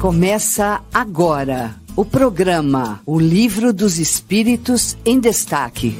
Começa 0.00 0.82
agora 0.94 1.76
o 1.94 2.06
programa 2.06 3.02
O 3.04 3.20
Livro 3.20 3.70
dos 3.70 3.98
Espíritos 3.98 4.96
em 5.04 5.20
Destaque. 5.20 5.98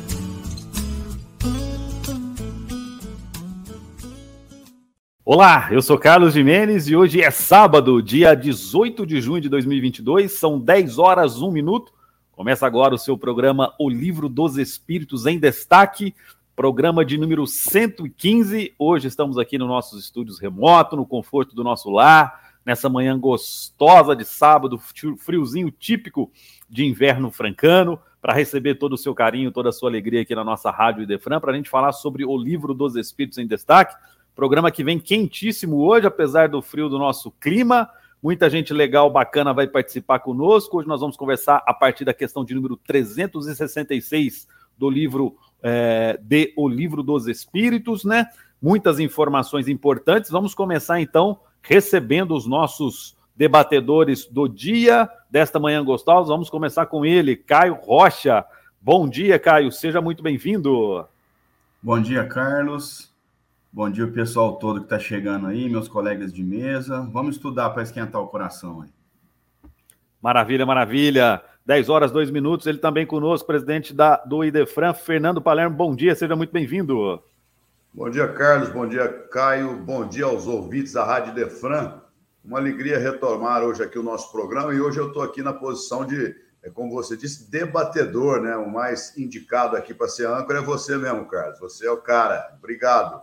Olá, 5.23 5.69
eu 5.71 5.83
sou 5.83 5.99
Carlos 5.99 6.33
Jimenez 6.33 6.89
e 6.89 6.97
hoje 6.97 7.21
é 7.21 7.31
sábado, 7.31 8.01
dia 8.01 8.35
18 8.35 9.05
de 9.05 9.21
junho 9.21 9.43
de 9.43 9.51
2022, 9.51 10.33
são 10.33 10.59
10 10.59 10.97
horas 10.99 11.43
1 11.43 11.51
minuto. 11.51 11.93
Começa 12.33 12.67
agora 12.67 12.95
o 12.95 12.99
seu 12.99 13.19
programa 13.19 13.75
O 13.79 13.91
Livro 13.91 14.31
dos 14.31 14.57
Espíritos 14.57 15.27
em 15.27 15.39
Destaque, 15.39 16.15
programa 16.57 17.05
de 17.05 17.19
número 17.19 17.47
115. 17.47 18.73
Hoje 18.79 19.09
estamos 19.09 19.37
aqui 19.37 19.59
nos 19.59 19.69
nossos 19.69 20.03
estúdios 20.03 20.41
remoto, 20.41 20.97
no 20.97 21.05
conforto 21.05 21.55
do 21.55 21.63
nosso 21.63 21.91
lar 21.91 22.49
nessa 22.65 22.89
manhã 22.89 23.19
gostosa 23.19 24.15
de 24.15 24.25
sábado, 24.25 24.79
friozinho 25.19 25.71
típico 25.71 26.31
de 26.69 26.85
inverno 26.85 27.31
francano, 27.31 27.99
para 28.21 28.35
receber 28.35 28.75
todo 28.75 28.93
o 28.93 28.99
seu 28.99 29.15
carinho, 29.15 29.51
toda 29.51 29.71
a 29.71 29.73
sua 29.73 29.89
alegria 29.89 30.23
aqui 30.23 30.35
na 30.35 30.45
nossa 30.45 30.71
Rádio 30.71 31.03
Idefran, 31.03 31.41
para 31.41 31.53
a 31.53 31.55
gente 31.55 31.71
falar 31.71 31.93
sobre 31.93 32.25
o 32.25 32.37
livro 32.37 32.75
dos 32.75 32.95
Espíritos 32.97 33.39
em 33.39 33.47
Destaque. 33.47 33.97
Programa 34.35 34.71
que 34.71 34.85
vem 34.85 34.99
quentíssimo 34.99 35.79
hoje, 35.79 36.07
apesar 36.07 36.49
do 36.49 36.61
frio 36.61 36.89
do 36.89 36.99
nosso 36.99 37.31
clima. 37.33 37.89
Muita 38.23 38.51
gente 38.51 38.75
legal, 38.75 39.11
bacana 39.11 39.55
vai 39.55 39.67
participar 39.67 40.19
conosco. 40.19 40.79
Hoje 40.79 40.89
nós 40.89 41.01
vamos 41.01 41.17
conversar 41.17 41.63
a 41.67 41.73
partir 41.73 42.05
da 42.05 42.13
questão 42.13 42.45
de 42.45 42.55
número 42.55 42.77
366 42.77 44.47
do 44.77 44.91
livro 44.91 45.37
é, 45.63 46.19
de 46.23 46.53
O 46.57 46.69
Livro 46.69 47.03
dos 47.03 47.27
Espíritos, 47.27 48.05
né? 48.05 48.27
Muitas 48.61 49.01
informações 49.01 49.69
importantes. 49.69 50.31
Vamos 50.31 50.55
começar 50.55 51.01
então 51.01 51.41
recebendo 51.63 52.35
os 52.35 52.47
nossos 52.47 53.17
debatedores 53.37 54.27
do 54.27 54.49
dia 54.49 55.09
desta 55.31 55.59
manhã 55.59 55.83
gostosa. 55.85 56.29
Vamos 56.29 56.51
começar 56.51 56.87
com 56.87 57.05
ele, 57.07 57.37
Caio 57.37 57.75
Rocha. 57.75 58.45
Bom 58.81 59.09
dia, 59.09 59.39
Caio. 59.39 59.71
Seja 59.73 60.01
muito 60.01 60.23
bem-vindo. 60.23 61.07
Bom 61.83 62.01
dia, 62.01 62.27
Carlos. 62.27 63.11
Bom 63.73 63.89
dia, 63.89 64.05
o 64.05 64.13
pessoal 64.13 64.57
todo 64.57 64.81
que 64.81 64.87
está 64.87 64.99
chegando 64.99 65.47
aí, 65.47 65.69
meus 65.69 65.89
colegas 65.89 66.33
de 66.33 66.43
mesa. 66.43 67.09
Vamos 67.13 67.37
estudar 67.37 67.71
para 67.71 67.83
esquentar 67.83 68.21
o 68.21 68.27
coração 68.27 68.83
aí. 68.83 68.91
Maravilha, 70.21 70.67
maravilha. 70.67 71.43
10 71.65 71.89
horas, 71.89 72.11
2 72.11 72.31
minutos. 72.31 72.67
Ele 72.67 72.79
também 72.79 73.07
conosco, 73.07 73.47
presidente 73.47 73.95
da, 73.95 74.17
do 74.17 74.45
Idefran, 74.45 74.93
Fernando 74.93 75.41
Palermo. 75.41 75.77
Bom 75.77 75.95
dia, 75.95 76.15
seja 76.15 76.35
muito 76.35 76.53
bem-vindo. 76.53 77.23
Bom 77.93 78.09
dia, 78.09 78.29
Carlos. 78.29 78.69
Bom 78.69 78.87
dia, 78.87 79.09
Caio. 79.33 79.77
Bom 79.77 80.07
dia 80.07 80.25
aos 80.25 80.47
ouvintes 80.47 80.93
da 80.93 81.05
Rádio 81.05 81.35
Defran. 81.35 82.01
Uma 82.45 82.59
alegria 82.59 82.99
retomar 82.99 83.65
hoje 83.65 83.83
aqui 83.83 83.99
o 83.99 84.03
nosso 84.03 84.31
programa 84.31 84.73
e 84.73 84.81
hoje 84.81 84.99
eu 84.99 85.09
estou 85.09 85.23
aqui 85.23 85.43
na 85.43 85.53
posição 85.53 86.07
de, 86.07 86.35
é 86.63 86.71
como 86.71 86.93
você 86.93 87.17
disse, 87.17 87.51
debatedor, 87.51 88.41
né? 88.43 88.57
O 88.57 88.71
mais 88.71 89.19
indicado 89.19 89.77
aqui 89.77 89.93
para 89.93 90.07
ser 90.07 90.29
âncora 90.29 90.61
é 90.61 90.63
você 90.63 90.97
mesmo, 90.97 91.27
Carlos. 91.27 91.59
Você 91.59 91.85
é 91.85 91.91
o 91.91 91.97
cara. 91.97 92.55
Obrigado. 92.57 93.23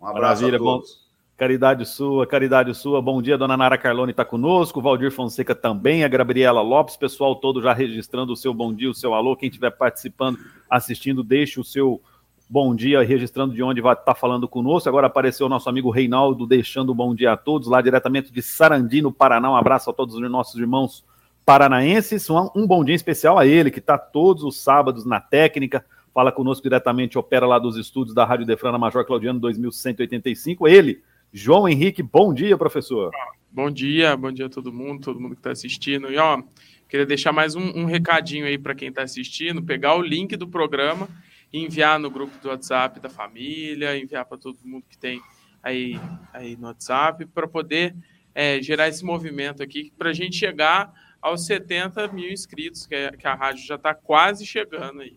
Um 0.00 0.06
abraço 0.06 0.42
Maravilha, 0.42 0.56
a 0.56 0.58
todos. 0.58 0.90
Bom... 0.90 1.10
Caridade 1.36 1.86
sua, 1.86 2.26
caridade 2.26 2.74
sua. 2.74 3.00
Bom 3.00 3.22
dia, 3.22 3.38
dona 3.38 3.56
Nara 3.56 3.78
Carlone 3.78 4.10
está 4.10 4.26
conosco, 4.26 4.82
Valdir 4.82 5.10
Fonseca 5.10 5.54
também, 5.54 6.04
a 6.04 6.08
Gabriela 6.08 6.60
Lopes, 6.60 6.98
pessoal 6.98 7.36
todo 7.36 7.62
já 7.62 7.72
registrando 7.72 8.32
o 8.32 8.36
seu 8.36 8.52
bom 8.52 8.74
dia, 8.74 8.90
o 8.90 8.94
seu 8.94 9.14
alô. 9.14 9.34
Quem 9.34 9.48
estiver 9.48 9.70
participando, 9.70 10.38
assistindo, 10.68 11.24
deixe 11.24 11.58
o 11.58 11.64
seu 11.64 12.02
bom 12.50 12.74
dia, 12.74 13.00
registrando 13.02 13.54
de 13.54 13.62
onde 13.62 13.80
vai 13.80 13.92
estar 13.92 14.06
tá 14.06 14.14
falando 14.14 14.48
conosco. 14.48 14.88
Agora 14.88 15.06
apareceu 15.06 15.46
o 15.46 15.48
nosso 15.48 15.68
amigo 15.68 15.88
Reinaldo, 15.88 16.48
deixando 16.48 16.90
um 16.90 16.96
bom 16.96 17.14
dia 17.14 17.30
a 17.30 17.36
todos, 17.36 17.68
lá 17.68 17.80
diretamente 17.80 18.32
de 18.32 18.42
Sarandi, 18.42 19.00
no 19.00 19.12
Paraná. 19.12 19.52
Um 19.52 19.56
abraço 19.56 19.88
a 19.88 19.92
todos 19.92 20.16
os 20.16 20.30
nossos 20.30 20.60
irmãos 20.60 21.04
paranaenses. 21.46 22.28
Um, 22.28 22.50
um 22.56 22.66
bom 22.66 22.84
dia 22.84 22.96
especial 22.96 23.38
a 23.38 23.46
ele, 23.46 23.70
que 23.70 23.78
está 23.78 23.96
todos 23.96 24.42
os 24.42 24.58
sábados 24.58 25.06
na 25.06 25.20
técnica, 25.20 25.84
fala 26.12 26.32
conosco 26.32 26.64
diretamente, 26.64 27.16
opera 27.16 27.46
lá 27.46 27.56
dos 27.56 27.76
estúdios 27.76 28.16
da 28.16 28.24
Rádio 28.24 28.44
Defrana 28.46 28.76
Major 28.76 29.06
Claudiano 29.06 29.38
2185. 29.38 30.66
Ele, 30.66 31.00
João 31.32 31.68
Henrique, 31.68 32.02
bom 32.02 32.34
dia, 32.34 32.58
professor. 32.58 33.12
Bom 33.48 33.70
dia, 33.70 34.16
bom 34.16 34.32
dia 34.32 34.46
a 34.46 34.50
todo 34.50 34.72
mundo, 34.72 35.04
todo 35.04 35.20
mundo 35.20 35.34
que 35.34 35.40
está 35.40 35.52
assistindo. 35.52 36.10
E 36.10 36.18
ó, 36.18 36.42
queria 36.88 37.06
deixar 37.06 37.32
mais 37.32 37.54
um, 37.54 37.62
um 37.78 37.84
recadinho 37.84 38.44
aí 38.44 38.58
para 38.58 38.74
quem 38.74 38.88
está 38.88 39.02
assistindo, 39.02 39.62
pegar 39.62 39.94
o 39.94 40.02
link 40.02 40.36
do 40.36 40.48
programa 40.48 41.08
enviar 41.52 41.98
no 41.98 42.10
grupo 42.10 42.38
do 42.38 42.48
WhatsApp 42.48 43.00
da 43.00 43.08
família, 43.08 43.96
enviar 43.96 44.24
para 44.24 44.38
todo 44.38 44.58
mundo 44.64 44.84
que 44.88 44.96
tem 44.96 45.20
aí, 45.62 45.98
aí 46.32 46.56
no 46.56 46.66
WhatsApp, 46.66 47.26
para 47.26 47.48
poder 47.48 47.94
é, 48.34 48.60
gerar 48.62 48.88
esse 48.88 49.04
movimento 49.04 49.62
aqui, 49.62 49.92
para 49.98 50.10
a 50.10 50.12
gente 50.12 50.36
chegar 50.36 50.92
aos 51.20 51.44
70 51.46 52.08
mil 52.08 52.30
inscritos, 52.30 52.86
que, 52.86 52.94
é, 52.94 53.10
que 53.12 53.26
a 53.26 53.34
rádio 53.34 53.66
já 53.66 53.74
está 53.74 53.94
quase 53.94 54.46
chegando 54.46 55.00
aí. 55.00 55.16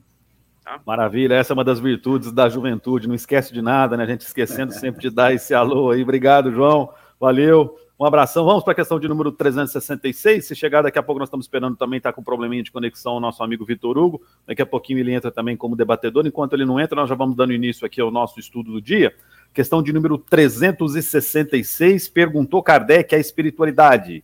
Tá? 0.64 0.82
Maravilha, 0.86 1.36
essa 1.36 1.54
é 1.54 1.56
uma 1.56 1.64
das 1.64 1.80
virtudes 1.80 2.32
da 2.32 2.48
juventude, 2.48 3.08
não 3.08 3.16
esquece 3.16 3.54
de 3.54 3.62
nada, 3.62 3.98
né? 3.98 4.04
A 4.04 4.08
gente 4.08 4.22
esquecendo 4.22 4.72
sempre 4.74 5.02
de 5.02 5.10
dar 5.10 5.34
esse 5.34 5.54
alô 5.54 5.92
aí. 5.92 6.02
Obrigado, 6.02 6.52
João. 6.52 6.90
Valeu. 7.20 7.78
Um 8.04 8.06
abração. 8.06 8.44
Vamos 8.44 8.66
para 8.66 8.74
a 8.74 8.76
questão 8.76 9.00
de 9.00 9.08
número 9.08 9.32
366. 9.32 10.46
Se 10.46 10.54
chegar 10.54 10.82
daqui 10.82 11.00
a 11.00 11.02
pouco, 11.02 11.20
nós 11.20 11.30
estamos 11.30 11.46
esperando 11.46 11.78
também, 11.78 12.00
está 12.00 12.12
com 12.12 12.20
um 12.20 12.24
probleminha 12.24 12.62
de 12.62 12.70
conexão 12.70 13.16
o 13.16 13.20
nosso 13.22 13.42
amigo 13.42 13.64
Vitor 13.64 13.98
Hugo. 13.98 14.22
Daqui 14.46 14.62
a 14.62 14.66
pouquinho 14.66 15.00
ele 15.00 15.14
entra 15.14 15.32
também 15.32 15.56
como 15.56 15.74
debatedor. 15.74 16.28
Enquanto 16.28 16.52
ele 16.52 16.66
não 16.66 16.78
entra, 16.78 16.98
nós 16.98 17.08
já 17.08 17.16
vamos 17.16 17.34
dando 17.34 17.54
início 17.54 17.86
aqui 17.86 18.02
ao 18.02 18.12
nosso 18.12 18.42
estudo 18.42 18.74
do 18.74 18.82
dia. 18.82 19.16
Questão 19.54 19.82
de 19.82 19.94
número 19.94 20.18
366. 20.18 22.10
Perguntou 22.10 22.62
Kardec 22.62 23.16
a 23.16 23.18
espiritualidade. 23.18 24.22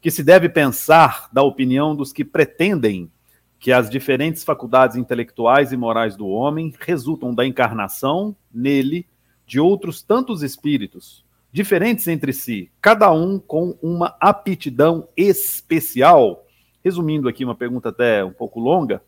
Que 0.00 0.12
se 0.12 0.22
deve 0.22 0.48
pensar 0.48 1.28
da 1.32 1.42
opinião 1.42 1.96
dos 1.96 2.12
que 2.12 2.24
pretendem 2.24 3.10
que 3.58 3.72
as 3.72 3.90
diferentes 3.90 4.44
faculdades 4.44 4.96
intelectuais 4.96 5.72
e 5.72 5.76
morais 5.76 6.14
do 6.14 6.28
homem 6.28 6.72
resultam 6.78 7.34
da 7.34 7.44
encarnação 7.44 8.36
nele 8.54 9.08
de 9.44 9.58
outros 9.58 10.02
tantos 10.02 10.44
espíritos 10.44 11.26
diferentes 11.52 12.06
entre 12.08 12.32
si, 12.32 12.70
cada 12.80 13.10
um 13.12 13.38
com 13.38 13.76
uma 13.82 14.16
aptidão 14.20 15.08
especial. 15.16 16.44
Resumindo 16.84 17.28
aqui, 17.28 17.44
uma 17.44 17.54
pergunta 17.54 17.88
até 17.88 18.24
um 18.24 18.32
pouco 18.32 18.60
longa, 18.60 19.02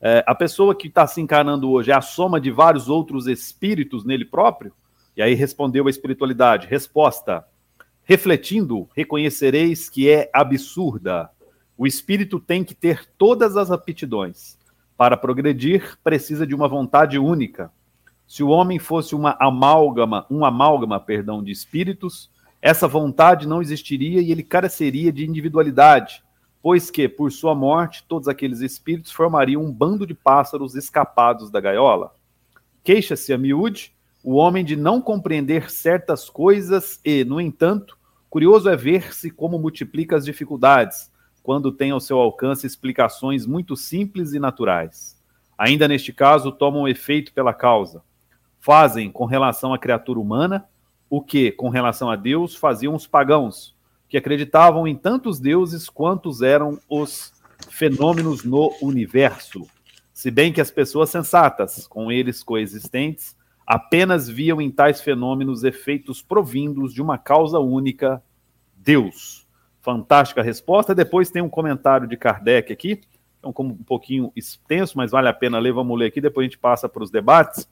é, 0.00 0.22
a 0.26 0.34
pessoa 0.34 0.74
que 0.74 0.88
está 0.88 1.06
se 1.06 1.20
encarnando 1.20 1.70
hoje 1.70 1.90
é 1.90 1.94
a 1.94 2.00
soma 2.00 2.40
de 2.40 2.50
vários 2.50 2.88
outros 2.88 3.26
espíritos 3.26 4.04
nele 4.04 4.24
próprio? 4.24 4.72
E 5.16 5.22
aí 5.22 5.34
respondeu 5.34 5.86
a 5.86 5.90
espiritualidade. 5.90 6.66
Resposta: 6.66 7.44
refletindo, 8.04 8.88
reconhecereis 8.94 9.88
que 9.88 10.08
é 10.10 10.30
absurda. 10.32 11.30
O 11.78 11.86
espírito 11.86 12.38
tem 12.38 12.62
que 12.62 12.74
ter 12.74 13.06
todas 13.18 13.56
as 13.56 13.70
aptidões. 13.70 14.58
Para 14.96 15.16
progredir, 15.16 15.98
precisa 16.02 16.46
de 16.46 16.54
uma 16.54 16.68
vontade 16.68 17.18
única. 17.18 17.70
Se 18.26 18.42
o 18.42 18.48
homem 18.48 18.78
fosse 18.78 19.14
uma 19.14 19.36
amálgama, 19.38 20.26
um 20.28 20.44
amálgama, 20.44 20.98
perdão, 20.98 21.42
de 21.42 21.52
espíritos, 21.52 22.28
essa 22.60 22.88
vontade 22.88 23.46
não 23.46 23.62
existiria 23.62 24.20
e 24.20 24.32
ele 24.32 24.42
careceria 24.42 25.12
de 25.12 25.24
individualidade, 25.24 26.24
pois 26.60 26.90
que, 26.90 27.08
por 27.08 27.30
sua 27.30 27.54
morte, 27.54 28.04
todos 28.08 28.26
aqueles 28.26 28.60
espíritos 28.60 29.12
formariam 29.12 29.62
um 29.62 29.72
bando 29.72 30.04
de 30.04 30.12
pássaros 30.12 30.74
escapados 30.74 31.50
da 31.50 31.60
gaiola. 31.60 32.12
Queixa-se 32.82 33.32
a 33.32 33.38
miúde 33.38 33.94
o 34.24 34.34
homem 34.34 34.64
de 34.64 34.74
não 34.74 35.00
compreender 35.00 35.70
certas 35.70 36.28
coisas 36.28 36.98
e, 37.04 37.24
no 37.24 37.40
entanto, 37.40 37.96
curioso 38.28 38.68
é 38.68 38.76
ver-se 38.76 39.30
como 39.30 39.56
multiplica 39.56 40.16
as 40.16 40.24
dificuldades, 40.24 41.12
quando 41.44 41.70
tem 41.70 41.92
ao 41.92 42.00
seu 42.00 42.18
alcance 42.18 42.66
explicações 42.66 43.46
muito 43.46 43.76
simples 43.76 44.32
e 44.32 44.40
naturais. 44.40 45.16
Ainda 45.56 45.86
neste 45.86 46.12
caso, 46.12 46.50
tomam 46.50 46.88
efeito 46.88 47.32
pela 47.32 47.54
causa 47.54 48.02
fazem 48.66 49.12
com 49.12 49.26
relação 49.26 49.72
à 49.72 49.78
criatura 49.78 50.18
humana 50.18 50.66
o 51.08 51.22
que, 51.22 51.52
com 51.52 51.68
relação 51.68 52.10
a 52.10 52.16
Deus, 52.16 52.56
faziam 52.56 52.96
os 52.96 53.06
pagãos, 53.06 53.76
que 54.08 54.16
acreditavam 54.16 54.88
em 54.88 54.96
tantos 54.96 55.38
deuses 55.38 55.88
quantos 55.88 56.42
eram 56.42 56.76
os 56.90 57.32
fenômenos 57.70 58.42
no 58.42 58.74
universo. 58.82 59.68
Se 60.12 60.32
bem 60.32 60.52
que 60.52 60.60
as 60.60 60.72
pessoas 60.72 61.10
sensatas, 61.10 61.86
com 61.86 62.10
eles 62.10 62.42
coexistentes, 62.42 63.36
apenas 63.64 64.28
viam 64.28 64.60
em 64.60 64.68
tais 64.68 65.00
fenômenos 65.00 65.62
efeitos 65.62 66.20
provindos 66.20 66.92
de 66.92 67.00
uma 67.00 67.16
causa 67.16 67.60
única, 67.60 68.20
Deus. 68.76 69.46
Fantástica 69.80 70.42
resposta. 70.42 70.92
Depois 70.92 71.30
tem 71.30 71.40
um 71.40 71.48
comentário 71.48 72.08
de 72.08 72.16
Kardec 72.16 72.72
aqui, 72.72 73.00
então 73.38 73.52
como 73.52 73.74
um 73.74 73.84
pouquinho 73.84 74.32
extenso, 74.34 74.98
mas 74.98 75.12
vale 75.12 75.28
a 75.28 75.32
pena 75.32 75.60
ler, 75.60 75.72
vamos 75.72 75.96
ler 75.96 76.06
aqui, 76.06 76.20
depois 76.20 76.44
a 76.44 76.48
gente 76.48 76.58
passa 76.58 76.88
para 76.88 77.04
os 77.04 77.12
debates 77.12 77.68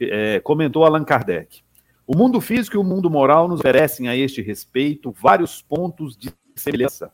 é, 0.00 0.40
comentou 0.40 0.84
Allan 0.84 1.04
Kardec. 1.04 1.62
O 2.06 2.16
mundo 2.16 2.40
físico 2.40 2.76
e 2.76 2.78
o 2.78 2.84
mundo 2.84 3.08
moral 3.08 3.48
nos 3.48 3.60
oferecem 3.60 4.08
a 4.08 4.16
este 4.16 4.42
respeito 4.42 5.10
vários 5.10 5.62
pontos 5.62 6.16
de 6.16 6.30
semelhança. 6.54 7.10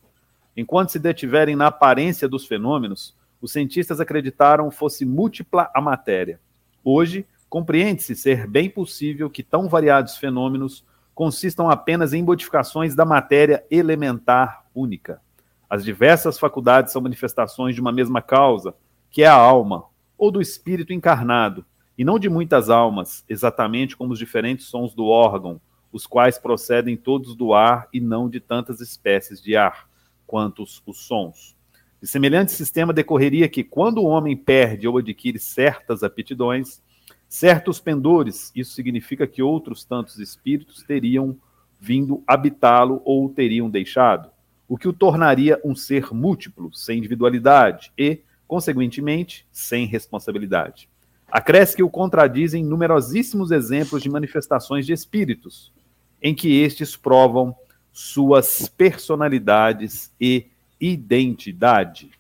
Enquanto 0.56 0.91
se 0.91 0.99
detiverem 0.99 1.55
na 1.55 1.69
aparência 1.69 2.29
dos 2.29 2.47
fenômenos, 2.47 3.17
os 3.41 3.53
cientistas 3.53 4.00
acreditaram 4.00 4.71
fosse 4.71 5.05
múltipla 5.05 5.71
a 5.73 5.81
matéria. 5.81 6.41
Hoje, 6.85 7.25
compreende-se 7.49 8.15
ser 8.15 8.47
bem 8.47 8.69
possível 8.69 9.31
que 9.31 9.43
tão 9.43 9.69
variados 9.69 10.17
fenômenos 10.17 10.85
consistam 11.15 11.71
apenas 11.71 12.12
em 12.12 12.23
modificações 12.23 12.94
da 12.94 13.05
matéria 13.05 13.65
elementar 13.71 14.65
única. 14.75 15.21
As 15.69 15.85
diversas 15.85 16.38
faculdades 16.38 16.93
são 16.93 17.00
manifestações 17.00 17.75
de 17.75 17.81
uma 17.81 17.93
mesma 17.93 18.21
causa, 18.21 18.75
que 19.11 19.23
é 19.23 19.26
a 19.26 19.35
alma, 19.35 19.85
ou 20.19 20.31
do 20.31 20.41
espírito 20.41 20.93
encarnado, 20.93 21.65
e 22.00 22.05
não 22.05 22.19
de 22.19 22.31
muitas 22.31 22.70
almas, 22.70 23.26
exatamente 23.29 23.94
como 23.94 24.14
os 24.14 24.19
diferentes 24.19 24.64
sons 24.64 24.94
do 24.94 25.05
órgão, 25.05 25.61
os 25.93 26.06
quais 26.06 26.38
procedem 26.38 26.97
todos 26.97 27.37
do 27.37 27.52
ar 27.52 27.91
e 27.93 28.00
não 28.00 28.26
de 28.26 28.41
tantas 28.41 28.81
espécies 28.81 29.38
de 29.38 29.55
ar, 29.55 29.87
quantos 30.26 30.82
os 30.87 30.97
sons. 31.00 31.55
De 32.00 32.08
semelhante 32.08 32.52
sistema 32.52 32.91
decorreria 32.91 33.50
que, 33.50 33.62
quando 33.62 33.99
o 33.99 34.06
homem 34.06 34.35
perde 34.35 34.88
ou 34.88 34.97
adquire 34.97 35.38
certas 35.38 36.02
aptidões, 36.02 36.81
certos 37.29 37.79
pendores, 37.79 38.50
isso 38.56 38.73
significa 38.73 39.26
que 39.26 39.43
outros 39.43 39.85
tantos 39.85 40.19
espíritos 40.19 40.82
teriam 40.82 41.37
vindo 41.79 42.25
habitá-lo 42.26 43.02
ou 43.05 43.26
o 43.26 43.29
teriam 43.29 43.69
deixado, 43.69 44.31
o 44.67 44.79
que 44.79 44.88
o 44.88 44.93
tornaria 44.94 45.61
um 45.62 45.76
ser 45.76 46.14
múltiplo, 46.14 46.73
sem 46.73 46.97
individualidade 46.97 47.93
e, 47.99 48.20
consequentemente, 48.49 49.47
sem 49.52 49.85
responsabilidade. 49.85 50.88
Acresce 51.31 51.77
que 51.77 51.82
o 51.82 51.91
contradizem 51.91 52.65
numerosíssimos 52.65 53.50
exemplos 53.50 54.03
de 54.03 54.11
manifestações 54.11 54.85
de 54.85 54.93
espíritos, 54.93 55.73
em 56.23 56.35
que 56.35 56.61
estes 56.61 56.97
provam 56.97 57.55
suas 57.93 58.69
personalidades 58.69 60.12
e 60.21 60.47
identidade. 60.81 62.11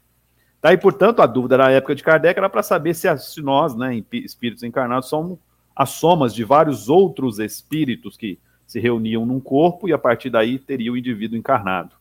Tá? 0.60 0.72
E, 0.72 0.76
portanto, 0.76 1.22
a 1.22 1.26
dúvida 1.26 1.56
na 1.56 1.70
época 1.70 1.94
de 1.94 2.02
Kardec 2.02 2.38
era 2.38 2.50
para 2.50 2.62
saber 2.62 2.94
se, 2.94 3.16
se 3.18 3.40
nós, 3.40 3.74
né, 3.74 4.02
espíritos 4.12 4.62
encarnados, 4.62 5.08
somos 5.08 5.38
as 5.74 5.90
somas 5.90 6.34
de 6.34 6.44
vários 6.44 6.88
outros 6.88 7.38
espíritos 7.38 8.16
que 8.16 8.38
se 8.66 8.78
reuniam 8.78 9.24
num 9.24 9.40
corpo 9.40 9.88
e, 9.88 9.92
a 9.92 9.98
partir 9.98 10.28
daí, 10.28 10.58
teria 10.58 10.92
o 10.92 10.96
indivíduo 10.96 11.38
encarnado. 11.38 11.96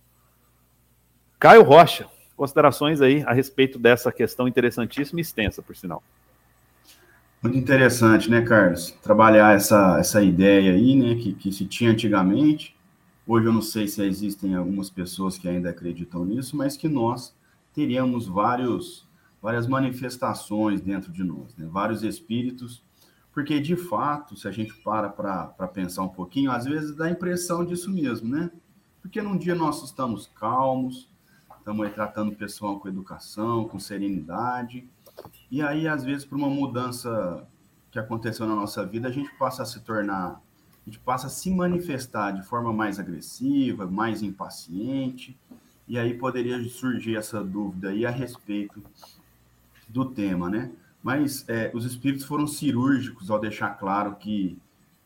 Caio 1.40 1.64
Rocha, 1.64 2.08
considerações 2.36 3.02
aí 3.02 3.24
a 3.26 3.32
respeito 3.32 3.80
dessa 3.80 4.12
questão 4.12 4.48
interessantíssima 4.48 5.20
e 5.20 5.24
extensa, 5.24 5.62
por 5.62 5.76
sinal. 5.76 6.04
Muito 7.42 7.58
interessante, 7.58 8.30
né, 8.30 8.42
Carlos? 8.42 8.92
Trabalhar 9.02 9.56
essa, 9.56 9.98
essa 10.00 10.22
ideia 10.22 10.74
aí, 10.74 10.96
né, 10.96 11.16
que, 11.16 11.34
que 11.34 11.52
se 11.52 11.66
tinha 11.66 11.92
antigamente, 11.92 12.76
Hoje 13.32 13.46
eu 13.46 13.54
não 13.54 13.62
sei 13.62 13.88
se 13.88 14.04
existem 14.04 14.56
algumas 14.56 14.90
pessoas 14.90 15.38
que 15.38 15.48
ainda 15.48 15.70
acreditam 15.70 16.26
nisso, 16.26 16.58
mas 16.58 16.76
que 16.76 16.90
nós 16.90 17.32
teríamos 17.76 18.26
vários, 18.26 19.08
várias 19.40 19.68
manifestações 19.68 20.82
dentro 20.82 21.12
de 21.12 21.24
nós, 21.24 21.56
né? 21.56 21.68
vários 21.70 22.02
espíritos, 22.02 22.84
porque 23.32 23.60
de 23.60 23.76
fato, 23.76 24.36
se 24.36 24.48
a 24.48 24.52
gente 24.52 24.74
para 24.82 25.10
para 25.10 25.68
pensar 25.68 26.02
um 26.02 26.10
pouquinho, 26.10 26.52
às 26.52 26.66
vezes 26.66 26.96
dá 26.96 27.06
a 27.06 27.12
impressão 27.12 27.64
disso 27.64 27.92
mesmo, 27.92 28.28
né? 28.28 28.50
Porque 29.00 29.22
num 29.22 29.38
dia 29.38 29.54
nós 29.54 29.84
estamos 29.84 30.26
calmos, 30.34 31.08
estamos 31.56 31.94
tratando 31.94 32.32
o 32.32 32.36
pessoal 32.36 32.80
com 32.80 32.88
educação, 32.88 33.68
com 33.68 33.78
serenidade, 33.78 34.90
e 35.52 35.62
aí 35.62 35.88
às 35.88 36.04
vezes 36.04 36.26
por 36.26 36.38
uma 36.38 36.50
mudança 36.50 37.48
que 37.92 38.00
aconteceu 38.00 38.46
na 38.46 38.56
nossa 38.56 38.86
vida, 38.86 39.08
a 39.08 39.12
gente 39.12 39.32
passa 39.38 39.64
a 39.64 39.66
se 39.66 39.80
tornar 39.82 40.42
a 40.86 40.90
gente 40.90 41.00
passa 41.00 41.28
a 41.28 41.30
se 41.30 41.52
manifestar 41.52 42.32
de 42.32 42.42
forma 42.42 42.74
mais 42.74 43.00
agressiva, 43.00 43.86
mais 43.86 44.24
impaciente, 44.24 45.38
e 45.88 45.98
aí 45.98 46.14
poderia 46.14 46.62
surgir 46.70 47.16
essa 47.16 47.44
dúvida 47.44 47.90
aí 47.90 48.06
a 48.06 48.10
respeito 48.10 48.82
do 49.88 50.06
tema, 50.06 50.50
né? 50.50 50.72
Mas 51.02 51.48
é, 51.48 51.72
os 51.74 51.86
espíritos 51.86 52.26
foram 52.26 52.48
cirúrgicos 52.48 53.30
ao 53.30 53.40
deixar 53.40 53.72
claro 53.72 54.16
que, 54.16 54.58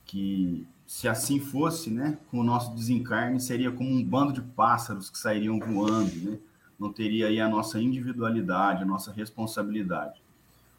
que 0.06 0.68
se 0.86 1.08
assim 1.08 1.40
fosse, 1.40 1.90
né, 1.90 2.18
com 2.30 2.40
o 2.40 2.44
nosso 2.44 2.74
desencarne, 2.76 3.40
seria 3.40 3.72
como 3.72 3.90
um 3.90 4.04
bando 4.04 4.34
de 4.34 4.42
pássaros 4.42 5.10
que 5.10 5.18
sairiam 5.18 5.60
voando, 5.60 6.16
né? 6.18 6.40
Não 6.80 6.92
teria 6.92 7.28
aí 7.28 7.40
a 7.40 7.48
nossa 7.48 7.82
individualidade, 7.82 8.84
a 8.84 8.86
nossa 8.86 9.12
responsabilidade. 9.12 10.22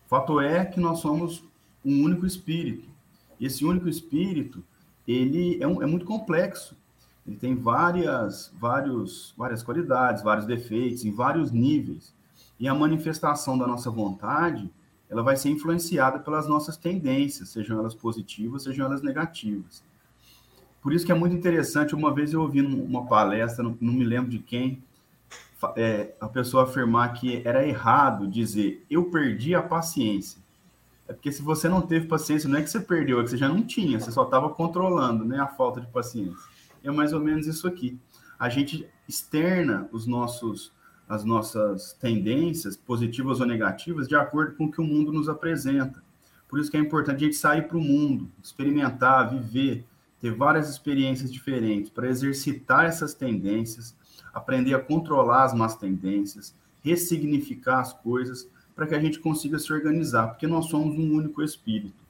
O 0.06 0.08
fato 0.08 0.40
é 0.40 0.64
que 0.64 0.80
nós 0.80 0.98
somos 0.98 1.44
um 1.84 2.02
único 2.02 2.26
espírito. 2.26 2.88
Esse 3.40 3.64
único 3.64 3.88
espírito, 3.88 4.62
ele 5.06 5.62
é, 5.62 5.66
um, 5.66 5.82
é 5.82 5.86
muito 5.86 6.04
complexo. 6.04 6.76
Ele 7.26 7.36
tem 7.36 7.54
várias, 7.54 8.52
vários, 8.58 9.34
várias 9.36 9.62
qualidades, 9.62 10.22
vários 10.22 10.46
defeitos, 10.46 11.04
em 11.04 11.10
vários 11.10 11.50
níveis. 11.50 12.14
E 12.58 12.68
a 12.68 12.74
manifestação 12.74 13.56
da 13.56 13.66
nossa 13.66 13.90
vontade, 13.90 14.70
ela 15.08 15.22
vai 15.22 15.36
ser 15.36 15.48
influenciada 15.48 16.18
pelas 16.18 16.46
nossas 16.46 16.76
tendências, 16.76 17.48
sejam 17.48 17.78
elas 17.78 17.94
positivas, 17.94 18.62
sejam 18.62 18.86
elas 18.86 19.02
negativas. 19.02 19.82
Por 20.82 20.92
isso 20.92 21.06
que 21.06 21.12
é 21.12 21.14
muito 21.14 21.34
interessante, 21.34 21.94
uma 21.94 22.12
vez 22.12 22.32
eu 22.32 22.42
ouvi 22.42 22.60
numa 22.60 23.06
palestra, 23.06 23.64
não, 23.64 23.76
não 23.80 23.92
me 23.94 24.04
lembro 24.04 24.30
de 24.30 24.38
quem, 24.38 24.82
é, 25.76 26.14
a 26.20 26.28
pessoa 26.28 26.64
afirmar 26.64 27.12
que 27.12 27.42
era 27.44 27.66
errado 27.66 28.26
dizer 28.26 28.84
eu 28.90 29.04
perdi 29.04 29.54
a 29.54 29.62
paciência. 29.62 30.42
É 31.06 31.12
porque 31.12 31.30
se 31.30 31.42
você 31.42 31.68
não 31.68 31.82
teve 31.82 32.06
paciência, 32.06 32.48
não 32.48 32.58
é 32.58 32.62
que 32.62 32.70
você 32.70 32.80
perdeu, 32.80 33.20
é 33.20 33.24
que 33.24 33.30
você 33.30 33.36
já 33.36 33.48
não 33.48 33.62
tinha, 33.62 34.00
você 34.00 34.10
só 34.10 34.24
estava 34.24 34.48
controlando 34.48 35.24
né, 35.24 35.38
a 35.38 35.46
falta 35.46 35.80
de 35.80 35.86
paciência. 35.88 36.36
É 36.82 36.90
mais 36.90 37.12
ou 37.12 37.20
menos 37.20 37.46
isso 37.46 37.66
aqui. 37.66 37.98
A 38.38 38.48
gente 38.48 38.88
externa 39.08 39.88
os 39.92 40.06
nossos, 40.06 40.72
as 41.08 41.24
nossas 41.24 41.92
tendências, 41.94 42.76
positivas 42.76 43.40
ou 43.40 43.46
negativas, 43.46 44.08
de 44.08 44.16
acordo 44.16 44.56
com 44.56 44.64
o 44.64 44.70
que 44.70 44.80
o 44.80 44.84
mundo 44.84 45.12
nos 45.12 45.28
apresenta. 45.28 46.02
Por 46.48 46.58
isso 46.58 46.70
que 46.70 46.76
é 46.76 46.80
importante 46.80 47.16
a 47.16 47.26
gente 47.26 47.36
sair 47.36 47.68
para 47.68 47.76
o 47.76 47.82
mundo, 47.82 48.30
experimentar, 48.42 49.30
viver, 49.30 49.84
ter 50.20 50.32
várias 50.32 50.70
experiências 50.70 51.32
diferentes, 51.32 51.90
para 51.90 52.08
exercitar 52.08 52.86
essas 52.86 53.12
tendências, 53.12 53.94
aprender 54.34 54.74
a 54.74 54.80
controlar 54.80 55.44
as 55.44 55.54
más 55.54 55.76
tendências, 55.76 56.54
ressignificar 56.82 57.80
as 57.80 57.92
coisas 57.92 58.48
para 58.74 58.86
que 58.86 58.94
a 58.94 59.00
gente 59.00 59.20
consiga 59.20 59.58
se 59.58 59.72
organizar, 59.72 60.28
porque 60.28 60.46
nós 60.46 60.66
somos 60.66 60.98
um 60.98 61.14
único 61.14 61.42
espírito. 61.42 62.04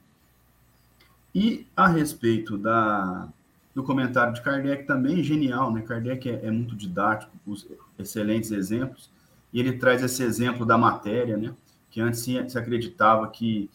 E 1.35 1.67
a 1.77 1.87
respeito 1.87 2.57
da, 2.57 3.29
do 3.75 3.83
comentário 3.83 4.33
de 4.33 4.41
Kardec 4.41 4.85
também, 4.87 5.23
genial, 5.23 5.73
né? 5.73 5.83
Kardec 5.83 6.29
é, 6.29 6.47
é 6.47 6.51
muito 6.51 6.75
didático, 6.75 7.33
os 7.47 7.67
excelentes 7.99 8.51
exemplos, 8.51 9.11
e 9.53 9.61
ele 9.61 9.73
traz 9.73 10.03
esse 10.03 10.23
exemplo 10.23 10.65
da 10.65 10.79
matéria, 10.79 11.37
né? 11.37 11.53
Que 11.91 12.01
antes 12.01 12.21
se, 12.21 12.49
se 12.49 12.59
acreditava 12.59 13.29
que 13.29 13.69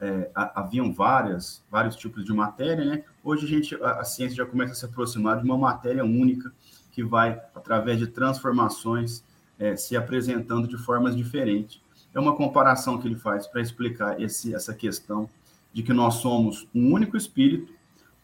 é, 0.00 0.30
haviam 0.34 0.92
várias, 0.92 1.62
vários 1.70 1.94
tipos 1.96 2.24
de 2.24 2.32
matéria, 2.32 2.84
né? 2.84 3.04
Hoje 3.22 3.44
a, 3.44 3.48
gente, 3.48 3.74
a, 3.82 4.00
a 4.00 4.04
ciência 4.04 4.36
já 4.36 4.46
começa 4.46 4.72
a 4.72 4.76
se 4.76 4.84
aproximar 4.84 5.38
de 5.38 5.44
uma 5.44 5.58
matéria 5.58 6.04
única 6.04 6.52
que 6.90 7.02
vai, 7.02 7.40
através 7.54 7.98
de 7.98 8.06
transformações, 8.06 9.24
é, 9.58 9.76
se 9.76 9.96
apresentando 9.96 10.66
de 10.66 10.76
formas 10.76 11.16
diferentes 11.16 11.80
é 12.14 12.18
uma 12.18 12.34
comparação 12.34 12.98
que 12.98 13.06
ele 13.06 13.16
faz 13.16 13.46
para 13.46 13.60
explicar 13.60 14.20
esse, 14.20 14.54
essa 14.54 14.74
questão 14.74 15.28
de 15.72 15.82
que 15.82 15.92
nós 15.92 16.14
somos 16.14 16.66
um 16.74 16.92
único 16.92 17.16
espírito, 17.16 17.72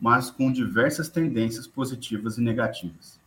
mas 0.01 0.31
com 0.31 0.51
diversas 0.51 1.09
tendências 1.09 1.67
positivas 1.67 2.37
e 2.37 2.41
negativas. 2.41 3.21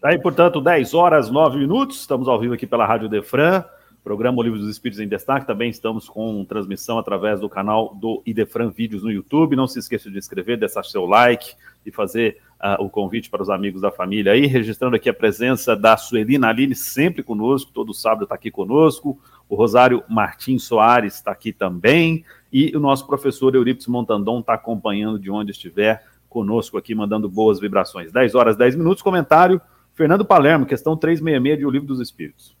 Tá 0.00 0.10
aí, 0.10 0.18
portanto, 0.18 0.60
10 0.60 0.94
horas 0.94 1.30
9 1.30 1.58
minutos. 1.58 2.00
Estamos 2.00 2.28
ao 2.28 2.38
vivo 2.38 2.54
aqui 2.54 2.66
pela 2.66 2.86
Rádio 2.86 3.08
Defran, 3.08 3.64
programa 4.04 4.38
O 4.38 4.42
Livro 4.42 4.58
dos 4.58 4.68
Espíritos 4.68 5.00
em 5.00 5.08
Destaque. 5.08 5.46
Também 5.46 5.70
estamos 5.70 6.08
com 6.08 6.44
transmissão 6.44 6.98
através 6.98 7.40
do 7.40 7.48
canal 7.48 7.94
do 7.94 8.22
Idefran 8.26 8.70
Vídeos 8.70 9.02
no 9.02 9.10
YouTube. 9.10 9.56
Não 9.56 9.66
se 9.66 9.78
esqueça 9.78 10.10
de 10.10 10.18
inscrever, 10.18 10.58
deixar 10.58 10.84
seu 10.84 11.06
like 11.06 11.54
e 11.86 11.90
fazer 11.90 12.40
o 12.78 12.88
convite 12.88 13.28
para 13.28 13.42
os 13.42 13.50
amigos 13.50 13.80
da 13.80 13.90
família 13.90 14.32
aí, 14.32 14.46
registrando 14.46 14.94
aqui 14.94 15.08
a 15.08 15.14
presença 15.14 15.74
da 15.74 15.96
Suelina 15.96 16.48
Aline, 16.48 16.74
sempre 16.74 17.22
conosco, 17.22 17.72
todo 17.72 17.92
sábado 17.92 18.22
está 18.22 18.36
aqui 18.36 18.50
conosco, 18.50 19.18
o 19.48 19.56
Rosário 19.56 20.04
Martins 20.08 20.62
Soares 20.62 21.14
está 21.14 21.32
aqui 21.32 21.52
também, 21.52 22.24
e 22.52 22.74
o 22.76 22.80
nosso 22.80 23.06
professor 23.06 23.54
Eurípides 23.54 23.88
Montandon 23.88 24.40
está 24.40 24.54
acompanhando 24.54 25.18
de 25.18 25.30
onde 25.30 25.50
estiver 25.50 26.04
conosco 26.28 26.78
aqui, 26.78 26.94
mandando 26.94 27.28
boas 27.28 27.58
vibrações. 27.58 28.12
10 28.12 28.34
horas, 28.34 28.56
10 28.56 28.76
minutos, 28.76 29.02
comentário, 29.02 29.60
Fernando 29.92 30.24
Palermo, 30.24 30.64
questão 30.64 30.96
366 30.96 31.58
de 31.58 31.66
O 31.66 31.70
Livro 31.70 31.88
dos 31.88 32.00
Espíritos. 32.00 32.56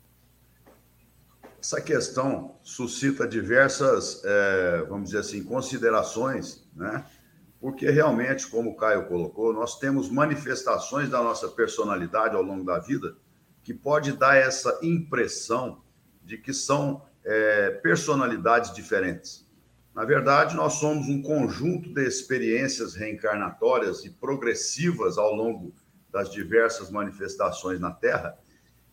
Essa 1.60 1.80
questão 1.80 2.56
suscita 2.60 3.26
diversas, 3.26 4.20
é, 4.24 4.84
vamos 4.88 5.04
dizer 5.06 5.18
assim, 5.18 5.44
considerações, 5.44 6.68
né? 6.74 7.04
Porque 7.62 7.88
realmente, 7.88 8.48
como 8.48 8.70
o 8.70 8.76
Caio 8.76 9.06
colocou, 9.06 9.52
nós 9.52 9.78
temos 9.78 10.10
manifestações 10.10 11.08
da 11.08 11.22
nossa 11.22 11.46
personalidade 11.46 12.34
ao 12.34 12.42
longo 12.42 12.64
da 12.64 12.80
vida 12.80 13.14
que 13.62 13.72
pode 13.72 14.14
dar 14.14 14.34
essa 14.34 14.80
impressão 14.82 15.80
de 16.24 16.36
que 16.36 16.52
são 16.52 17.06
é, 17.24 17.70
personalidades 17.70 18.74
diferentes. 18.74 19.48
Na 19.94 20.04
verdade, 20.04 20.56
nós 20.56 20.72
somos 20.72 21.06
um 21.06 21.22
conjunto 21.22 21.94
de 21.94 22.04
experiências 22.04 22.96
reencarnatórias 22.96 24.04
e 24.04 24.10
progressivas 24.10 25.16
ao 25.16 25.32
longo 25.32 25.72
das 26.10 26.32
diversas 26.32 26.90
manifestações 26.90 27.78
na 27.78 27.92
Terra. 27.92 28.36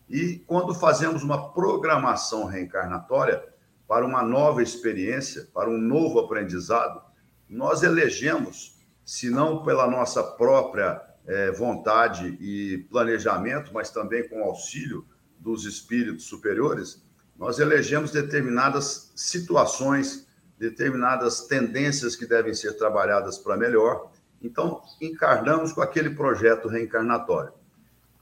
E 0.08 0.44
quando 0.46 0.76
fazemos 0.76 1.24
uma 1.24 1.52
programação 1.52 2.44
reencarnatória 2.44 3.42
para 3.88 4.06
uma 4.06 4.22
nova 4.22 4.62
experiência, 4.62 5.48
para 5.52 5.68
um 5.68 5.78
novo 5.78 6.20
aprendizado, 6.20 7.09
nós 7.50 7.82
elegemos 7.82 8.78
se 9.04 9.28
não 9.28 9.64
pela 9.64 9.90
nossa 9.90 10.22
própria 10.22 11.02
é, 11.26 11.50
vontade 11.50 12.38
e 12.40 12.78
planejamento, 12.90 13.72
mas 13.74 13.90
também 13.90 14.28
com 14.28 14.44
auxílio 14.44 15.04
dos 15.38 15.64
espíritos 15.64 16.24
superiores, 16.24 17.02
nós 17.36 17.58
elegemos 17.58 18.12
determinadas 18.12 19.12
situações, 19.16 20.28
determinadas 20.58 21.46
tendências 21.46 22.14
que 22.14 22.26
devem 22.26 22.54
ser 22.54 22.74
trabalhadas 22.74 23.38
para 23.38 23.56
melhor. 23.56 24.12
Então, 24.42 24.82
encarnamos 25.00 25.72
com 25.72 25.80
aquele 25.80 26.10
projeto 26.10 26.68
reencarnatório. 26.68 27.52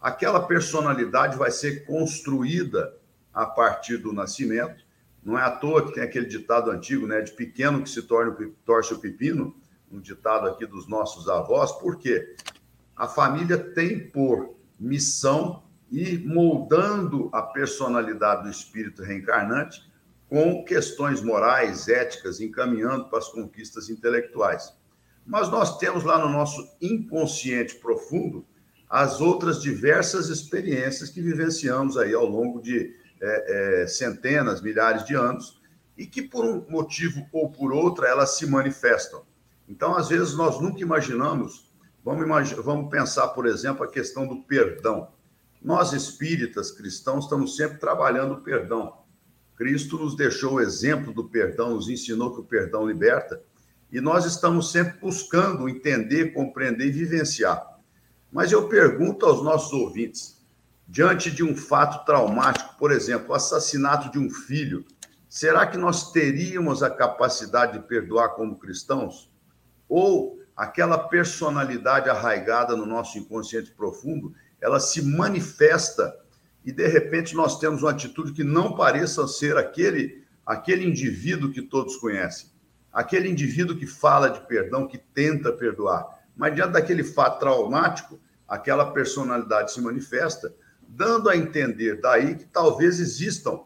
Aquela 0.01 0.47
personalidade 0.47 1.37
vai 1.37 1.51
ser 1.51 1.85
construída 1.85 2.97
a 3.35 3.45
partir 3.45 3.99
do 3.99 4.13
nascimento. 4.13 4.85
Não 5.29 5.39
é 5.39 5.43
à 5.43 5.51
toa 5.51 5.85
que 5.85 5.93
tem 5.93 6.03
aquele 6.03 6.25
ditado 6.25 6.71
antigo, 6.71 7.07
né, 7.07 7.21
de 7.21 7.33
pequeno 7.33 7.83
que 7.83 7.91
se 7.91 8.01
torna 8.01 8.35
torce 8.65 8.95
o 8.95 8.99
pepino, 8.99 9.55
um 9.93 10.01
ditado 10.01 10.49
aqui 10.49 10.65
dos 10.65 10.89
nossos 10.89 11.29
avós. 11.29 11.71
Por 11.73 11.99
quê? 11.99 12.35
A 12.97 13.07
família 13.07 13.59
tem 13.59 14.09
por 14.09 14.55
missão 14.81 15.63
e 15.93 16.17
moldando 16.17 17.29
a 17.31 17.43
personalidade 17.43 18.45
do 18.45 18.49
espírito 18.49 19.03
reencarnante 19.03 19.87
com 20.31 20.65
questões 20.65 21.21
morais, 21.21 21.89
éticas, 21.89 22.41
encaminhando 22.41 23.11
para 23.11 23.19
as 23.19 23.29
conquistas 23.29 23.91
intelectuais. 23.91 24.75
Mas 25.27 25.51
nós 25.51 25.77
temos 25.77 26.05
lá 26.05 26.19
no 26.19 26.33
nosso 26.33 26.67
inconsciente 26.81 27.75
profundo 27.75 28.47
as 28.89 29.21
outras 29.21 29.61
diversas 29.61 30.31
experiências 30.31 31.11
que 31.11 31.21
vivenciamos 31.21 31.99
aí 31.99 32.15
ao 32.15 32.25
longo 32.25 32.63
de 32.63 32.97
é, 33.21 33.83
é, 33.83 33.87
centenas, 33.87 34.61
milhares 34.61 35.05
de 35.05 35.15
anos 35.15 35.61
e 35.97 36.07
que 36.07 36.23
por 36.23 36.45
um 36.45 36.65
motivo 36.69 37.27
ou 37.33 37.51
por 37.51 37.73
outro 37.73 38.05
elas 38.05 38.37
se 38.37 38.47
manifestam. 38.47 39.23
Então, 39.69 39.97
às 39.97 40.09
vezes 40.09 40.35
nós 40.35 40.61
nunca 40.61 40.81
imaginamos, 40.81 41.73
vamos, 42.05 42.25
imag 42.25 42.55
vamos 42.55 42.91
pensar, 42.91 43.29
por 43.29 43.47
exemplo, 43.47 43.85
a 43.85 43.91
questão 43.91 44.27
do 44.27 44.43
perdão. 44.43 45.09
Nós 45.61 45.93
espíritas 45.93 46.71
cristãos 46.71 47.25
estamos 47.25 47.57
sempre 47.57 47.79
trabalhando 47.79 48.35
o 48.35 48.41
perdão. 48.41 48.99
Cristo 49.57 49.99
nos 49.99 50.17
deixou 50.17 50.55
o 50.55 50.61
exemplo 50.61 51.13
do 51.13 51.29
perdão, 51.29 51.75
nos 51.75 51.89
ensinou 51.89 52.33
que 52.33 52.41
o 52.41 52.45
perdão 52.45 52.87
liberta, 52.87 53.43
e 53.91 54.01
nós 54.01 54.25
estamos 54.25 54.71
sempre 54.71 55.01
buscando 55.01 55.69
entender, 55.69 56.33
compreender 56.33 56.87
e 56.87 56.93
vivenciar. 56.93 57.79
Mas 58.31 58.53
eu 58.53 58.69
pergunto 58.69 59.27
aos 59.27 59.43
nossos 59.43 59.73
ouvintes, 59.73 60.38
diante 60.89 61.31
de 61.31 61.45
um 61.45 61.55
fato 61.55 62.05
traumático, 62.07 62.75
por 62.79 62.91
exemplo, 62.91 63.31
o 63.31 63.35
assassinato 63.35 64.11
de 64.11 64.19
um 64.19 64.31
filho, 64.31 64.87
será 65.29 65.67
que 65.67 65.77
nós 65.77 66.11
teríamos 66.11 66.83
a 66.83 66.89
capacidade 66.89 67.75
de 67.75 67.87
perdoar 67.87 68.31
como 68.31 68.59
cristãos? 68.59 69.31
Ou 69.87 70.41
aquela 70.57 70.99
personalidade 70.99 72.09
arraigada 72.09 72.75
no 72.75 72.87
nosso 72.87 73.19
inconsciente 73.19 73.71
profundo 73.71 74.35
ela 74.61 74.81
se 74.81 75.03
manifesta 75.03 76.19
e 76.65 76.73
de 76.73 76.87
repente 76.89 77.37
nós 77.37 77.61
temos 77.61 77.83
uma 77.83 77.93
atitude 77.93 78.33
que 78.33 78.43
não 78.43 78.75
pareça 78.75 79.27
ser 79.29 79.57
aquele 79.57 80.27
aquele 80.45 80.85
indivíduo 80.85 81.53
que 81.53 81.61
todos 81.61 81.97
conhecem, 81.97 82.49
aquele 82.91 83.29
indivíduo 83.29 83.77
que 83.77 83.87
fala 83.87 84.31
de 84.31 84.41
perdão, 84.47 84.89
que 84.89 84.97
tenta 84.97 85.53
perdoar, 85.53 86.25
mas 86.35 86.55
diante 86.55 86.73
daquele 86.73 87.05
fato 87.05 87.39
traumático, 87.39 88.19
aquela 88.49 88.91
personalidade 88.91 89.73
se 89.73 89.81
manifesta, 89.83 90.53
dando 90.89 91.29
a 91.29 91.37
entender 91.37 92.01
daí 92.01 92.35
que 92.35 92.47
talvez 92.47 92.99
existam 92.99 93.61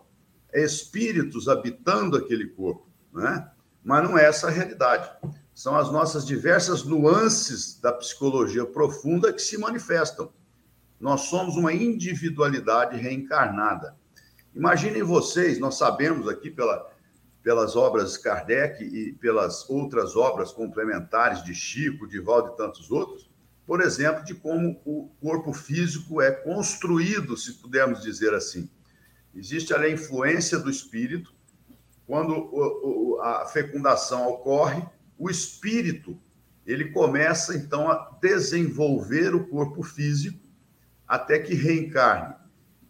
espíritos 0.53 1.49
habitando 1.49 2.17
aquele 2.17 2.49
corpo, 2.49 2.87
né? 3.13 3.49
Mas 3.83 4.05
não 4.05 4.19
é 4.19 4.27
essa 4.27 4.49
a 4.49 4.51
realidade. 4.51 5.11
São 5.55 5.77
as 5.77 5.91
nossas 5.91 6.27
diversas 6.27 6.85
nuances 6.85 7.81
da 7.81 7.93
psicologia 7.93 8.67
profunda 8.67 9.33
que 9.33 9.41
se 9.41 9.57
manifestam. 9.57 10.33
Nós 11.01 11.23
somos 11.23 11.57
uma 11.57 11.73
individualidade 11.73 12.97
reencarnada. 12.97 13.97
Imaginem 14.55 15.03
vocês, 15.03 15.59
nós 15.59 15.77
sabemos 15.77 16.29
aqui 16.29 16.51
pela, 16.51 16.91
pelas 17.43 17.75
obras 17.75 18.17
Kardec 18.17 18.85
e 18.85 19.13
pelas 19.15 19.69
outras 19.69 20.15
obras 20.15 20.53
complementares 20.53 21.43
de 21.43 21.55
Chico, 21.55 22.07
de 22.07 22.21
Valdo 22.21 22.53
e 22.53 22.57
tantos 22.57 22.91
outros, 22.91 23.32
por 23.67 23.81
exemplo, 23.81 24.25
de 24.25 24.35
como 24.35 24.81
o 24.85 25.11
corpo 25.21 25.53
físico 25.53 26.21
é 26.21 26.31
construído, 26.31 27.37
se 27.37 27.55
pudermos 27.55 28.03
dizer 28.03 28.35
assim. 28.35 28.69
Existe 29.35 29.73
a 29.73 29.89
influência 29.89 30.59
do 30.59 30.71
espírito. 30.71 31.33
Quando 32.07 33.19
a 33.23 33.47
fecundação 33.47 34.29
ocorre, 34.29 34.85
o 35.17 35.31
espírito 35.31 36.19
ele 36.67 36.91
começa 36.91 37.57
então 37.57 37.91
a 37.91 38.19
desenvolver 38.21 39.35
o 39.35 39.47
corpo 39.47 39.83
físico 39.83 40.39
até 41.07 41.39
que 41.39 41.55
reencarne. 41.55 42.35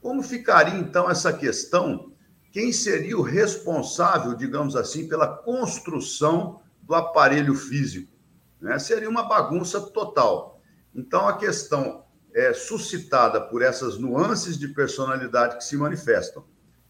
Como 0.01 0.23
ficaria 0.23 0.79
então 0.79 1.11
essa 1.11 1.33
questão? 1.33 2.13
Quem 2.51 2.73
seria 2.73 3.17
o 3.17 3.23
responsável, 3.23 4.35
digamos 4.35 4.77
assim, 4.77 5.09
pela 5.09 5.29
construção 5.29 6.61
do 6.83 6.95
aparelho 6.95 7.55
físico? 7.55 8.13
Né? 8.61 8.79
Seria 8.79 9.09
uma 9.09 9.23
bagunça 9.23 9.81
total. 9.81 10.52
Então, 10.95 11.27
a 11.27 11.37
questão 11.37 12.05
é 12.35 12.53
suscitada 12.53 13.41
por 13.41 13.63
essas 13.63 13.99
nuances 13.99 14.59
de 14.59 14.69
personalidade 14.69 15.57
que 15.57 15.65
se 15.65 15.77
manifestam. 15.77 16.45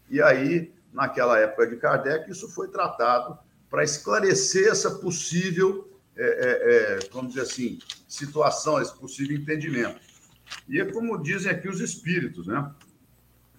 E 0.09 0.21
aí, 0.21 0.73
naquela 0.91 1.39
época 1.39 1.67
de 1.67 1.75
Kardec, 1.77 2.29
isso 2.29 2.49
foi 2.49 2.67
tratado 2.67 3.37
para 3.69 3.83
esclarecer 3.83 4.67
essa 4.71 4.91
possível, 4.91 5.89
é, 6.15 6.23
é, 6.23 6.97
é, 6.97 7.09
vamos 7.11 7.33
dizer 7.33 7.41
assim, 7.41 7.79
situação, 8.07 8.81
esse 8.81 8.95
possível 8.95 9.35
entendimento. 9.35 9.99
E 10.67 10.79
é 10.79 10.85
como 10.85 11.21
dizem 11.21 11.51
aqui 11.51 11.67
os 11.67 11.81
espíritos, 11.81 12.45
né? 12.45 12.71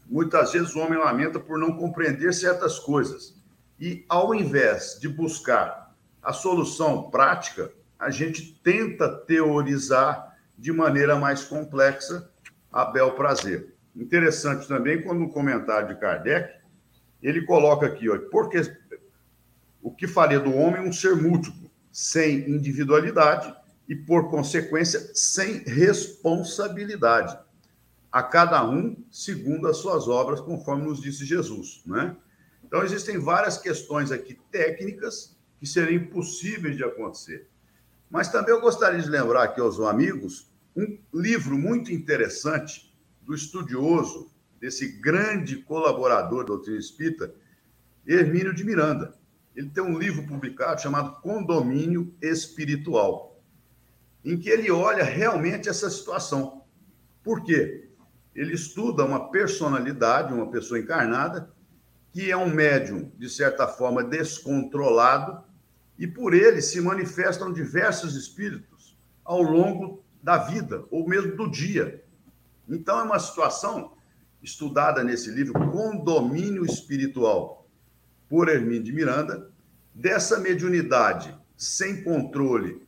Muitas 0.06 0.52
vezes 0.52 0.74
o 0.74 0.78
homem 0.78 0.98
lamenta 0.98 1.40
por 1.40 1.58
não 1.58 1.76
compreender 1.76 2.32
certas 2.32 2.78
coisas. 2.78 3.34
E 3.80 4.04
ao 4.08 4.34
invés 4.34 4.98
de 5.00 5.08
buscar 5.08 5.92
a 6.22 6.32
solução 6.32 7.10
prática, 7.10 7.72
a 7.98 8.10
gente 8.10 8.54
tenta 8.62 9.08
teorizar 9.08 10.33
de 10.56 10.72
maneira 10.72 11.16
mais 11.16 11.44
complexa 11.44 12.30
a 12.72 12.84
bel 12.84 13.12
prazer. 13.12 13.74
Interessante 13.94 14.66
também 14.66 15.02
quando 15.02 15.20
no 15.20 15.30
comentário 15.30 15.88
de 15.88 16.00
Kardec, 16.00 16.52
ele 17.22 17.46
coloca 17.46 17.86
aqui, 17.86 18.08
ó, 18.10 18.18
porque 18.30 18.60
o 19.80 19.90
que 19.90 20.06
faria 20.06 20.40
do 20.40 20.54
homem 20.54 20.82
um 20.82 20.92
ser 20.92 21.14
múltiplo, 21.16 21.70
sem 21.92 22.50
individualidade 22.50 23.54
e, 23.88 23.94
por 23.94 24.30
consequência, 24.30 25.10
sem 25.14 25.58
responsabilidade. 25.58 27.38
A 28.10 28.22
cada 28.22 28.68
um 28.68 28.96
segundo 29.10 29.68
as 29.68 29.76
suas 29.76 30.08
obras, 30.08 30.40
conforme 30.40 30.84
nos 30.84 31.00
disse 31.00 31.24
Jesus. 31.24 31.82
Né? 31.86 32.16
Então, 32.64 32.82
existem 32.82 33.18
várias 33.18 33.58
questões 33.58 34.10
aqui 34.10 34.38
técnicas 34.50 35.36
que 35.60 35.66
seriam 35.66 36.02
impossíveis 36.02 36.76
de 36.76 36.84
acontecer. 36.84 37.48
Mas 38.14 38.28
também 38.28 38.54
eu 38.54 38.60
gostaria 38.60 39.02
de 39.02 39.10
lembrar 39.10 39.42
aqui 39.42 39.60
aos 39.60 39.80
amigos 39.80 40.48
um 40.76 40.96
livro 41.12 41.58
muito 41.58 41.92
interessante 41.92 42.96
do 43.20 43.34
estudioso, 43.34 44.30
desse 44.60 44.86
grande 45.00 45.56
colaborador 45.56 46.42
da 46.42 46.44
doutrina 46.44 46.78
espírita, 46.78 47.34
Hermínio 48.06 48.54
de 48.54 48.62
Miranda. 48.62 49.18
Ele 49.56 49.68
tem 49.68 49.82
um 49.82 49.98
livro 49.98 50.24
publicado 50.28 50.80
chamado 50.80 51.20
Condomínio 51.22 52.14
Espiritual 52.22 53.42
em 54.24 54.38
que 54.38 54.48
ele 54.48 54.70
olha 54.70 55.02
realmente 55.02 55.68
essa 55.68 55.90
situação. 55.90 56.62
Por 57.20 57.42
quê? 57.42 57.90
Ele 58.32 58.54
estuda 58.54 59.04
uma 59.04 59.28
personalidade, 59.32 60.32
uma 60.32 60.52
pessoa 60.52 60.78
encarnada, 60.78 61.52
que 62.12 62.30
é 62.30 62.36
um 62.36 62.48
médium, 62.48 63.10
de 63.18 63.28
certa 63.28 63.66
forma, 63.66 64.04
descontrolado, 64.04 65.42
e 65.98 66.06
por 66.06 66.34
ele 66.34 66.60
se 66.60 66.80
manifestam 66.80 67.52
diversos 67.52 68.16
espíritos 68.16 68.96
ao 69.24 69.42
longo 69.42 70.02
da 70.22 70.38
vida, 70.38 70.84
ou 70.90 71.08
mesmo 71.08 71.36
do 71.36 71.50
dia. 71.50 72.02
Então, 72.68 72.98
é 72.98 73.02
uma 73.02 73.18
situação 73.18 73.92
estudada 74.42 75.04
nesse 75.04 75.30
livro, 75.30 75.54
Condomínio 75.70 76.64
Espiritual, 76.64 77.68
por 78.28 78.48
Hermínio 78.48 78.82
de 78.82 78.92
Miranda, 78.92 79.50
dessa 79.94 80.38
mediunidade 80.38 81.36
sem 81.56 82.02
controle 82.02 82.84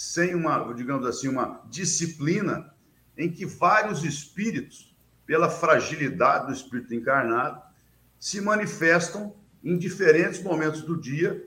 sem 0.00 0.34
uma, 0.34 0.72
digamos 0.72 1.06
assim, 1.06 1.28
uma 1.28 1.60
disciplina 1.68 2.72
em 3.18 3.30
que 3.30 3.44
vários 3.44 4.02
espíritos, 4.02 4.96
pela 5.26 5.50
fragilidade 5.50 6.46
do 6.46 6.52
espírito 6.54 6.94
encarnado, 6.94 7.60
se 8.18 8.40
manifestam 8.40 9.34
em 9.62 9.76
diferentes 9.76 10.42
momentos 10.42 10.80
do 10.80 10.98
dia, 10.98 11.46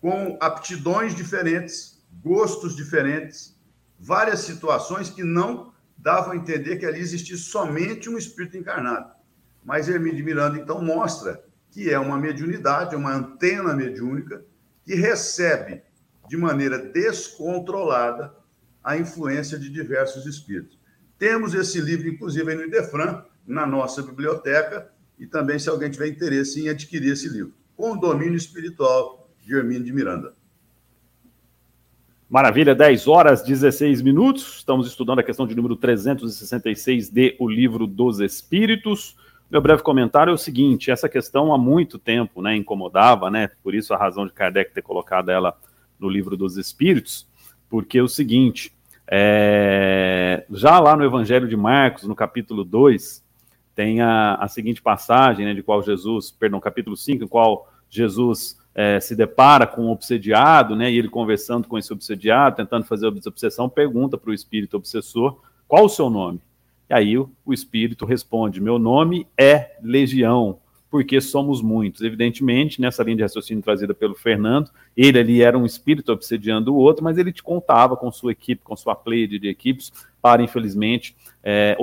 com 0.00 0.36
aptidões 0.40 1.14
diferentes, 1.14 2.04
gostos 2.22 2.76
diferentes, 2.76 3.56
várias 3.98 4.40
situações 4.40 5.10
que 5.10 5.22
não 5.22 5.72
davam 5.96 6.32
a 6.32 6.36
entender 6.36 6.76
que 6.76 6.86
ali 6.86 7.00
existia 7.00 7.36
somente 7.36 8.08
um 8.08 8.18
espírito 8.18 8.56
encarnado. 8.56 9.10
Mas 9.64 9.88
Hermínio 9.88 10.16
de 10.16 10.22
Miranda, 10.22 10.58
então, 10.58 10.80
mostra 10.80 11.42
que 11.70 11.90
é 11.90 11.98
uma 11.98 12.16
mediunidade, 12.16 12.94
uma 12.94 13.12
antena 13.12 13.74
mediúnica, 13.74 14.44
que 14.84 14.94
recebe 14.94 15.82
de 16.28 16.36
maneira 16.36 16.78
descontrolada 16.78 18.32
a 18.82 18.96
influência 18.96 19.58
de 19.58 19.68
diversos 19.68 20.24
espíritos. 20.26 20.78
Temos 21.18 21.54
esse 21.54 21.80
livro, 21.80 22.08
inclusive, 22.08 22.54
no 22.54 22.64
Idefran, 22.64 23.24
na 23.46 23.66
nossa 23.66 24.02
biblioteca, 24.02 24.90
e 25.18 25.26
também 25.26 25.58
se 25.58 25.68
alguém 25.68 25.90
tiver 25.90 26.08
interesse 26.08 26.60
em 26.60 26.68
adquirir 26.68 27.12
esse 27.12 27.28
livro. 27.28 27.54
Condomínio 27.76 28.36
Espiritual, 28.36 29.25
de 29.46 29.54
Hermínio 29.54 29.84
de 29.84 29.92
Miranda. 29.92 30.34
Maravilha, 32.28 32.74
10 32.74 33.06
horas 33.06 33.44
16 33.44 34.02
minutos. 34.02 34.56
Estamos 34.56 34.88
estudando 34.88 35.20
a 35.20 35.22
questão 35.22 35.46
de 35.46 35.54
número 35.54 35.76
366 35.76 37.08
de 37.08 37.36
O 37.38 37.48
Livro 37.48 37.86
dos 37.86 38.18
Espíritos. 38.18 39.16
Meu 39.48 39.60
breve 39.60 39.84
comentário 39.84 40.32
é 40.32 40.34
o 40.34 40.38
seguinte: 40.38 40.90
essa 40.90 41.08
questão 41.08 41.54
há 41.54 41.58
muito 41.58 41.96
tempo 41.96 42.42
né, 42.42 42.56
incomodava, 42.56 43.30
né? 43.30 43.48
Por 43.62 43.72
isso 43.72 43.94
a 43.94 43.96
razão 43.96 44.26
de 44.26 44.32
Kardec 44.32 44.74
ter 44.74 44.82
colocado 44.82 45.30
ela 45.30 45.56
no 46.00 46.08
Livro 46.08 46.36
dos 46.36 46.56
Espíritos, 46.56 47.28
porque 47.70 47.98
é 47.98 48.02
o 48.02 48.08
seguinte: 48.08 48.74
é, 49.06 50.44
já 50.50 50.80
lá 50.80 50.96
no 50.96 51.04
Evangelho 51.04 51.46
de 51.46 51.56
Marcos, 51.56 52.02
no 52.02 52.16
capítulo 52.16 52.64
2, 52.64 53.24
tem 53.76 54.00
a, 54.00 54.34
a 54.34 54.48
seguinte 54.48 54.82
passagem, 54.82 55.46
né, 55.46 55.54
de 55.54 55.62
qual 55.62 55.80
Jesus, 55.80 56.32
perdão, 56.32 56.58
capítulo 56.58 56.96
5, 56.96 57.22
em 57.22 57.28
qual 57.28 57.72
Jesus 57.88 58.58
é, 58.76 59.00
se 59.00 59.16
depara 59.16 59.66
com 59.66 59.86
um 59.86 59.90
obsediado, 59.90 60.76
né, 60.76 60.92
e 60.92 60.98
ele 60.98 61.08
conversando 61.08 61.66
com 61.66 61.78
esse 61.78 61.90
obsediado, 61.90 62.56
tentando 62.56 62.84
fazer 62.84 63.06
a 63.06 63.08
obsessão, 63.08 63.70
pergunta 63.70 64.18
para 64.18 64.30
o 64.30 64.34
espírito 64.34 64.76
obsessor 64.76 65.40
qual 65.66 65.86
o 65.86 65.88
seu 65.88 66.10
nome. 66.10 66.42
E 66.90 66.94
aí 66.94 67.18
o, 67.18 67.30
o 67.44 67.54
espírito 67.54 68.04
responde: 68.04 68.60
Meu 68.60 68.78
nome 68.78 69.26
é 69.36 69.76
Legião, 69.82 70.58
porque 70.90 71.22
somos 71.22 71.62
muitos. 71.62 72.02
Evidentemente, 72.02 72.78
nessa 72.78 73.02
linha 73.02 73.16
de 73.16 73.22
raciocínio 73.22 73.62
trazida 73.62 73.94
pelo 73.94 74.14
Fernando, 74.14 74.70
ele 74.94 75.18
ali 75.18 75.42
era 75.42 75.56
um 75.58 75.64
espírito 75.64 76.12
obsediando 76.12 76.74
o 76.74 76.76
outro, 76.76 77.02
mas 77.02 77.16
ele 77.16 77.32
te 77.32 77.42
contava 77.42 77.96
com 77.96 78.12
sua 78.12 78.32
equipe, 78.32 78.62
com 78.62 78.76
sua 78.76 78.94
play 78.94 79.26
de 79.26 79.48
equipes, 79.48 79.90
para, 80.20 80.42
infelizmente, 80.42 81.16
é, 81.42 81.76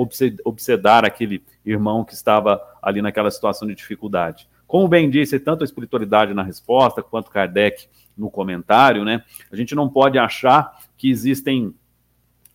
obsedar 0.44 1.04
aquele 1.04 1.42
irmão 1.66 2.04
que 2.04 2.14
estava 2.14 2.62
ali 2.80 3.02
naquela 3.02 3.30
situação 3.32 3.66
de 3.66 3.74
dificuldade. 3.74 4.48
Como 4.66 4.88
bem 4.88 5.10
disse, 5.10 5.38
tanto 5.38 5.62
a 5.62 5.64
espiritualidade 5.64 6.34
na 6.34 6.42
resposta 6.42 7.02
quanto 7.02 7.30
Kardec 7.30 7.86
no 8.16 8.30
comentário, 8.30 9.04
né? 9.04 9.22
A 9.50 9.56
gente 9.56 9.74
não 9.74 9.88
pode 9.88 10.18
achar 10.18 10.78
que 10.96 11.10
existem 11.10 11.74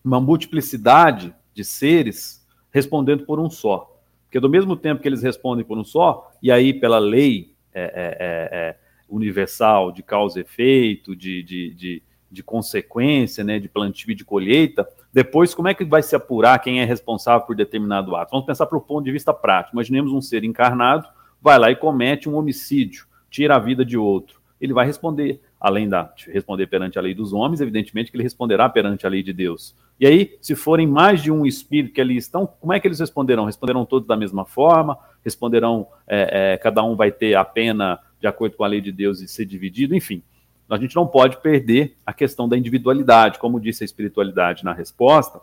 uma 0.04 0.20
multiplicidade 0.20 1.34
de 1.54 1.64
seres 1.64 2.46
respondendo 2.72 3.26
por 3.26 3.40
um 3.40 3.50
só. 3.50 3.96
Porque 4.26 4.40
do 4.40 4.50
mesmo 4.50 4.76
tempo 4.76 5.02
que 5.02 5.08
eles 5.08 5.24
respondem 5.24 5.66
por 5.66 5.78
um 5.78 5.84
só, 5.84 6.32
e 6.42 6.52
aí 6.52 6.74
pela 6.74 7.00
lei 7.00 7.54
é, 7.74 7.82
é, 7.82 7.90
é, 7.94 8.70
é 8.70 8.76
universal 9.10 9.92
de 9.92 10.04
causa 10.04 10.40
e 10.40 10.44
efeito, 10.44 11.16
de, 11.16 11.42
de, 11.42 11.74
de, 11.74 12.04
de, 12.32 12.44
consequência, 12.44 13.44
né, 13.44 13.60
de 13.60 13.68
plantio 13.68 14.12
e 14.12 14.16
de 14.16 14.24
colheita, 14.24 14.88
depois 15.12 15.56
como 15.56 15.68
é 15.68 15.74
que 15.74 15.84
vai 15.84 16.04
se 16.04 16.16
apurar 16.16 16.60
quem 16.60 16.80
é 16.80 16.86
responsável 16.86 17.46
por 17.46 17.56
determinado 17.56 18.16
ato? 18.16 18.32
Vamos 18.32 18.46
pensar 18.46 18.68
para 18.68 18.78
o 18.78 18.82
ponto 18.82 19.04
de 19.04 19.12
vista 19.12 19.34
prático. 19.34 19.76
Imaginemos 19.76 20.12
um 20.12 20.22
ser 20.22 20.44
encarnado 20.44 21.08
vai 21.42 21.58
lá 21.58 21.72
e 21.72 21.76
comete 21.76 22.28
um 22.28 22.36
homicídio, 22.36 23.06
tira 23.30 23.56
a 23.56 23.60
vida 23.60 23.86
de 23.86 23.98
outro. 23.98 24.40
Ele 24.60 24.74
vai 24.74 24.86
responder, 24.86 25.42
além 25.60 25.88
da 25.88 26.04
de 26.04 26.30
responder 26.32 26.68
perante 26.68 27.00
a 27.00 27.02
lei 27.02 27.14
dos 27.14 27.32
homens, 27.32 27.62
evidentemente 27.62 28.12
que 28.12 28.18
ele 28.18 28.24
responderá 28.24 28.68
perante 28.68 29.06
a 29.06 29.10
lei 29.10 29.24
de 29.24 29.32
Deus. 29.32 29.76
E 30.00 30.06
aí, 30.06 30.38
se 30.42 30.56
forem 30.56 30.88
mais 30.88 31.22
de 31.22 31.32
um 31.32 31.46
espírito 31.46 31.94
que 31.94 32.02
ali 32.02 32.18
estão, 32.18 32.48
como 32.48 32.74
é 32.74 32.80
que 32.80 32.88
eles 32.88 33.00
responderão? 33.00 33.46
Responderão 33.46 33.86
todos 33.86 34.08
da 34.08 34.16
mesma 34.16 34.46
forma? 34.46 34.98
Responderão, 35.24 35.88
é, 36.08 36.54
é, 36.54 36.58
cada 36.58 36.84
um 36.84 36.96
vai 36.96 37.12
ter 37.12 37.36
a 37.36 37.44
pena 37.44 38.00
de 38.20 38.28
acordo 38.28 38.56
com 38.56 38.64
a 38.64 38.68
lei 38.68 38.82
de 38.82 38.92
Deus 38.92 39.22
e 39.22 39.28
ser 39.28 39.46
dividido? 39.46 39.96
Enfim, 39.96 40.24
a 40.70 40.78
gente 40.78 40.96
não 40.96 41.08
pode 41.08 41.38
perder 41.42 41.98
a 42.06 42.14
questão 42.14 42.48
da 42.48 42.58
individualidade. 42.58 43.40
Como 43.40 43.60
disse 43.60 43.84
a 43.84 43.86
espiritualidade 43.86 44.64
na 44.64 44.74
resposta, 44.74 45.42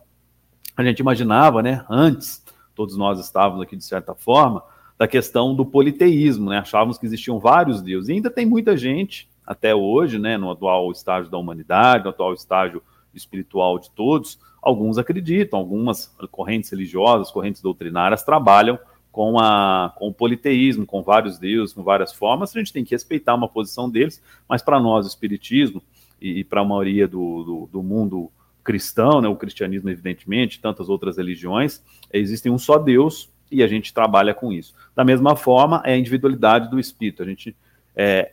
a 0.76 0.85
gente 0.85 1.00
imaginava, 1.00 1.62
né, 1.62 1.85
antes, 1.88 2.45
todos 2.75 2.97
nós 2.97 3.19
estávamos 3.19 3.62
aqui 3.62 3.76
de 3.76 3.85
certa 3.85 4.15
forma, 4.15 4.63
da 4.99 5.06
questão 5.06 5.54
do 5.54 5.65
politeísmo, 5.65 6.50
né? 6.50 6.59
Achávamos 6.59 6.99
que 6.99 7.06
existiam 7.06 7.39
vários 7.39 7.82
deuses. 7.82 8.09
E 8.09 8.13
ainda 8.13 8.30
tem 8.30 8.47
muita 8.47 8.76
gente, 8.76 9.28
até 9.47 9.75
hoje, 9.75 10.19
né, 10.19 10.37
no 10.37 10.50
atual 10.50 10.91
estágio 10.91 11.30
da 11.30 11.39
humanidade, 11.39 12.04
no 12.04 12.11
atual 12.11 12.32
estágio 12.35 12.82
espiritual 13.15 13.78
de 13.78 13.91
todos, 13.91 14.39
alguns 14.61 14.99
acreditam, 14.99 15.59
algumas 15.59 16.15
correntes 16.30 16.71
religiosas, 16.71 17.30
correntes 17.30 17.63
doutrinárias 17.63 18.23
trabalham 18.23 18.78
com, 19.13 19.39
a, 19.39 19.95
com 19.97 20.09
o 20.09 20.13
politeísmo, 20.13 20.85
com 20.85 21.02
vários 21.02 21.39
deuses, 21.39 21.75
com 21.75 21.82
várias 21.82 22.13
formas. 22.13 22.54
A 22.54 22.59
gente 22.59 22.73
tem 22.73 22.85
que 22.85 22.95
respeitar 22.95 23.35
uma 23.35 23.49
posição 23.49 23.89
deles, 23.89 24.23
mas 24.49 24.63
para 24.63 24.80
nós, 24.80 25.06
o 25.06 25.09
espiritismo, 25.09 25.82
e, 26.21 26.41
e 26.41 26.45
para 26.45 26.63
a 26.63 26.65
maioria 26.65 27.06
do, 27.06 27.45
do, 27.45 27.69
do 27.73 27.82
mundo 27.82 28.30
cristão, 28.65 29.21
né, 29.21 29.28
o 29.28 29.37
cristianismo, 29.37 29.89
evidentemente, 29.89 30.61
tantas 30.61 30.89
outras 30.89 31.17
religiões, 31.17 31.82
existem 32.13 32.50
um 32.50 32.59
só 32.59 32.78
Deus, 32.78 33.30
e 33.50 33.63
a 33.63 33.67
gente 33.67 33.93
trabalha 33.93 34.35
com 34.35 34.52
isso. 34.52 34.75
Da 34.95 35.04
mesma 35.04 35.37
forma, 35.37 35.82
é 35.85 35.93
a 35.93 35.99
individualidade 35.99 36.71
do 36.71 36.78
espírito. 36.78 37.23
A 37.23 37.26
gente 37.26 37.56
é, 37.95 38.32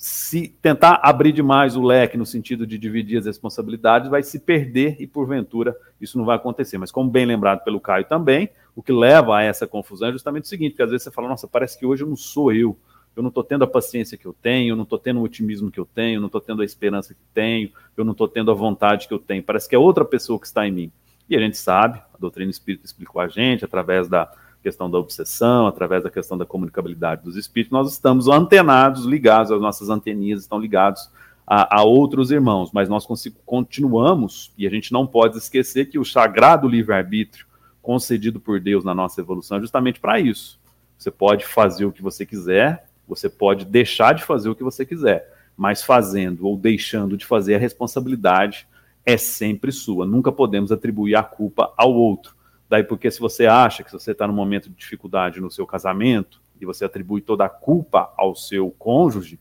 se 0.00 0.48
tentar 0.62 0.98
abrir 1.02 1.30
demais 1.30 1.76
o 1.76 1.82
leque 1.82 2.16
no 2.16 2.24
sentido 2.24 2.66
de 2.66 2.78
dividir 2.78 3.18
as 3.18 3.26
responsabilidades, 3.26 4.08
vai 4.08 4.22
se 4.22 4.38
perder 4.40 4.96
e, 4.98 5.06
porventura, 5.06 5.76
isso 6.00 6.16
não 6.16 6.24
vai 6.24 6.36
acontecer. 6.36 6.78
Mas, 6.78 6.90
como 6.90 7.10
bem 7.10 7.26
lembrado 7.26 7.62
pelo 7.62 7.78
Caio 7.78 8.06
também, 8.06 8.48
o 8.74 8.82
que 8.82 8.92
leva 8.92 9.36
a 9.36 9.42
essa 9.42 9.66
confusão 9.66 10.08
é 10.08 10.12
justamente 10.12 10.44
o 10.44 10.48
seguinte: 10.48 10.74
que 10.74 10.82
às 10.82 10.90
vezes 10.90 11.04
você 11.04 11.10
fala, 11.10 11.28
nossa, 11.28 11.46
parece 11.46 11.78
que 11.78 11.84
hoje 11.84 12.02
eu 12.02 12.08
não 12.08 12.16
sou 12.16 12.50
eu, 12.50 12.78
eu 13.14 13.22
não 13.22 13.28
estou 13.28 13.44
tendo 13.44 13.62
a 13.62 13.66
paciência 13.66 14.16
que 14.16 14.24
eu 14.24 14.32
tenho, 14.32 14.72
eu 14.72 14.76
não 14.76 14.84
estou 14.84 14.98
tendo 14.98 15.20
o 15.20 15.22
otimismo 15.22 15.70
que 15.70 15.78
eu 15.78 15.84
tenho, 15.84 16.16
eu 16.16 16.20
não 16.20 16.28
estou 16.28 16.40
tendo 16.40 16.62
a 16.62 16.64
esperança 16.64 17.12
que 17.12 17.20
tenho, 17.34 17.70
eu 17.94 18.02
não 18.02 18.12
estou 18.12 18.26
tendo 18.26 18.50
a 18.50 18.54
vontade 18.54 19.06
que 19.06 19.12
eu 19.12 19.18
tenho, 19.18 19.42
parece 19.42 19.68
que 19.68 19.74
é 19.74 19.78
outra 19.78 20.02
pessoa 20.02 20.40
que 20.40 20.46
está 20.46 20.66
em 20.66 20.72
mim. 20.72 20.92
E 21.30 21.36
a 21.36 21.40
gente 21.40 21.56
sabe, 21.56 22.02
a 22.12 22.18
doutrina 22.18 22.50
espírita 22.50 22.84
explicou 22.84 23.22
a 23.22 23.28
gente, 23.28 23.64
através 23.64 24.08
da 24.08 24.28
questão 24.60 24.90
da 24.90 24.98
obsessão, 24.98 25.68
através 25.68 26.02
da 26.02 26.10
questão 26.10 26.36
da 26.36 26.44
comunicabilidade 26.44 27.22
dos 27.22 27.36
espíritos, 27.36 27.72
nós 27.72 27.92
estamos 27.92 28.26
antenados, 28.26 29.04
ligados, 29.04 29.52
as 29.52 29.60
nossas 29.60 29.88
anteninhas 29.88 30.40
estão 30.40 30.58
ligados 30.58 31.08
a, 31.46 31.78
a 31.78 31.82
outros 31.84 32.32
irmãos, 32.32 32.70
mas 32.72 32.88
nós 32.88 33.06
continuamos, 33.46 34.52
e 34.58 34.66
a 34.66 34.70
gente 34.70 34.92
não 34.92 35.06
pode 35.06 35.38
esquecer 35.38 35.86
que 35.86 36.00
o 36.00 36.04
sagrado 36.04 36.68
livre-arbítrio 36.68 37.46
concedido 37.80 38.40
por 38.40 38.58
Deus 38.58 38.84
na 38.84 38.94
nossa 38.94 39.20
evolução 39.20 39.58
é 39.58 39.60
justamente 39.60 40.00
para 40.00 40.18
isso. 40.18 40.58
Você 40.98 41.12
pode 41.12 41.46
fazer 41.46 41.84
o 41.84 41.92
que 41.92 42.02
você 42.02 42.26
quiser, 42.26 42.88
você 43.08 43.28
pode 43.28 43.64
deixar 43.64 44.14
de 44.14 44.24
fazer 44.24 44.50
o 44.50 44.54
que 44.54 44.64
você 44.64 44.84
quiser, 44.84 45.32
mas 45.56 45.82
fazendo 45.82 46.46
ou 46.46 46.56
deixando 46.56 47.16
de 47.16 47.24
fazer 47.24 47.54
a 47.54 47.58
responsabilidade 47.58 48.66
é 49.10 49.16
sempre 49.16 49.72
sua. 49.72 50.06
Nunca 50.06 50.30
podemos 50.30 50.70
atribuir 50.72 51.14
a 51.16 51.22
culpa 51.22 51.72
ao 51.76 51.92
outro. 51.92 52.34
Daí, 52.68 52.84
porque 52.84 53.10
se 53.10 53.18
você 53.18 53.46
acha 53.46 53.82
que 53.82 53.92
você 53.92 54.12
está 54.12 54.26
num 54.26 54.32
momento 54.32 54.68
de 54.68 54.76
dificuldade 54.76 55.40
no 55.40 55.50
seu 55.50 55.66
casamento 55.66 56.40
e 56.60 56.64
você 56.64 56.84
atribui 56.84 57.20
toda 57.20 57.44
a 57.44 57.48
culpa 57.48 58.12
ao 58.16 58.34
seu 58.36 58.70
cônjuge, 58.70 59.40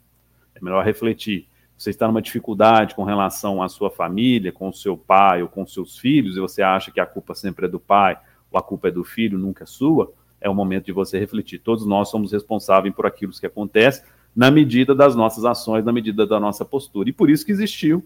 é 0.55 0.63
melhor 0.63 0.83
refletir. 0.83 1.47
Você 1.77 1.91
está 1.91 2.07
numa 2.07 2.21
dificuldade 2.21 2.95
com 2.95 3.03
relação 3.03 3.61
à 3.61 3.69
sua 3.69 3.89
família, 3.89 4.51
com 4.51 4.69
o 4.69 4.73
seu 4.73 4.97
pai 4.97 5.41
ou 5.41 5.47
com 5.47 5.65
seus 5.65 5.97
filhos, 5.97 6.35
e 6.35 6.39
você 6.39 6.61
acha 6.61 6.91
que 6.91 6.99
a 6.99 7.05
culpa 7.05 7.35
sempre 7.35 7.67
é 7.67 7.69
do 7.69 7.79
pai 7.79 8.17
ou 8.51 8.59
a 8.59 8.63
culpa 8.63 8.87
é 8.87 8.91
do 8.91 9.03
filho, 9.03 9.37
nunca 9.37 9.63
é 9.63 9.67
sua, 9.67 10.11
é 10.41 10.49
o 10.49 10.55
momento 10.55 10.85
de 10.85 10.91
você 10.91 11.19
refletir. 11.19 11.59
Todos 11.59 11.85
nós 11.85 12.09
somos 12.09 12.31
responsáveis 12.31 12.93
por 12.93 13.05
aquilo 13.05 13.31
que 13.31 13.45
acontece, 13.45 14.03
na 14.35 14.49
medida 14.49 14.95
das 14.95 15.15
nossas 15.15 15.45
ações, 15.45 15.85
na 15.85 15.91
medida 15.91 16.25
da 16.25 16.39
nossa 16.39 16.65
postura. 16.65 17.09
E 17.09 17.13
por 17.13 17.29
isso 17.29 17.45
que 17.45 17.51
existiu 17.51 18.03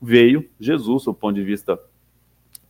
veio 0.00 0.48
Jesus, 0.58 1.04
do 1.04 1.14
ponto 1.14 1.34
de 1.34 1.42
vista 1.42 1.78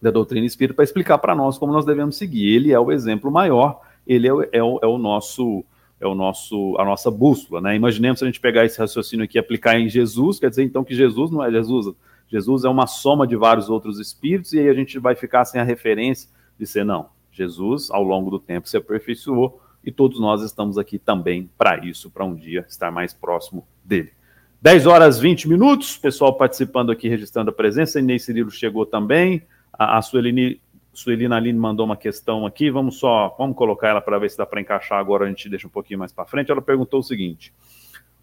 da 0.01 0.11
doutrina 0.11 0.47
espírita, 0.47 0.75
para 0.75 0.85
explicar 0.85 1.19
para 1.19 1.35
nós 1.35 1.59
como 1.59 1.73
nós 1.73 1.85
devemos 1.85 2.17
seguir. 2.17 2.55
Ele 2.55 2.73
é 2.73 2.79
o 2.79 2.93
exemplo 2.93 3.31
maior, 3.31 3.81
ele 4.07 4.29
é 4.29 4.33
o, 4.33 4.43
é 4.53 4.63
o, 4.63 4.79
é 4.83 4.87
o 4.87 4.99
nosso 4.99 5.65
é 5.99 6.07
o 6.07 6.15
nosso 6.15 6.77
a 6.79 6.85
nossa 6.85 7.11
bússola, 7.11 7.61
né? 7.61 7.75
Imaginemos 7.75 8.19
se 8.19 8.25
a 8.25 8.29
gente 8.29 8.39
pegar 8.39 8.65
esse 8.65 8.79
raciocínio 8.79 9.25
aqui 9.25 9.39
e 9.39 9.41
aplicar 9.41 9.81
em 9.81 9.89
Jesus, 9.89 10.39
quer 10.39 10.51
dizer 10.51 10.63
então 10.63 10.85
que 10.85 10.95
Jesus 10.95 11.31
não 11.31 11.43
é 11.43 11.51
Jesus, 11.51 11.95
Jesus 12.29 12.65
é 12.65 12.69
uma 12.69 12.87
soma 12.87 13.27
de 13.27 13.35
vários 13.35 13.71
outros 13.71 13.99
espíritos 13.99 14.53
e 14.53 14.59
aí 14.59 14.69
a 14.69 14.75
gente 14.75 14.99
vai 14.99 15.15
ficar 15.15 15.45
sem 15.45 15.61
a 15.61 15.65
referência 15.65 16.29
de 16.59 16.67
ser 16.67 16.85
não. 16.85 17.09
Jesus 17.33 17.91
ao 17.91 18.03
longo 18.03 18.31
do 18.31 18.39
tempo 18.39 18.69
se 18.69 18.77
aperfeiçoou 18.77 19.61
e 19.85 19.93
todos 19.93 20.19
nós 20.19 20.43
estamos 20.43 20.77
aqui 20.77 20.99
também 20.99 21.49
para 21.57 21.85
isso, 21.85 22.11
para 22.11 22.25
um 22.25 22.35
dia 22.35 22.67
estar 22.69 22.91
mais 22.91 23.15
próximo 23.15 23.67
dele. 23.85 24.13
10 24.61 24.87
horas 24.87 25.19
20 25.19 25.49
minutos, 25.49 25.99
pessoal 25.99 26.35
participando 26.35 26.91
aqui, 26.91 27.09
registrando 27.09 27.51
a 27.51 27.53
presença. 27.53 28.01
Inês 28.01 28.25
Cirilo 28.25 28.51
chegou 28.51 28.87
também. 28.87 29.43
A, 29.73 29.99
a 29.99 30.03
Suelini, 30.03 30.61
Suelina 30.95 31.37
Aline 31.37 31.59
mandou 31.59 31.85
uma 31.85 31.97
questão 31.97 32.47
aqui. 32.47 32.71
Vamos 32.71 32.99
só, 32.99 33.35
vamos 33.39 33.55
colocar 33.55 33.89
ela 33.89 34.01
para 34.01 34.19
ver 34.19 34.31
se 34.31 34.39
dá 34.39 34.47
para 34.47 34.61
encaixar 34.61 34.99
agora. 34.99 35.27
A 35.27 35.29
gente 35.29 35.49
deixa 35.51 35.67
um 35.67 35.71
pouquinho 35.71 35.99
mais 35.99 36.11
para 36.11 36.25
frente. 36.25 36.51
Ela 36.51 36.63
perguntou 36.63 37.01
o 37.01 37.03
seguinte: 37.03 37.53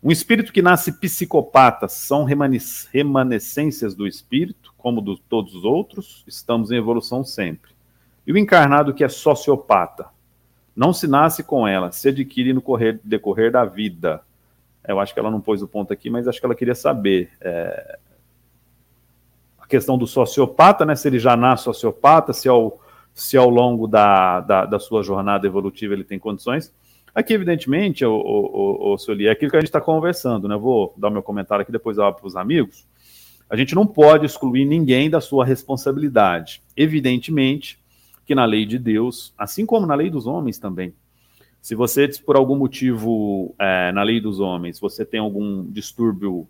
Um 0.02 0.12
espírito 0.12 0.52
que 0.52 0.62
nasce 0.62 0.94
psicopata 0.94 1.88
são 1.88 2.26
remanescências 2.26 3.94
do 3.94 4.08
espírito, 4.08 4.74
como 4.76 5.04
de 5.04 5.22
todos 5.30 5.54
os 5.54 5.64
outros? 5.64 6.24
Estamos 6.28 6.72
em 6.72 6.78
evolução 6.78 7.24
sempre. 7.24 7.72
E 8.26 8.34
o 8.34 8.38
encarnado 8.38 8.94
que 8.94 9.04
é 9.04 9.10
sociopata? 9.10 10.08
Não 10.76 10.92
se 10.92 11.08
nasce 11.08 11.44
com 11.44 11.68
ela, 11.68 11.92
se 11.92 12.10
adquire 12.10 12.54
no 12.54 12.62
correr, 12.62 13.00
decorrer 13.04 13.52
da 13.52 13.64
vida 13.64 14.24
eu 14.88 15.00
acho 15.00 15.14
que 15.14 15.20
ela 15.20 15.32
não 15.32 15.42
pôs 15.42 15.62
o 15.62 15.68
ponto 15.68 15.94
aqui, 15.94 16.10
mas 16.10 16.28
acho 16.28 16.40
que 16.40 16.46
ela 16.46 16.56
queria 16.56 16.76
saber. 16.76 17.30
É, 17.40 17.98
questão 19.74 19.98
do 19.98 20.06
sociopata, 20.06 20.86
né? 20.86 20.96
Se 20.96 21.08
ele 21.08 21.18
já 21.18 21.36
nasce 21.36 21.64
sociopata, 21.64 22.32
se 22.32 22.48
ao, 22.48 22.80
se 23.12 23.36
ao 23.36 23.50
longo 23.50 23.88
da, 23.88 24.40
da, 24.42 24.66
da 24.66 24.80
sua 24.80 25.02
jornada 25.02 25.48
evolutiva 25.48 25.94
ele 25.94 26.04
tem 26.04 26.20
condições. 26.20 26.72
Aqui, 27.16 27.34
evidentemente, 27.34 28.06
o, 28.06 28.14
o, 28.14 28.94
o, 28.94 28.96
o 28.96 29.22
é 29.22 29.30
aquilo 29.30 29.50
que 29.50 29.58
a 29.58 29.60
gente 29.60 29.70
está 29.70 29.82
conversando, 29.82 30.48
né? 30.48 30.56
vou 30.56 30.94
dar 30.96 31.10
meu 31.10 31.24
comentário 31.24 31.64
aqui, 31.64 31.72
depois 31.72 31.98
eu 31.98 32.04
abro 32.04 32.22
para 32.22 32.28
os 32.28 32.36
amigos. 32.36 32.88
A 33.50 33.56
gente 33.56 33.74
não 33.74 33.86
pode 33.86 34.26
excluir 34.26 34.66
ninguém 34.66 35.10
da 35.10 35.20
sua 35.20 35.44
responsabilidade. 35.44 36.62
Evidentemente 36.78 37.80
que 38.26 38.34
na 38.34 38.46
lei 38.46 38.66
de 38.66 38.80
Deus, 38.80 39.34
assim 39.38 39.66
como 39.66 39.86
na 39.86 39.96
lei 39.96 40.10
dos 40.10 40.26
homens 40.26 40.58
também, 40.58 40.94
se 41.64 41.76
você, 41.76 42.10
por 42.26 42.36
algum 42.36 42.58
motivo, 42.58 43.56
é, 43.58 43.90
na 43.94 44.04
lei 44.04 44.20
dos 44.20 44.42
homens, 44.42 44.82
você 44.82 45.06
tem 45.06 45.22
algum 45.22 45.64
distúrbio 45.72 46.46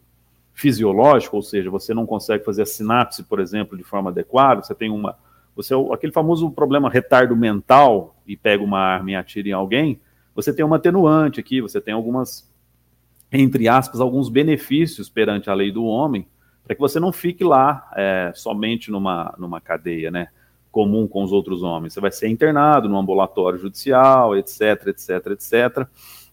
fisiológico, 0.56 1.36
ou 1.36 1.43
seja, 1.43 1.69
você 1.69 1.93
não 1.93 2.04
consegue 2.04 2.43
fazer 2.43 2.63
a 2.63 2.65
sinapse, 2.65 3.21
por 3.21 3.39
exemplo, 3.39 3.78
de 3.78 3.84
forma 3.84 4.10
adequada, 4.10 4.63
você 4.63 4.73
tem 4.73 4.89
uma. 4.89 5.15
Você, 5.56 5.76
aquele 5.93 6.12
famoso 6.12 6.49
problema 6.49 6.89
retardo 6.89 7.36
mental 7.36 8.15
e 8.26 8.36
pega 8.36 8.63
uma 8.63 8.80
arma 8.80 9.12
e 9.12 9.15
atira 9.15 9.49
em 9.49 9.52
alguém, 9.52 10.02
você 10.34 10.52
tem 10.52 10.65
uma 10.65 10.78
atenuante 10.78 11.39
aqui, 11.39 11.62
você 11.62 11.80
tem 11.80 11.93
algumas, 11.93 12.52
entre 13.32 13.67
aspas, 13.67 14.02
alguns 14.02 14.30
benefícios 14.30 15.10
perante 15.10 15.47
a 15.47 15.54
lei 15.54 15.71
do 15.71 15.86
homem, 15.86 16.28
para 16.63 16.73
que 16.73 16.82
você 16.82 16.99
não 16.99 17.12
fique 17.12 17.43
lá 17.43 17.88
é, 17.95 18.32
somente 18.34 18.89
numa, 18.89 19.32
numa 19.38 19.62
cadeia, 19.62 20.10
né? 20.10 20.30
Comum 20.74 21.08
com 21.08 21.24
os 21.24 21.32
outros 21.32 21.62
homens. 21.62 21.94
Você 21.94 22.02
vai 22.02 22.12
ser 22.12 22.28
internado 22.28 22.90
no 22.90 22.98
ambulatório 22.98 23.60
judicial, 23.60 24.36
etc, 24.36 24.88
etc, 24.88 25.28
etc. 25.28 25.88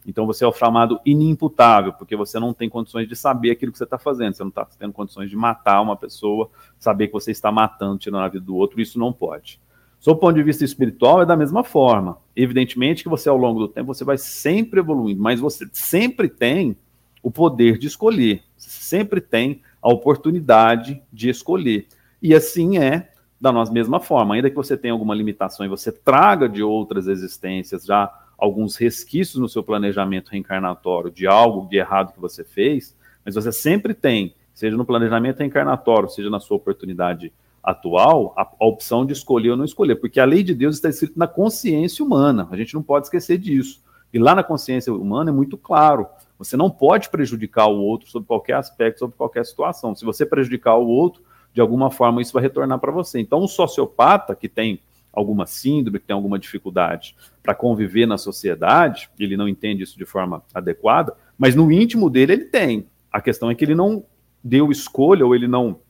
Então 0.07 0.26
você 0.26 0.44
é 0.44 0.48
o 0.48 0.53
chamado 0.53 0.98
inimputável, 1.05 1.92
porque 1.92 2.16
você 2.16 2.40
não 2.40 2.55
tem 2.55 2.66
condições 2.66 3.07
de 3.07 3.14
saber 3.14 3.50
aquilo 3.50 3.70
que 3.70 3.76
você 3.76 3.85
está 3.85 3.98
fazendo, 3.98 4.33
você 4.33 4.42
não 4.42 4.48
está 4.48 4.66
tendo 4.79 4.94
condições 4.94 5.29
de 5.29 5.37
matar 5.37 5.83
uma 5.83 5.94
pessoa, 5.94 6.48
saber 6.79 7.09
que 7.09 7.12
você 7.12 7.31
está 7.31 7.53
matando, 7.53 7.98
tirando 7.98 8.24
a 8.24 8.29
vida 8.29 8.44
do 8.44 8.57
outro, 8.57 8.81
isso 8.81 8.98
não 8.98 9.12
pode. 9.12 9.61
Sob 9.98 10.16
o 10.16 10.20
ponto 10.20 10.35
de 10.35 10.42
vista 10.42 10.64
espiritual, 10.64 11.20
é 11.20 11.26
da 11.26 11.37
mesma 11.37 11.62
forma. 11.62 12.16
Evidentemente 12.35 13.03
que 13.03 13.11
você, 13.11 13.29
ao 13.29 13.37
longo 13.37 13.61
do 13.61 13.68
tempo, 13.68 13.94
você 13.94 14.03
vai 14.03 14.16
sempre 14.16 14.81
evoluindo, 14.81 15.20
mas 15.20 15.38
você 15.38 15.68
sempre 15.70 16.31
tem 16.31 16.74
o 17.22 17.31
poder 17.31 17.76
de 17.76 17.87
escolher, 17.87 18.42
você 18.57 18.70
sempre 18.70 19.20
tem 19.20 19.61
a 19.83 19.92
oportunidade 19.92 21.03
de 21.12 21.29
escolher. 21.29 21.87
E 22.22 22.35
assim 22.35 22.79
é 22.79 23.10
da 23.40 23.50
nossa 23.50 23.72
mesma 23.72 23.98
forma, 23.98 24.35
ainda 24.35 24.50
que 24.50 24.57
você 24.57 24.76
tenha 24.76 24.92
alguma 24.92 25.14
limitação 25.14 25.64
e 25.64 25.68
você 25.68 25.90
traga 25.90 26.48
de 26.48 26.62
outras 26.62 27.07
existências 27.07 27.85
já 27.85 28.12
alguns 28.37 28.76
resquícios 28.76 29.40
no 29.40 29.48
seu 29.48 29.62
planejamento 29.62 30.31
reencarnatório 30.31 31.11
de 31.11 31.26
algo 31.26 31.68
de 31.68 31.76
errado 31.76 32.12
que 32.12 32.20
você 32.20 32.42
fez, 32.44 32.96
mas 33.24 33.35
você 33.35 33.53
sempre 33.53 33.94
tem, 33.94 34.35
seja 34.53 34.76
no 34.76 34.85
planejamento 34.85 35.38
reencarnatório, 35.38 36.09
seja 36.09 36.31
na 36.31 36.40
sua 36.40 36.57
oportunidade 36.57 37.33
atual, 37.62 38.33
a, 38.37 38.42
a, 38.42 38.66
opção 38.66 39.05
de 39.05 39.12
escolher 39.12 39.50
ou 39.50 39.57
não 39.57 39.64
escolher, 39.64 39.96
porque 39.96 40.18
a 40.18 40.24
lei 40.24 40.42
de 40.42 40.55
Deus 40.55 40.76
está 40.76 40.88
escrita 40.88 41.14
na 41.16 41.26
consciência 41.26 42.05
humana, 42.05 42.48
a 42.50 42.57
gente 42.57 42.74
não 42.74 42.83
pode 42.83 43.07
esquecer 43.07 43.37
disso. 43.37 43.83
E 44.12 44.18
lá 44.18 44.35
na 44.35 44.42
consciência 44.42 44.92
humana 44.92 45.31
é 45.31 45.33
muito 45.33 45.59
claro, 45.59 46.07
você 46.38 46.57
não 46.57 46.70
pode 46.70 47.11
prejudicar 47.11 47.66
o 47.66 47.79
outro 47.79 48.09
sob 48.09 48.26
qualquer 48.26 48.55
aspecto, 48.55 49.00
sob 49.00 49.14
qualquer 49.14 49.44
situação. 49.44 49.94
Se 49.94 50.07
você 50.07 50.24
prejudicar 50.24 50.76
o 50.76 50.88
outro, 50.88 51.22
de 51.52 51.60
alguma 51.60 51.90
forma 51.90 52.22
isso 52.22 52.32
vai 52.32 52.42
retornar 52.42 52.78
para 52.78 52.92
você. 52.92 53.20
Então, 53.20 53.42
um 53.42 53.48
sociopata 53.48 54.34
que 54.34 54.48
tem 54.48 54.80
alguma 55.12 55.46
síndrome, 55.46 55.98
que 55.98 56.06
tem 56.06 56.14
alguma 56.14 56.38
dificuldade 56.38 57.16
para 57.42 57.54
conviver 57.54 58.06
na 58.06 58.16
sociedade, 58.16 59.10
ele 59.18 59.36
não 59.36 59.48
entende 59.48 59.82
isso 59.82 59.98
de 59.98 60.04
forma 60.04 60.42
adequada, 60.54 61.14
mas 61.36 61.54
no 61.54 61.70
íntimo 61.70 62.08
dele 62.08 62.32
ele 62.32 62.44
tem. 62.44 62.86
A 63.10 63.20
questão 63.20 63.50
é 63.50 63.54
que 63.54 63.64
ele 63.64 63.74
não 63.74 64.04
deu 64.42 64.70
escolha, 64.70 65.26
ou 65.26 65.34
ele 65.34 65.48
não 65.48 65.80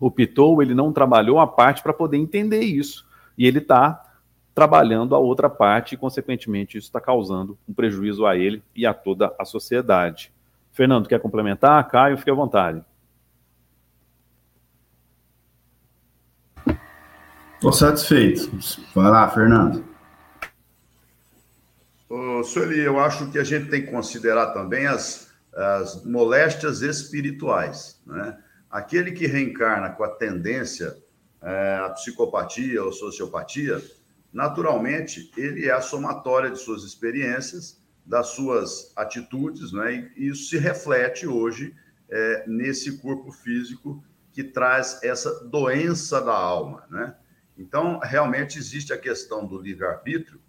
optou, 0.00 0.54
ou 0.54 0.62
ele 0.62 0.74
não 0.74 0.92
trabalhou 0.92 1.38
a 1.38 1.46
parte 1.46 1.82
para 1.82 1.92
poder 1.92 2.16
entender 2.16 2.60
isso. 2.60 3.06
E 3.36 3.46
ele 3.46 3.58
está 3.58 4.02
trabalhando 4.54 5.14
a 5.14 5.18
outra 5.18 5.50
parte 5.50 5.94
e, 5.94 5.98
consequentemente, 5.98 6.78
isso 6.78 6.86
está 6.86 7.00
causando 7.00 7.58
um 7.68 7.74
prejuízo 7.74 8.24
a 8.24 8.36
ele 8.36 8.62
e 8.74 8.86
a 8.86 8.94
toda 8.94 9.34
a 9.38 9.44
sociedade. 9.44 10.32
Fernando, 10.72 11.08
quer 11.08 11.20
complementar? 11.20 11.86
Caio, 11.88 12.16
fique 12.16 12.30
à 12.30 12.34
vontade. 12.34 12.82
Estou 17.56 17.72
satisfeito. 17.72 18.50
Vai 18.94 19.10
lá, 19.10 19.28
Fernando. 19.30 19.82
Ô, 22.08 22.44
Sueli, 22.44 22.80
eu 22.80 23.00
acho 23.00 23.30
que 23.30 23.38
a 23.38 23.44
gente 23.44 23.70
tem 23.70 23.84
que 23.84 23.90
considerar 23.90 24.52
também 24.52 24.86
as, 24.86 25.32
as 25.54 26.04
moléstias 26.04 26.82
espirituais. 26.82 27.98
Né? 28.06 28.38
Aquele 28.70 29.10
que 29.12 29.26
reencarna 29.26 29.88
com 29.90 30.04
a 30.04 30.08
tendência 30.08 30.96
é, 31.42 31.76
à 31.82 31.88
psicopatia 31.90 32.84
ou 32.84 32.92
sociopatia, 32.92 33.82
naturalmente, 34.30 35.30
ele 35.34 35.66
é 35.66 35.72
a 35.72 35.80
somatória 35.80 36.50
de 36.50 36.58
suas 36.58 36.84
experiências, 36.84 37.80
das 38.04 38.28
suas 38.28 38.92
atitudes, 38.94 39.72
né? 39.72 40.10
e 40.14 40.28
isso 40.28 40.50
se 40.50 40.58
reflete 40.58 41.26
hoje 41.26 41.74
é, 42.10 42.44
nesse 42.46 42.98
corpo 42.98 43.32
físico 43.32 44.04
que 44.30 44.44
traz 44.44 45.00
essa 45.02 45.42
doença 45.46 46.20
da 46.20 46.34
alma. 46.34 46.84
Né? 46.90 47.14
Então, 47.58 47.98
realmente 48.02 48.58
existe 48.58 48.92
a 48.92 48.98
questão 48.98 49.46
do 49.46 49.58
livre-arbítrio, 49.60 50.40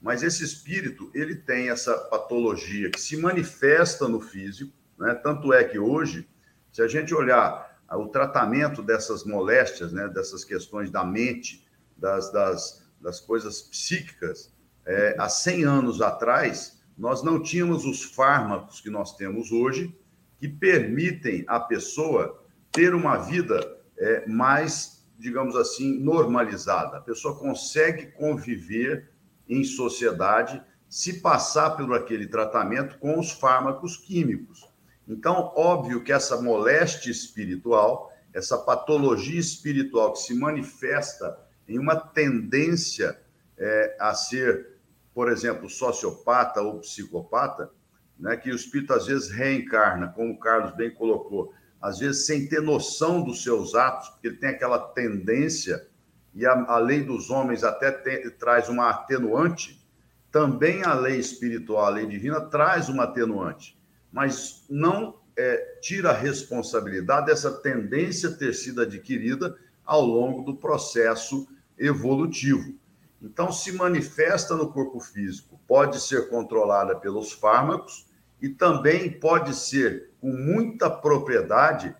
mas 0.00 0.22
esse 0.22 0.44
espírito, 0.44 1.10
ele 1.14 1.36
tem 1.36 1.70
essa 1.70 1.96
patologia 1.96 2.90
que 2.90 3.00
se 3.00 3.16
manifesta 3.16 4.08
no 4.08 4.20
físico, 4.20 4.72
né? 4.98 5.14
tanto 5.14 5.52
é 5.52 5.62
que 5.64 5.78
hoje, 5.78 6.28
se 6.72 6.82
a 6.82 6.88
gente 6.88 7.14
olhar 7.14 7.80
o 7.90 8.08
tratamento 8.08 8.82
dessas 8.82 9.24
moléstias, 9.24 9.92
né? 9.92 10.08
dessas 10.08 10.44
questões 10.44 10.90
da 10.90 11.04
mente, 11.04 11.66
das, 11.96 12.32
das, 12.32 12.84
das 13.00 13.20
coisas 13.20 13.62
psíquicas, 13.62 14.52
é, 14.84 15.14
há 15.18 15.28
100 15.28 15.64
anos 15.64 16.02
atrás, 16.02 16.82
nós 16.96 17.22
não 17.22 17.40
tínhamos 17.40 17.84
os 17.84 18.02
fármacos 18.02 18.80
que 18.80 18.90
nós 18.90 19.16
temos 19.16 19.52
hoje, 19.52 19.96
que 20.38 20.48
permitem 20.48 21.44
à 21.46 21.60
pessoa 21.60 22.42
ter 22.72 22.94
uma 22.94 23.18
vida 23.18 23.78
é, 23.96 24.26
mais 24.26 25.01
digamos 25.22 25.54
assim, 25.54 26.00
normalizada. 26.00 26.96
A 26.96 27.00
pessoa 27.00 27.38
consegue 27.38 28.06
conviver 28.06 29.08
em 29.48 29.62
sociedade 29.62 30.60
se 30.88 31.20
passar 31.20 31.70
por 31.70 31.94
aquele 31.94 32.26
tratamento 32.26 32.98
com 32.98 33.18
os 33.18 33.30
fármacos 33.30 33.96
químicos. 33.96 34.68
Então, 35.06 35.52
óbvio 35.54 36.02
que 36.02 36.12
essa 36.12 36.42
moléstia 36.42 37.10
espiritual, 37.10 38.12
essa 38.34 38.58
patologia 38.58 39.38
espiritual 39.38 40.12
que 40.12 40.18
se 40.18 40.34
manifesta 40.34 41.38
em 41.68 41.78
uma 41.78 41.94
tendência 41.94 43.16
é, 43.56 43.96
a 44.00 44.14
ser, 44.14 44.76
por 45.14 45.30
exemplo, 45.30 45.70
sociopata 45.70 46.60
ou 46.60 46.80
psicopata, 46.80 47.70
né, 48.18 48.36
que 48.36 48.50
o 48.50 48.56
espírito 48.56 48.92
às 48.92 49.06
vezes 49.06 49.30
reencarna, 49.30 50.08
como 50.08 50.32
o 50.32 50.38
Carlos 50.38 50.74
bem 50.74 50.90
colocou, 50.90 51.54
às 51.82 51.98
vezes 51.98 52.26
sem 52.26 52.46
ter 52.46 52.62
noção 52.62 53.22
dos 53.22 53.42
seus 53.42 53.74
atos, 53.74 54.08
porque 54.10 54.28
ele 54.28 54.36
tem 54.36 54.50
aquela 54.50 54.78
tendência, 54.78 55.84
e 56.32 56.46
a, 56.46 56.52
a 56.52 56.78
lei 56.78 57.02
dos 57.02 57.28
homens 57.28 57.64
até 57.64 57.90
te, 57.90 58.30
traz 58.30 58.68
uma 58.68 58.88
atenuante, 58.88 59.84
também 60.30 60.84
a 60.84 60.94
lei 60.94 61.18
espiritual, 61.18 61.84
a 61.84 61.90
lei 61.90 62.06
divina, 62.06 62.40
traz 62.40 62.88
uma 62.88 63.02
atenuante, 63.02 63.76
mas 64.12 64.64
não 64.70 65.20
é, 65.36 65.78
tira 65.82 66.10
a 66.10 66.16
responsabilidade 66.16 67.26
dessa 67.26 67.50
tendência 67.50 68.30
ter 68.30 68.54
sido 68.54 68.80
adquirida 68.80 69.58
ao 69.84 70.02
longo 70.06 70.42
do 70.42 70.56
processo 70.56 71.48
evolutivo. 71.76 72.74
Então, 73.20 73.52
se 73.52 73.72
manifesta 73.72 74.54
no 74.54 74.72
corpo 74.72 75.00
físico, 75.00 75.60
pode 75.66 76.00
ser 76.00 76.28
controlada 76.28 76.96
pelos 76.96 77.32
fármacos 77.32 78.06
e 78.40 78.48
também 78.48 79.10
pode 79.10 79.54
ser 79.54 80.11
com 80.22 80.32
muita 80.32 80.88
propriedade, 80.88 81.94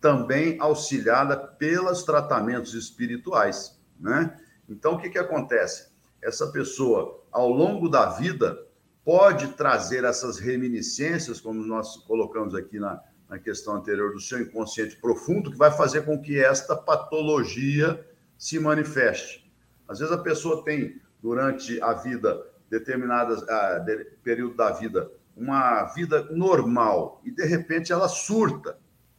também 0.00 0.56
auxiliada 0.58 1.36
pelos 1.36 2.02
tratamentos 2.02 2.74
espirituais, 2.74 3.80
né? 3.98 4.36
Então, 4.68 4.94
o 4.94 4.98
que, 4.98 5.08
que 5.08 5.18
acontece? 5.18 5.88
Essa 6.20 6.48
pessoa, 6.48 7.22
ao 7.30 7.48
longo 7.48 7.88
da 7.88 8.10
vida, 8.10 8.58
pode 9.04 9.48
trazer 9.52 10.02
essas 10.02 10.38
reminiscências, 10.40 11.40
como 11.40 11.64
nós 11.64 11.96
colocamos 11.98 12.52
aqui 12.52 12.80
na, 12.80 13.00
na 13.28 13.38
questão 13.38 13.76
anterior, 13.76 14.12
do 14.12 14.20
seu 14.20 14.40
inconsciente 14.40 14.96
profundo, 14.96 15.52
que 15.52 15.56
vai 15.56 15.70
fazer 15.70 16.04
com 16.04 16.20
que 16.20 16.38
esta 16.38 16.74
patologia 16.74 18.04
se 18.36 18.58
manifeste. 18.58 19.48
Às 19.86 20.00
vezes 20.00 20.12
a 20.12 20.18
pessoa 20.18 20.64
tem, 20.64 21.00
durante 21.22 21.80
a 21.80 21.92
vida, 21.92 22.44
determinadas 22.68 23.40
uh, 23.42 23.84
de, 23.84 24.04
período 24.22 24.56
da 24.56 24.72
vida, 24.72 25.10
uma 25.38 25.84
vida 25.94 26.24
normal 26.32 27.22
e 27.24 27.30
de 27.30 27.44
repente 27.44 27.92
ela 27.92 28.08
surta, 28.08 28.78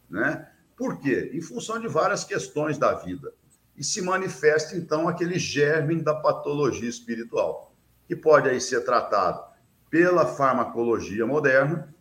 né? 0.10 0.48
Por 0.76 1.00
quê? 1.00 1.32
Em 1.34 1.42
função 1.42 1.80
de 1.80 1.88
várias 1.88 2.24
questões 2.24 2.78
da 2.78 2.94
vida. 2.94 3.34
E 3.76 3.84
se 3.84 4.02
manifesta 4.02 4.76
então 4.76 5.08
aquele 5.08 5.40
germe 5.40 6.02
da 6.02 6.14
patologia 6.14 6.90
espiritual, 6.90 7.74
que 8.06 8.16
pode 8.16 8.50
aí 8.50 8.60
ser 8.60 8.82
tratado 8.84 9.42
pela 9.90 10.26
farmacologia 10.26 11.26
moderna, 11.26 11.94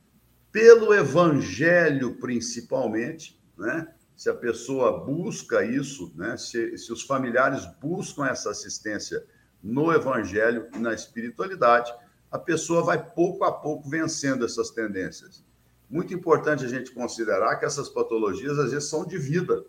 pelo 0.50 0.92
evangelho 0.92 2.16
principalmente, 2.16 3.40
né? 3.56 3.88
se 4.16 4.28
a 4.28 4.34
pessoa 4.34 5.04
busca 5.04 5.64
isso, 5.64 6.12
né? 6.16 6.36
se, 6.36 6.76
se 6.76 6.92
os 6.92 7.02
familiares 7.02 7.64
buscam 7.80 8.26
essa 8.26 8.50
assistência 8.50 9.24
no 9.62 9.92
evangelho 9.92 10.68
e 10.74 10.78
na 10.78 10.92
espiritualidade, 10.92 11.92
a 12.30 12.38
pessoa 12.38 12.82
vai 12.82 13.02
pouco 13.02 13.44
a 13.44 13.52
pouco 13.52 13.88
vencendo 13.88 14.44
essas 14.44 14.70
tendências. 14.70 15.44
Muito 15.88 16.12
importante 16.12 16.64
a 16.64 16.68
gente 16.68 16.90
considerar 16.90 17.56
que 17.56 17.64
essas 17.64 17.88
patologias 17.88 18.58
às 18.58 18.72
vezes 18.72 18.88
são 18.88 19.06
de 19.06 19.16
vida, 19.16 19.64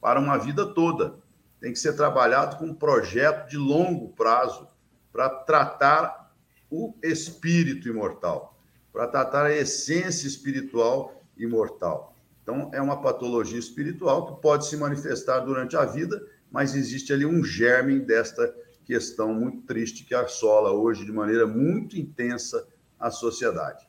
para 0.00 0.20
uma 0.20 0.36
vida 0.36 0.66
toda. 0.66 1.14
Tem 1.60 1.72
que 1.72 1.78
ser 1.78 1.94
trabalhado 1.94 2.58
com 2.58 2.66
um 2.66 2.74
projeto 2.74 3.48
de 3.48 3.56
longo 3.56 4.10
prazo 4.10 4.68
para 5.10 5.30
tratar 5.30 6.34
o 6.70 6.94
espírito 7.02 7.88
imortal, 7.88 8.58
para 8.92 9.06
tratar 9.06 9.46
a 9.46 9.54
essência 9.54 10.26
espiritual 10.26 11.22
imortal. 11.36 12.14
Então, 12.42 12.70
é 12.72 12.80
uma 12.80 13.00
patologia 13.00 13.58
espiritual 13.58 14.26
que 14.26 14.42
pode 14.42 14.66
se 14.66 14.76
manifestar 14.76 15.40
durante 15.40 15.76
a 15.76 15.84
vida, 15.84 16.22
mas 16.50 16.74
existe 16.74 17.12
ali 17.12 17.24
um 17.26 17.42
germe 17.42 17.98
desta 17.98 18.54
questão 18.86 19.34
muito 19.34 19.62
triste 19.62 20.04
que 20.04 20.14
assola 20.14 20.70
hoje 20.70 21.04
de 21.04 21.12
maneira 21.12 21.46
muito 21.46 21.98
intensa 21.98 22.66
a 22.98 23.10
sociedade. 23.10 23.84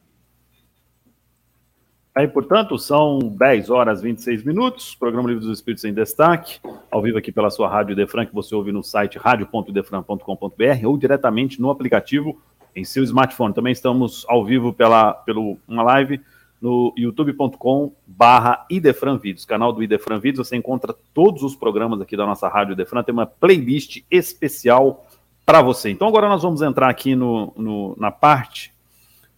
Aí, 2.14 2.28
portanto, 2.28 2.80
são 2.80 3.20
10 3.20 3.70
horas 3.70 4.00
e 4.00 4.04
26 4.04 4.44
minutos, 4.44 4.96
programa 4.96 5.30
Livro 5.30 5.46
dos 5.46 5.60
Espíritos 5.60 5.86
em 5.86 5.94
Destaque, 5.94 6.60
ao 6.90 7.00
vivo 7.00 7.20
aqui 7.20 7.32
pela 7.32 7.52
sua 7.52 7.70
Rádio 7.70 7.96
Defran, 7.96 8.26
que 8.26 8.34
você 8.34 8.56
ouve 8.56 8.72
no 8.72 8.82
site 8.82 9.20
radio.defran.com.br 9.20 10.88
ou 10.88 10.98
diretamente 10.98 11.62
no 11.62 11.70
aplicativo 11.70 12.42
em 12.76 12.84
seu 12.84 13.04
smartphone. 13.04 13.54
Também 13.54 13.72
estamos 13.72 14.26
ao 14.28 14.44
vivo 14.44 14.74
pela 14.74 15.14
pelo, 15.14 15.60
uma 15.68 15.84
live 15.84 16.20
no 16.62 16.94
youtube.com 16.98 17.94
barra 18.06 18.66
Idefran 18.70 19.18
Vídeos, 19.18 19.46
canal 19.46 19.72
do 19.72 19.84
Idefran 19.84 20.20
Vídeos, 20.20 20.48
você 20.48 20.56
encontra 20.56 20.96
todos 21.14 21.44
os 21.44 21.56
programas 21.56 22.02
aqui 22.02 22.18
da 22.18 22.26
nossa 22.26 22.48
Rádio 22.48 22.74
Idefran, 22.74 23.04
tem 23.04 23.14
uma 23.14 23.26
playlist 23.26 24.04
especial 24.10 25.06
para 25.46 25.62
você. 25.62 25.90
Então 25.90 26.08
agora 26.08 26.28
nós 26.28 26.44
vamos 26.44 26.62
entrar 26.62 26.90
aqui 26.90 27.16
no, 27.16 27.54
no, 27.56 27.96
na 27.98 28.12
parte 28.12 28.74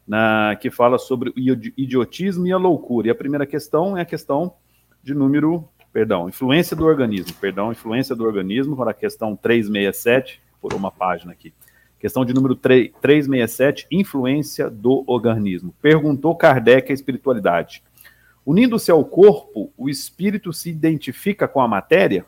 na, 0.08 0.58
que 0.60 0.71
fala 0.71 0.97
sobre 0.97 1.29
o 1.29 1.34
idiotismo 1.77 2.47
e 2.47 2.51
a 2.51 2.58
loucura. 2.58 3.08
E 3.08 3.12
a 3.12 3.15
primeira 3.15 3.45
questão 3.45 3.95
é 3.95 4.01
a 4.01 4.05
questão 4.05 4.55
de 5.03 5.13
número, 5.13 5.69
perdão, 5.93 6.27
influência 6.27 6.75
do 6.75 6.84
organismo, 6.84 7.36
perdão, 7.39 7.71
influência 7.71 8.15
do 8.15 8.25
organismo, 8.25 8.75
para 8.75 8.89
a 8.89 8.93
questão 8.93 9.36
367, 9.36 10.41
por 10.60 10.73
uma 10.73 10.89
página 10.89 11.32
aqui. 11.32 11.53
Questão 11.99 12.23
de 12.23 12.33
número 12.33 12.55
3, 12.55 12.91
367, 13.01 13.85
influência 13.91 14.69
do 14.69 15.03
organismo. 15.05 15.73
Perguntou 15.81 16.33
Kardec 16.33 16.89
a 16.89 16.95
espiritualidade. 16.95 17.83
Unindo-se 18.45 18.89
ao 18.89 19.03
corpo, 19.03 19.71
o 19.77 19.89
espírito 19.89 20.53
se 20.53 20.69
identifica 20.69 21.47
com 21.47 21.59
a 21.59 21.67
matéria? 21.67 22.25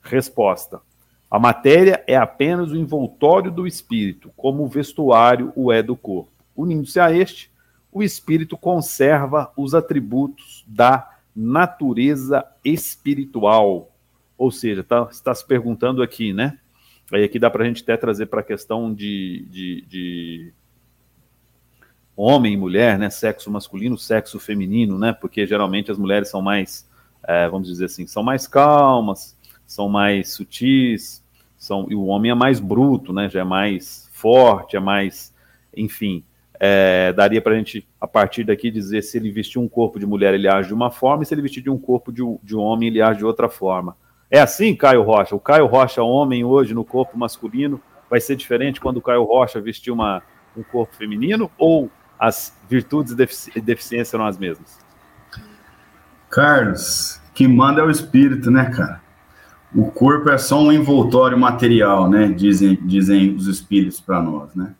Resposta: 0.00 0.80
A 1.28 1.38
matéria 1.38 2.04
é 2.06 2.16
apenas 2.16 2.70
o 2.70 2.76
envoltório 2.76 3.50
do 3.50 3.66
espírito, 3.66 4.30
como 4.36 4.62
o 4.62 4.68
vestuário 4.68 5.52
o 5.56 5.72
é 5.72 5.82
do 5.82 5.96
corpo. 5.96 6.30
Unindo-se 6.56 7.00
a 7.00 7.10
este, 7.10 7.50
o 7.90 8.02
espírito 8.02 8.56
conserva 8.56 9.52
os 9.56 9.74
atributos 9.74 10.64
da 10.68 11.10
natureza 11.34 12.46
espiritual. 12.64 13.90
Ou 14.38 14.52
seja, 14.52 14.84
tá, 14.84 15.08
está 15.10 15.34
se 15.34 15.44
perguntando 15.44 16.02
aqui, 16.02 16.32
né? 16.32 16.58
Aí 17.12 17.24
aqui 17.24 17.38
dá 17.38 17.50
para 17.50 17.64
a 17.64 17.66
gente 17.66 17.82
até 17.82 17.96
trazer 17.96 18.26
para 18.26 18.40
a 18.40 18.44
questão 18.44 18.92
de, 18.92 19.46
de, 19.50 19.84
de, 19.86 20.52
homem 22.16 22.54
e 22.54 22.56
mulher, 22.56 22.98
né? 22.98 23.10
Sexo 23.10 23.50
masculino, 23.50 23.98
sexo 23.98 24.38
feminino, 24.38 24.98
né? 24.98 25.12
Porque 25.12 25.46
geralmente 25.46 25.90
as 25.90 25.98
mulheres 25.98 26.28
são 26.28 26.40
mais, 26.40 26.88
é, 27.22 27.48
vamos 27.48 27.68
dizer 27.68 27.86
assim, 27.86 28.06
são 28.06 28.22
mais 28.22 28.46
calmas, 28.46 29.36
são 29.66 29.88
mais 29.88 30.32
sutis, 30.32 31.22
são, 31.56 31.86
e 31.90 31.94
o 31.94 32.04
homem 32.06 32.30
é 32.30 32.34
mais 32.34 32.60
bruto, 32.60 33.12
né? 33.12 33.28
Já 33.28 33.40
é 33.40 33.44
mais 33.44 34.08
forte, 34.12 34.76
é 34.76 34.80
mais, 34.80 35.34
enfim. 35.76 36.24
É, 36.58 37.12
daria 37.12 37.42
para 37.42 37.52
a 37.54 37.58
gente, 37.58 37.86
a 38.00 38.06
partir 38.06 38.44
daqui, 38.44 38.70
dizer 38.70 39.02
se 39.02 39.18
ele 39.18 39.30
vestir 39.30 39.58
um 39.58 39.68
corpo 39.68 39.98
de 39.98 40.06
mulher, 40.06 40.32
ele 40.32 40.48
age 40.48 40.68
de 40.68 40.74
uma 40.74 40.90
forma, 40.90 41.22
e 41.22 41.26
se 41.26 41.34
ele 41.34 41.42
vestir 41.42 41.62
de 41.62 41.70
um 41.70 41.78
corpo 41.78 42.12
de, 42.12 42.22
de 42.42 42.54
homem, 42.54 42.88
ele 42.88 43.02
age 43.02 43.18
de 43.18 43.24
outra 43.24 43.48
forma. 43.48 43.96
É 44.30 44.40
assim, 44.40 44.74
Caio 44.74 45.02
Rocha? 45.02 45.34
O 45.34 45.40
Caio 45.40 45.66
Rocha, 45.66 46.02
homem, 46.02 46.44
hoje, 46.44 46.74
no 46.74 46.84
corpo 46.84 47.16
masculino, 47.18 47.80
vai 48.08 48.20
ser 48.20 48.36
diferente 48.36 48.80
quando 48.80 48.98
o 48.98 49.02
Caio 49.02 49.24
Rocha 49.24 49.60
vestir 49.60 49.92
uma, 49.92 50.22
um 50.56 50.62
corpo 50.62 50.94
feminino? 50.96 51.50
Ou 51.58 51.90
as 52.18 52.56
virtudes 52.68 53.12
e 53.12 53.16
defici 53.16 53.60
deficiências 53.60 54.08
serão 54.08 54.26
as 54.26 54.38
mesmas? 54.38 54.78
Carlos, 56.30 57.20
que 57.34 57.46
manda 57.46 57.80
é 57.80 57.84
o 57.84 57.90
espírito, 57.90 58.50
né, 58.50 58.70
cara? 58.70 59.02
O 59.74 59.90
corpo 59.90 60.30
é 60.30 60.38
só 60.38 60.60
um 60.60 60.72
envoltório 60.72 61.38
material, 61.38 62.08
né? 62.08 62.28
Dizem, 62.28 62.78
dizem 62.82 63.34
os 63.34 63.46
espíritos 63.46 64.00
para 64.00 64.22
nós, 64.22 64.54
né? 64.54 64.74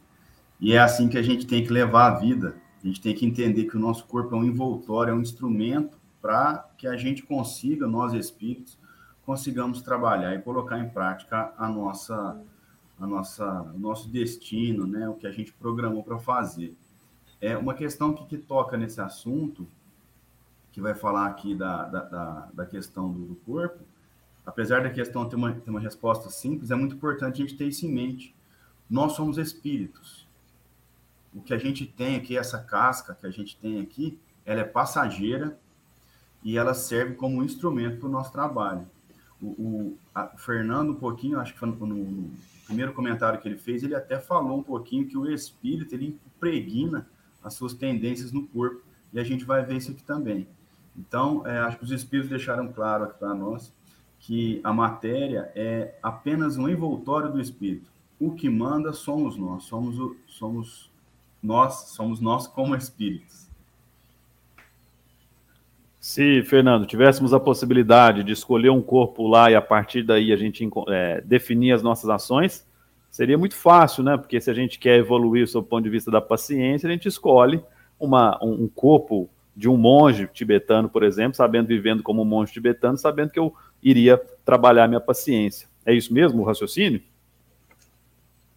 E 0.60 0.72
é 0.72 0.78
assim 0.78 1.08
que 1.08 1.18
a 1.18 1.22
gente 1.22 1.46
tem 1.46 1.64
que 1.64 1.72
levar 1.72 2.06
a 2.06 2.18
vida. 2.18 2.56
A 2.82 2.86
gente 2.86 3.00
tem 3.00 3.14
que 3.14 3.26
entender 3.26 3.64
que 3.64 3.76
o 3.76 3.80
nosso 3.80 4.06
corpo 4.06 4.34
é 4.34 4.38
um 4.38 4.44
envoltório, 4.44 5.10
é 5.10 5.14
um 5.14 5.20
instrumento 5.20 5.98
para 6.22 6.64
que 6.78 6.86
a 6.86 6.96
gente 6.96 7.22
consiga, 7.22 7.86
nós 7.86 8.12
espíritos, 8.14 8.78
consigamos 9.24 9.80
trabalhar 9.80 10.34
e 10.34 10.42
colocar 10.42 10.78
em 10.78 10.88
prática 10.88 11.52
a 11.56 11.68
nossa, 11.68 12.40
a 12.98 13.06
nossa, 13.06 13.62
o 13.62 13.78
nosso 13.78 14.08
destino, 14.08 14.86
né, 14.86 15.08
o 15.08 15.14
que 15.14 15.26
a 15.26 15.32
gente 15.32 15.52
programou 15.52 16.02
para 16.02 16.18
fazer. 16.18 16.76
É 17.40 17.56
uma 17.56 17.74
questão 17.74 18.12
que, 18.12 18.24
que, 18.26 18.38
toca 18.38 18.76
nesse 18.76 19.00
assunto, 19.00 19.66
que 20.72 20.80
vai 20.80 20.94
falar 20.94 21.26
aqui 21.26 21.54
da, 21.54 21.84
da, 21.84 22.02
da, 22.02 22.48
da 22.52 22.66
questão 22.66 23.10
do, 23.10 23.26
do, 23.26 23.34
corpo, 23.36 23.82
apesar 24.44 24.82
da 24.82 24.90
questão 24.90 25.28
ter 25.28 25.36
uma, 25.36 25.52
ter 25.52 25.70
uma 25.70 25.80
resposta 25.80 26.28
simples, 26.30 26.70
é 26.70 26.74
muito 26.74 26.94
importante 26.94 27.42
a 27.42 27.46
gente 27.46 27.56
ter 27.56 27.66
isso 27.66 27.86
em 27.86 27.92
mente. 27.92 28.34
Nós 28.88 29.12
somos 29.12 29.38
espíritos. 29.38 30.28
O 31.32 31.40
que 31.40 31.54
a 31.54 31.58
gente 31.58 31.86
tem 31.86 32.16
aqui, 32.16 32.36
essa 32.36 32.58
casca 32.58 33.14
que 33.14 33.26
a 33.26 33.30
gente 33.30 33.56
tem 33.56 33.80
aqui, 33.80 34.18
ela 34.44 34.60
é 34.60 34.64
passageira 34.64 35.58
e 36.42 36.58
ela 36.58 36.74
serve 36.74 37.14
como 37.14 37.38
um 37.38 37.42
instrumento 37.42 37.98
para 37.98 38.08
o 38.08 38.12
nosso 38.12 38.30
trabalho 38.30 38.86
o, 39.44 39.98
o 40.34 40.38
Fernando, 40.38 40.90
um 40.90 40.94
pouquinho, 40.94 41.38
acho 41.38 41.52
que 41.52 41.58
foi 41.58 41.68
no, 41.68 41.86
no, 41.86 42.30
primeiro 42.66 42.92
comentário 42.92 43.40
que 43.40 43.46
ele 43.46 43.58
fez, 43.58 43.82
ele 43.82 43.94
até 43.94 44.18
falou 44.18 44.58
um 44.58 44.62
pouquinho 44.62 45.06
que 45.06 45.16
o 45.16 45.30
espírito 45.30 45.94
ele 45.94 46.18
impregna 46.26 47.06
as 47.42 47.54
suas 47.54 47.74
tendências 47.74 48.32
no 48.32 48.46
corpo, 48.46 48.82
e 49.12 49.20
a 49.20 49.24
gente 49.24 49.44
vai 49.44 49.64
ver 49.64 49.76
isso 49.76 49.90
aqui 49.90 50.02
também. 50.02 50.48
Então, 50.96 51.46
é, 51.46 51.58
acho 51.58 51.78
que 51.78 51.84
os 51.84 51.90
espíritos 51.90 52.30
deixaram 52.30 52.72
claro 52.72 53.04
aqui 53.04 53.18
para 53.18 53.34
nós 53.34 53.72
que 54.20 54.60
a 54.64 54.72
matéria 54.72 55.52
é 55.54 55.98
apenas 56.02 56.56
um 56.56 56.68
envoltório 56.68 57.30
do 57.30 57.40
espírito. 57.40 57.90
O 58.18 58.32
que 58.32 58.48
manda 58.48 58.92
somos 58.92 59.36
nós, 59.36 59.64
somos, 59.64 59.98
o, 59.98 60.16
somos 60.26 60.90
nós, 61.42 61.90
somos 61.90 62.20
nós 62.20 62.46
como 62.46 62.74
espíritos. 62.74 63.48
Se, 66.04 66.42
Fernando, 66.42 66.84
tivéssemos 66.84 67.32
a 67.32 67.40
possibilidade 67.40 68.22
de 68.22 68.30
escolher 68.30 68.68
um 68.68 68.82
corpo 68.82 69.26
lá 69.26 69.50
e 69.50 69.54
a 69.54 69.62
partir 69.62 70.02
daí 70.02 70.34
a 70.34 70.36
gente 70.36 70.68
é, 70.88 71.22
definir 71.22 71.72
as 71.72 71.82
nossas 71.82 72.10
ações, 72.10 72.68
seria 73.10 73.38
muito 73.38 73.56
fácil, 73.56 74.04
né? 74.04 74.14
Porque 74.18 74.38
se 74.38 74.50
a 74.50 74.52
gente 74.52 74.78
quer 74.78 74.98
evoluir 74.98 75.48
sob 75.48 75.64
o 75.64 75.68
ponto 75.70 75.84
de 75.84 75.88
vista 75.88 76.10
da 76.10 76.20
paciência, 76.20 76.86
a 76.86 76.92
gente 76.92 77.08
escolhe 77.08 77.64
uma, 77.98 78.38
um, 78.44 78.64
um 78.64 78.68
corpo 78.68 79.30
de 79.56 79.66
um 79.66 79.78
monge 79.78 80.28
tibetano, 80.30 80.90
por 80.90 81.04
exemplo, 81.04 81.38
sabendo 81.38 81.68
vivendo 81.68 82.02
como 82.02 82.20
um 82.20 82.26
monge 82.26 82.52
tibetano, 82.52 82.98
sabendo 82.98 83.30
que 83.30 83.38
eu 83.38 83.54
iria 83.82 84.20
trabalhar 84.44 84.86
minha 84.86 85.00
paciência. 85.00 85.66
É 85.86 85.94
isso 85.94 86.12
mesmo 86.12 86.42
o 86.42 86.44
raciocínio? 86.44 87.00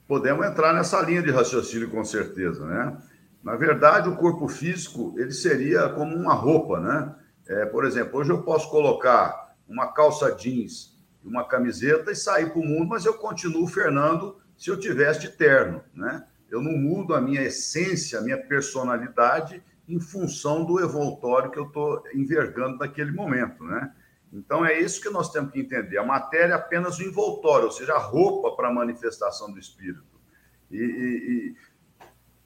Podemos 0.06 0.46
entrar 0.46 0.74
nessa 0.74 1.02
linha 1.02 1.22
de 1.22 1.32
raciocínio 1.32 1.90
com 1.90 2.04
certeza, 2.04 2.66
né? 2.66 2.98
Na 3.42 3.56
verdade, 3.56 4.10
o 4.10 4.18
corpo 4.18 4.50
físico 4.50 5.16
ele 5.18 5.32
seria 5.32 5.88
como 5.88 6.14
uma 6.14 6.34
roupa, 6.34 6.82
né? 6.82 7.16
É, 7.50 7.66
por 7.66 7.86
exemplo, 7.86 8.20
hoje 8.20 8.32
eu 8.32 8.44
posso 8.44 8.70
colocar 8.70 9.56
uma 9.68 9.88
calça 9.94 10.32
jeans 10.32 10.98
e 11.24 11.28
uma 11.28 11.46
camiseta 11.46 12.12
e 12.12 12.16
sair 12.16 12.50
para 12.50 12.60
o 12.60 12.66
mundo, 12.66 12.88
mas 12.88 13.06
eu 13.06 13.14
continuo 13.14 13.68
Fernando 13.68 14.38
se 14.58 14.70
eu 14.70 14.80
tivesse 14.80 15.22
de 15.22 15.30
terno, 15.30 15.84
né? 15.94 16.26
Eu 16.50 16.62
não 16.62 16.72
mudo 16.72 17.14
a 17.14 17.22
minha 17.22 17.42
essência, 17.42 18.20
a 18.20 18.22
minha 18.22 18.38
personalidade 18.38 19.62
em 19.88 20.00
função 20.00 20.66
do 20.66 20.80
evoltório 20.80 21.52
que 21.52 21.60
eu 21.60 21.68
estou 21.68 22.04
envergando 22.14 22.78
naquele 22.78 23.12
momento, 23.12 23.64
né? 23.64 23.94
Então 24.32 24.66
é 24.66 24.78
isso 24.78 25.02
que 25.02 25.10
nós 25.10 25.32
temos 25.32 25.52
que 25.52 25.60
entender. 25.60 25.98
A 25.98 26.06
matéria 26.06 26.54
é 26.54 26.56
apenas 26.56 27.00
o 27.00 27.04
envoltório, 27.04 27.66
ou 27.66 27.72
seja, 27.72 27.94
a 27.94 28.00
roupa 28.00 28.56
para 28.56 28.68
a 28.68 28.74
manifestação 28.74 29.52
do 29.52 29.60
espírito. 29.60 30.04
E, 30.70 30.78
e, 30.78 30.82
e 30.82 31.56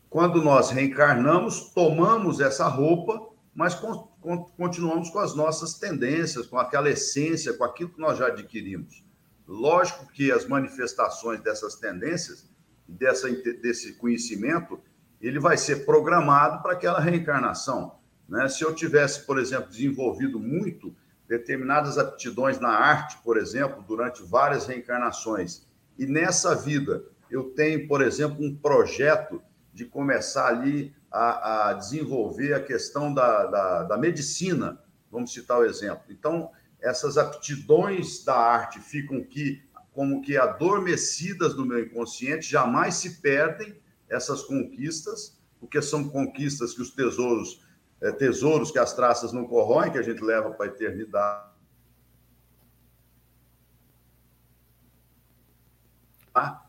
quando 0.10 0.44
nós 0.44 0.70
reencarnamos, 0.70 1.72
tomamos 1.74 2.40
essa 2.40 2.68
roupa, 2.68 3.30
mas 3.56 3.74
continuamos 4.22 5.10
com 5.10 5.20
as 5.20 5.36
nossas 5.36 5.74
tendências, 5.74 6.46
com 6.46 6.58
aquela 6.58 6.90
essência, 6.90 7.54
com 7.54 7.64
aquilo 7.64 7.90
que 7.90 8.00
nós 8.00 8.18
já 8.18 8.28
adquirimos. 8.28 9.04
Lógico 9.48 10.08
que 10.12 10.32
as 10.32 10.48
manifestações 10.48 11.42
dessas 11.42 11.76
tendências, 11.76 12.50
dessa, 12.88 13.30
desse 13.30 13.94
conhecimento, 13.94 14.80
ele 15.20 15.40
vai 15.40 15.58
ser 15.58 15.86
programado 15.86 16.62
para 16.62 16.74
aquela 16.74 17.00
reencarnação. 17.00 18.00
Né? 18.30 18.48
Se 18.48 18.64
eu 18.64 18.74
tivesse, 18.74 19.26
por 19.26 19.40
exemplo, 19.40 19.70
desenvolvido 19.70 20.40
muito 20.40 20.96
determinadas 21.28 21.98
aptidões 21.98 22.60
na 22.60 22.70
arte, 22.70 23.18
por 23.24 23.38
exemplo, 23.38 23.84
durante 23.88 24.22
várias 24.24 24.68
reencarnações, 24.68 25.68
e 25.98 26.06
nessa 26.06 26.56
vida 26.56 27.04
eu 27.30 27.46
tenho, 27.52 27.88
por 27.88 28.02
exemplo, 28.02 28.44
um 28.46 28.56
projeto 28.56 29.42
de 29.74 29.86
começar 29.86 30.48
ali 30.48 30.94
a, 31.12 31.70
a 31.70 31.74
desenvolver 31.74 32.54
a 32.54 32.64
questão 32.64 33.14
da, 33.14 33.46
da, 33.46 33.84
da 33.84 33.98
medicina, 33.98 34.82
vamos 35.12 35.34
citar 35.34 35.60
o 35.60 35.66
exemplo. 35.66 36.04
Então, 36.10 36.50
essas 36.80 37.18
aptidões 37.18 38.24
da 38.24 38.36
arte 38.36 38.80
ficam 38.80 39.24
que, 39.24 39.62
como 39.92 40.22
que 40.22 40.38
adormecidas 40.38 41.56
no 41.56 41.66
meu 41.66 41.80
inconsciente, 41.80 42.50
jamais 42.50 42.96
se 42.96 43.22
perdem 43.22 43.76
essas 44.10 44.42
conquistas, 44.44 45.40
porque 45.60 45.82
são 45.82 46.08
conquistas 46.08 46.74
que 46.74 46.82
os 46.82 46.92
tesouros, 46.92 47.64
é, 48.02 48.12
tesouros 48.12 48.72
que 48.72 48.80
as 48.80 48.94
traças 48.94 49.32
não 49.32 49.46
corroem, 49.46 49.92
que 49.92 49.98
a 49.98 50.02
gente 50.02 50.24
leva 50.24 50.50
para 50.52 50.66
a 50.66 50.70
eternidade. 50.70 51.51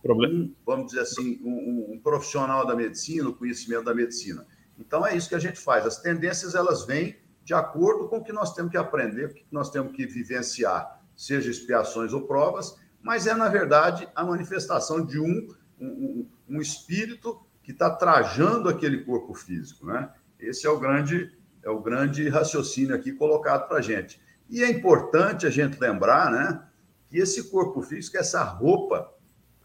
Problema. 0.03 0.35
Um, 0.35 0.55
vamos 0.65 0.87
dizer 0.87 1.01
assim, 1.01 1.41
um, 1.43 1.95
um, 1.95 2.01
profissional 2.01 2.67
da 2.67 2.75
medicina, 2.75 3.29
o 3.29 3.35
conhecimento 3.35 3.85
da 3.85 3.95
medicina. 3.95 4.47
Então 4.79 5.07
é 5.07 5.17
isso 5.17 5.29
que 5.29 5.35
a 5.35 5.39
gente 5.39 5.59
faz. 5.59 5.87
As 5.87 5.99
tendências 5.99 6.55
elas 6.55 6.85
vêm 6.85 7.17
de 7.45 7.55
acordo 7.55 8.09
com 8.09 8.19
o 8.19 8.25
que 8.25 8.33
nós 8.33 8.55
temos 8.55 8.71
que 8.71 8.77
aprender, 8.77 9.27
o 9.27 9.35
que 9.35 9.45
nós 9.51 9.71
temos 9.71 9.93
que 9.93 10.07
vivenciar, 10.07 11.01
seja 11.17 11.51
expiações 11.51 12.13
ou 12.13 12.27
provas, 12.27 12.77
mas 13.03 13.27
é 13.27 13.35
na 13.35 13.49
verdade 13.49 14.09
a 14.15 14.25
manifestação 14.25 15.05
de 15.05 15.19
um, 15.19 15.49
um, 15.81 16.27
um 16.49 16.61
espírito 16.61 17.41
que 17.63 17.73
está 17.73 17.91
trajando 17.91 18.69
aquele 18.69 19.05
corpo 19.05 19.35
físico, 19.35 19.87
né? 19.87 20.11
Esse 20.39 20.67
é 20.67 20.71
o 20.71 20.79
grande 20.79 21.33
é 21.63 21.71
o 21.71 21.81
grande 21.81 22.29
raciocínio 22.29 22.95
aqui 22.95 23.13
colocado 23.13 23.69
para 23.69 23.79
a 23.79 23.83
gente. 23.83 24.21
E 24.51 24.63
é 24.63 24.69
importante 24.69 25.47
a 25.47 25.51
gente 25.51 25.79
lembrar, 25.79 26.31
né, 26.31 26.63
que 27.09 27.19
esse 27.19 27.51
corpo 27.51 27.81
físico, 27.83 28.17
essa 28.17 28.43
roupa 28.43 29.13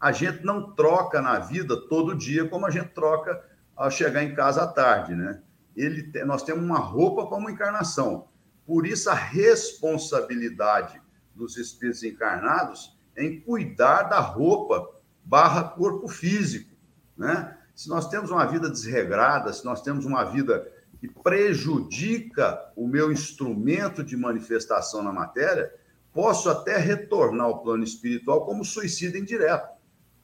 a 0.00 0.12
gente 0.12 0.44
não 0.44 0.72
troca 0.72 1.20
na 1.20 1.38
vida 1.38 1.76
todo 1.88 2.14
dia 2.14 2.48
como 2.48 2.66
a 2.66 2.70
gente 2.70 2.88
troca 2.90 3.42
ao 3.76 3.90
chegar 3.90 4.22
em 4.22 4.34
casa 4.34 4.62
à 4.62 4.66
tarde, 4.66 5.14
né? 5.14 5.40
Ele, 5.76 6.10
nós 6.24 6.42
temos 6.42 6.64
uma 6.64 6.78
roupa 6.78 7.34
uma 7.36 7.50
encarnação. 7.50 8.28
Por 8.66 8.86
isso, 8.86 9.08
a 9.08 9.14
responsabilidade 9.14 11.00
dos 11.34 11.56
espíritos 11.56 12.02
encarnados 12.02 12.98
é 13.14 13.24
em 13.24 13.40
cuidar 13.40 14.04
da 14.04 14.18
roupa 14.18 14.88
barra 15.24 15.62
corpo 15.62 16.08
físico, 16.08 16.74
né? 17.16 17.56
Se 17.74 17.88
nós 17.88 18.08
temos 18.08 18.30
uma 18.30 18.44
vida 18.44 18.68
desregrada, 18.68 19.52
se 19.52 19.64
nós 19.64 19.80
temos 19.80 20.04
uma 20.04 20.24
vida 20.24 20.70
que 20.98 21.06
prejudica 21.06 22.72
o 22.74 22.88
meu 22.88 23.12
instrumento 23.12 24.02
de 24.02 24.16
manifestação 24.16 25.00
na 25.00 25.12
matéria, 25.12 25.72
posso 26.12 26.50
até 26.50 26.76
retornar 26.76 27.46
ao 27.46 27.62
plano 27.62 27.84
espiritual 27.84 28.44
como 28.44 28.64
suicida 28.64 29.16
indireto 29.16 29.77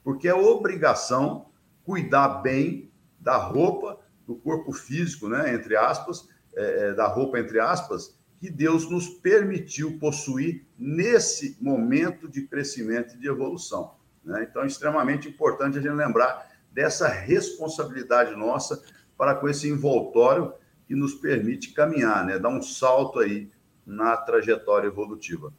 porque 0.05 0.29
é 0.29 0.35
obrigação 0.35 1.47
cuidar 1.83 2.43
bem 2.43 2.93
da 3.19 3.37
roupa, 3.37 3.99
do 4.27 4.37
corpo 4.37 4.73
físico, 4.73 5.29
né, 5.29 5.55
entre 5.55 5.77
aspas, 5.77 6.29
é, 6.55 6.88
é, 6.88 6.93
da 6.93 7.07
roupa, 7.09 7.38
entre 7.38 7.59
aspas, 7.59 8.17
que 8.38 8.51
Deus 8.51 8.88
nos 8.90 9.09
permitiu 9.09 9.99
possuir 9.99 10.67
nesse 10.79 11.57
momento 11.61 12.29
de 12.29 12.43
crescimento 12.43 13.14
e 13.14 13.19
de 13.19 13.27
evolução. 13.27 13.95
Né? 14.23 14.47
Então, 14.49 14.62
é 14.62 14.67
extremamente 14.67 15.29
importante 15.29 15.79
a 15.79 15.81
gente 15.81 15.95
lembrar 15.95 16.51
dessa 16.71 17.09
responsabilidade 17.09 18.37
nossa 18.37 18.83
para 19.17 19.35
com 19.35 19.49
esse 19.49 19.69
envoltório 19.69 20.53
que 20.87 20.95
nos 20.95 21.14
permite 21.14 21.73
caminhar, 21.73 22.25
né? 22.27 22.38
dar 22.38 22.51
um 22.51 22.61
salto 22.61 23.21
aí 23.21 23.51
na 23.87 24.17
trajetória 24.17 24.88
evolutiva. 24.88 25.53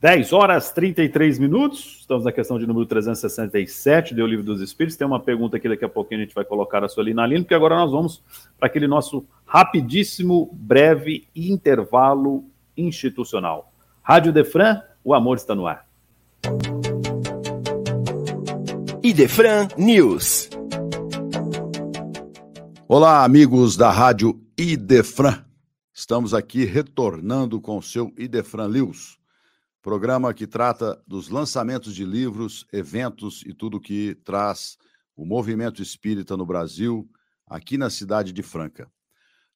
10 0.00 0.32
horas 0.32 0.72
33 0.72 1.38
minutos, 1.38 1.98
estamos 2.00 2.24
na 2.24 2.32
questão 2.32 2.58
de 2.58 2.66
número 2.66 2.86
367 2.86 4.14
do 4.14 4.26
Livro 4.26 4.42
dos 4.42 4.62
Espíritos. 4.62 4.96
Tem 4.96 5.06
uma 5.06 5.20
pergunta 5.20 5.58
aqui 5.58 5.68
daqui 5.68 5.84
a 5.84 5.90
pouquinho 5.90 6.22
a 6.22 6.24
gente 6.24 6.34
vai 6.34 6.42
colocar 6.42 6.82
a 6.82 6.88
sua 6.88 7.02
ali 7.02 7.12
na 7.12 7.26
linha, 7.26 7.42
porque 7.42 7.52
agora 7.52 7.76
nós 7.76 7.90
vamos 7.90 8.22
para 8.58 8.66
aquele 8.66 8.86
nosso 8.86 9.26
rapidíssimo, 9.44 10.48
breve 10.54 11.28
intervalo 11.36 12.46
institucional. 12.74 13.74
Rádio 14.00 14.32
Defran, 14.32 14.80
o 15.04 15.12
amor 15.12 15.36
está 15.36 15.54
no 15.54 15.66
ar. 15.66 15.86
Idefran 19.02 19.68
News. 19.76 20.48
Olá, 22.88 23.22
amigos 23.22 23.76
da 23.76 23.90
Rádio 23.90 24.40
Idefran. 24.56 25.44
Estamos 25.92 26.32
aqui 26.32 26.64
retornando 26.64 27.60
com 27.60 27.76
o 27.76 27.82
seu 27.82 28.10
Idefran 28.16 28.68
News 28.68 29.19
programa 29.82 30.34
que 30.34 30.46
trata 30.46 31.02
dos 31.06 31.28
lançamentos 31.30 31.94
de 31.94 32.04
livros, 32.04 32.66
eventos 32.72 33.42
e 33.46 33.54
tudo 33.54 33.80
que 33.80 34.14
traz 34.24 34.76
o 35.16 35.24
movimento 35.24 35.80
espírita 35.82 36.36
no 36.36 36.44
Brasil, 36.44 37.08
aqui 37.46 37.78
na 37.78 37.88
cidade 37.88 38.32
de 38.32 38.42
Franca. 38.42 38.90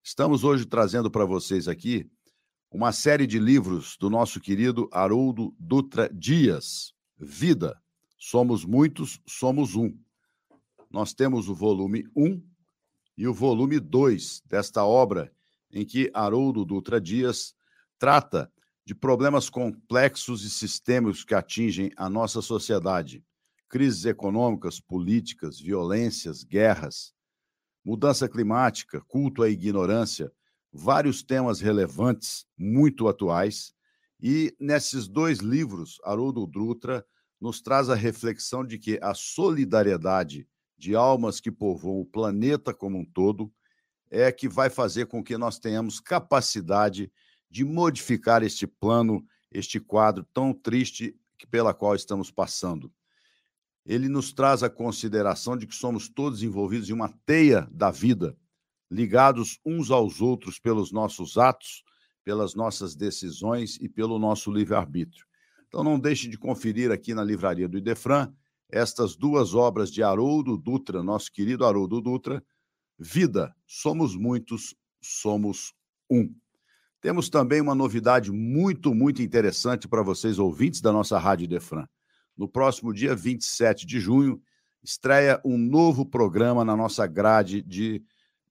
Estamos 0.02 0.42
hoje 0.42 0.64
trazendo 0.64 1.10
para 1.10 1.26
vocês 1.26 1.68
aqui 1.68 2.10
uma 2.70 2.90
série 2.90 3.26
de 3.26 3.38
livros 3.38 3.96
do 3.98 4.08
nosso 4.08 4.40
querido 4.40 4.88
Haroldo 4.92 5.54
Dutra 5.58 6.10
Dias, 6.12 6.94
Vida. 7.18 7.78
Somos 8.18 8.64
muitos, 8.64 9.20
somos 9.26 9.76
um. 9.76 9.96
Nós 10.90 11.12
temos 11.12 11.48
o 11.48 11.54
volume 11.54 12.04
1 12.16 12.42
e 13.16 13.28
o 13.28 13.34
volume 13.34 13.78
2 13.78 14.42
desta 14.46 14.84
obra, 14.84 15.30
em 15.70 15.84
que 15.84 16.10
Haroldo 16.14 16.64
Dutra 16.64 17.00
Dias 17.00 17.54
trata 17.98 18.50
de 18.84 18.94
problemas 18.94 19.48
complexos 19.48 20.44
e 20.44 20.50
sistêmicos 20.50 21.24
que 21.24 21.34
atingem 21.34 21.90
a 21.96 22.08
nossa 22.08 22.42
sociedade: 22.42 23.24
crises 23.68 24.04
econômicas, 24.04 24.78
políticas, 24.78 25.58
violências, 25.58 26.44
guerras, 26.44 27.14
mudança 27.84 28.28
climática, 28.28 29.00
culto 29.00 29.42
à 29.42 29.48
ignorância, 29.48 30.32
vários 30.72 31.22
temas 31.22 31.60
relevantes, 31.60 32.46
muito 32.58 33.08
atuais. 33.08 33.72
E 34.20 34.54
nesses 34.58 35.06
dois 35.06 35.38
livros, 35.38 35.98
Haroldo 36.04 36.46
Dutra 36.46 37.04
nos 37.40 37.60
traz 37.60 37.90
a 37.90 37.94
reflexão 37.94 38.64
de 38.64 38.78
que 38.78 38.98
a 39.02 39.12
solidariedade 39.12 40.48
de 40.78 40.94
almas 40.94 41.40
que 41.40 41.50
povoam 41.50 42.00
o 42.00 42.06
planeta 42.06 42.72
como 42.72 42.98
um 42.98 43.04
todo 43.04 43.52
é 44.10 44.30
que 44.30 44.48
vai 44.48 44.70
fazer 44.70 45.06
com 45.06 45.22
que 45.22 45.36
nós 45.36 45.58
tenhamos 45.58 46.00
capacidade 46.00 47.02
de 47.04 47.12
modificar 47.62 48.42
este 48.42 48.66
plano, 48.66 49.24
este 49.52 49.78
quadro 49.78 50.26
tão 50.32 50.52
triste 50.52 51.14
pela 51.50 51.74
qual 51.74 51.94
estamos 51.94 52.30
passando. 52.30 52.90
Ele 53.84 54.08
nos 54.08 54.32
traz 54.32 54.62
a 54.62 54.70
consideração 54.70 55.56
de 55.56 55.66
que 55.66 55.74
somos 55.74 56.08
todos 56.08 56.42
envolvidos 56.42 56.88
em 56.88 56.92
uma 56.94 57.10
teia 57.26 57.68
da 57.70 57.90
vida, 57.90 58.36
ligados 58.90 59.60
uns 59.64 59.90
aos 59.90 60.22
outros 60.22 60.58
pelos 60.58 60.90
nossos 60.90 61.36
atos, 61.36 61.84
pelas 62.24 62.54
nossas 62.54 62.96
decisões 62.96 63.76
e 63.80 63.88
pelo 63.88 64.18
nosso 64.18 64.50
livre-arbítrio. 64.50 65.26
Então 65.68 65.84
não 65.84 65.98
deixe 66.00 66.28
de 66.28 66.38
conferir 66.38 66.90
aqui 66.90 67.12
na 67.12 67.22
livraria 67.22 67.68
do 67.68 67.76
Idefran 67.76 68.32
estas 68.70 69.14
duas 69.14 69.54
obras 69.54 69.90
de 69.92 70.02
Haroldo 70.02 70.56
Dutra, 70.56 71.02
nosso 71.02 71.30
querido 71.30 71.66
Haroldo 71.66 72.00
Dutra, 72.00 72.42
Vida, 72.98 73.54
somos 73.66 74.16
muitos, 74.16 74.74
somos 75.02 75.74
um. 76.08 76.32
Temos 77.04 77.28
também 77.28 77.60
uma 77.60 77.74
novidade 77.74 78.32
muito, 78.32 78.94
muito 78.94 79.20
interessante 79.20 79.86
para 79.86 80.02
vocês, 80.02 80.38
ouvintes 80.38 80.80
da 80.80 80.90
nossa 80.90 81.18
Rádio 81.18 81.46
Defran. 81.46 81.86
No 82.34 82.48
próximo 82.48 82.94
dia 82.94 83.14
27 83.14 83.84
de 83.84 84.00
junho, 84.00 84.40
estreia 84.82 85.38
um 85.44 85.58
novo 85.58 86.06
programa 86.06 86.64
na 86.64 86.74
nossa 86.74 87.06
grade 87.06 87.60
de 87.60 88.02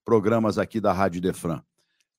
programas 0.05 0.59
aqui 0.59 0.79
da 0.79 0.93
Rádio 0.93 1.19
Defran. 1.19 1.63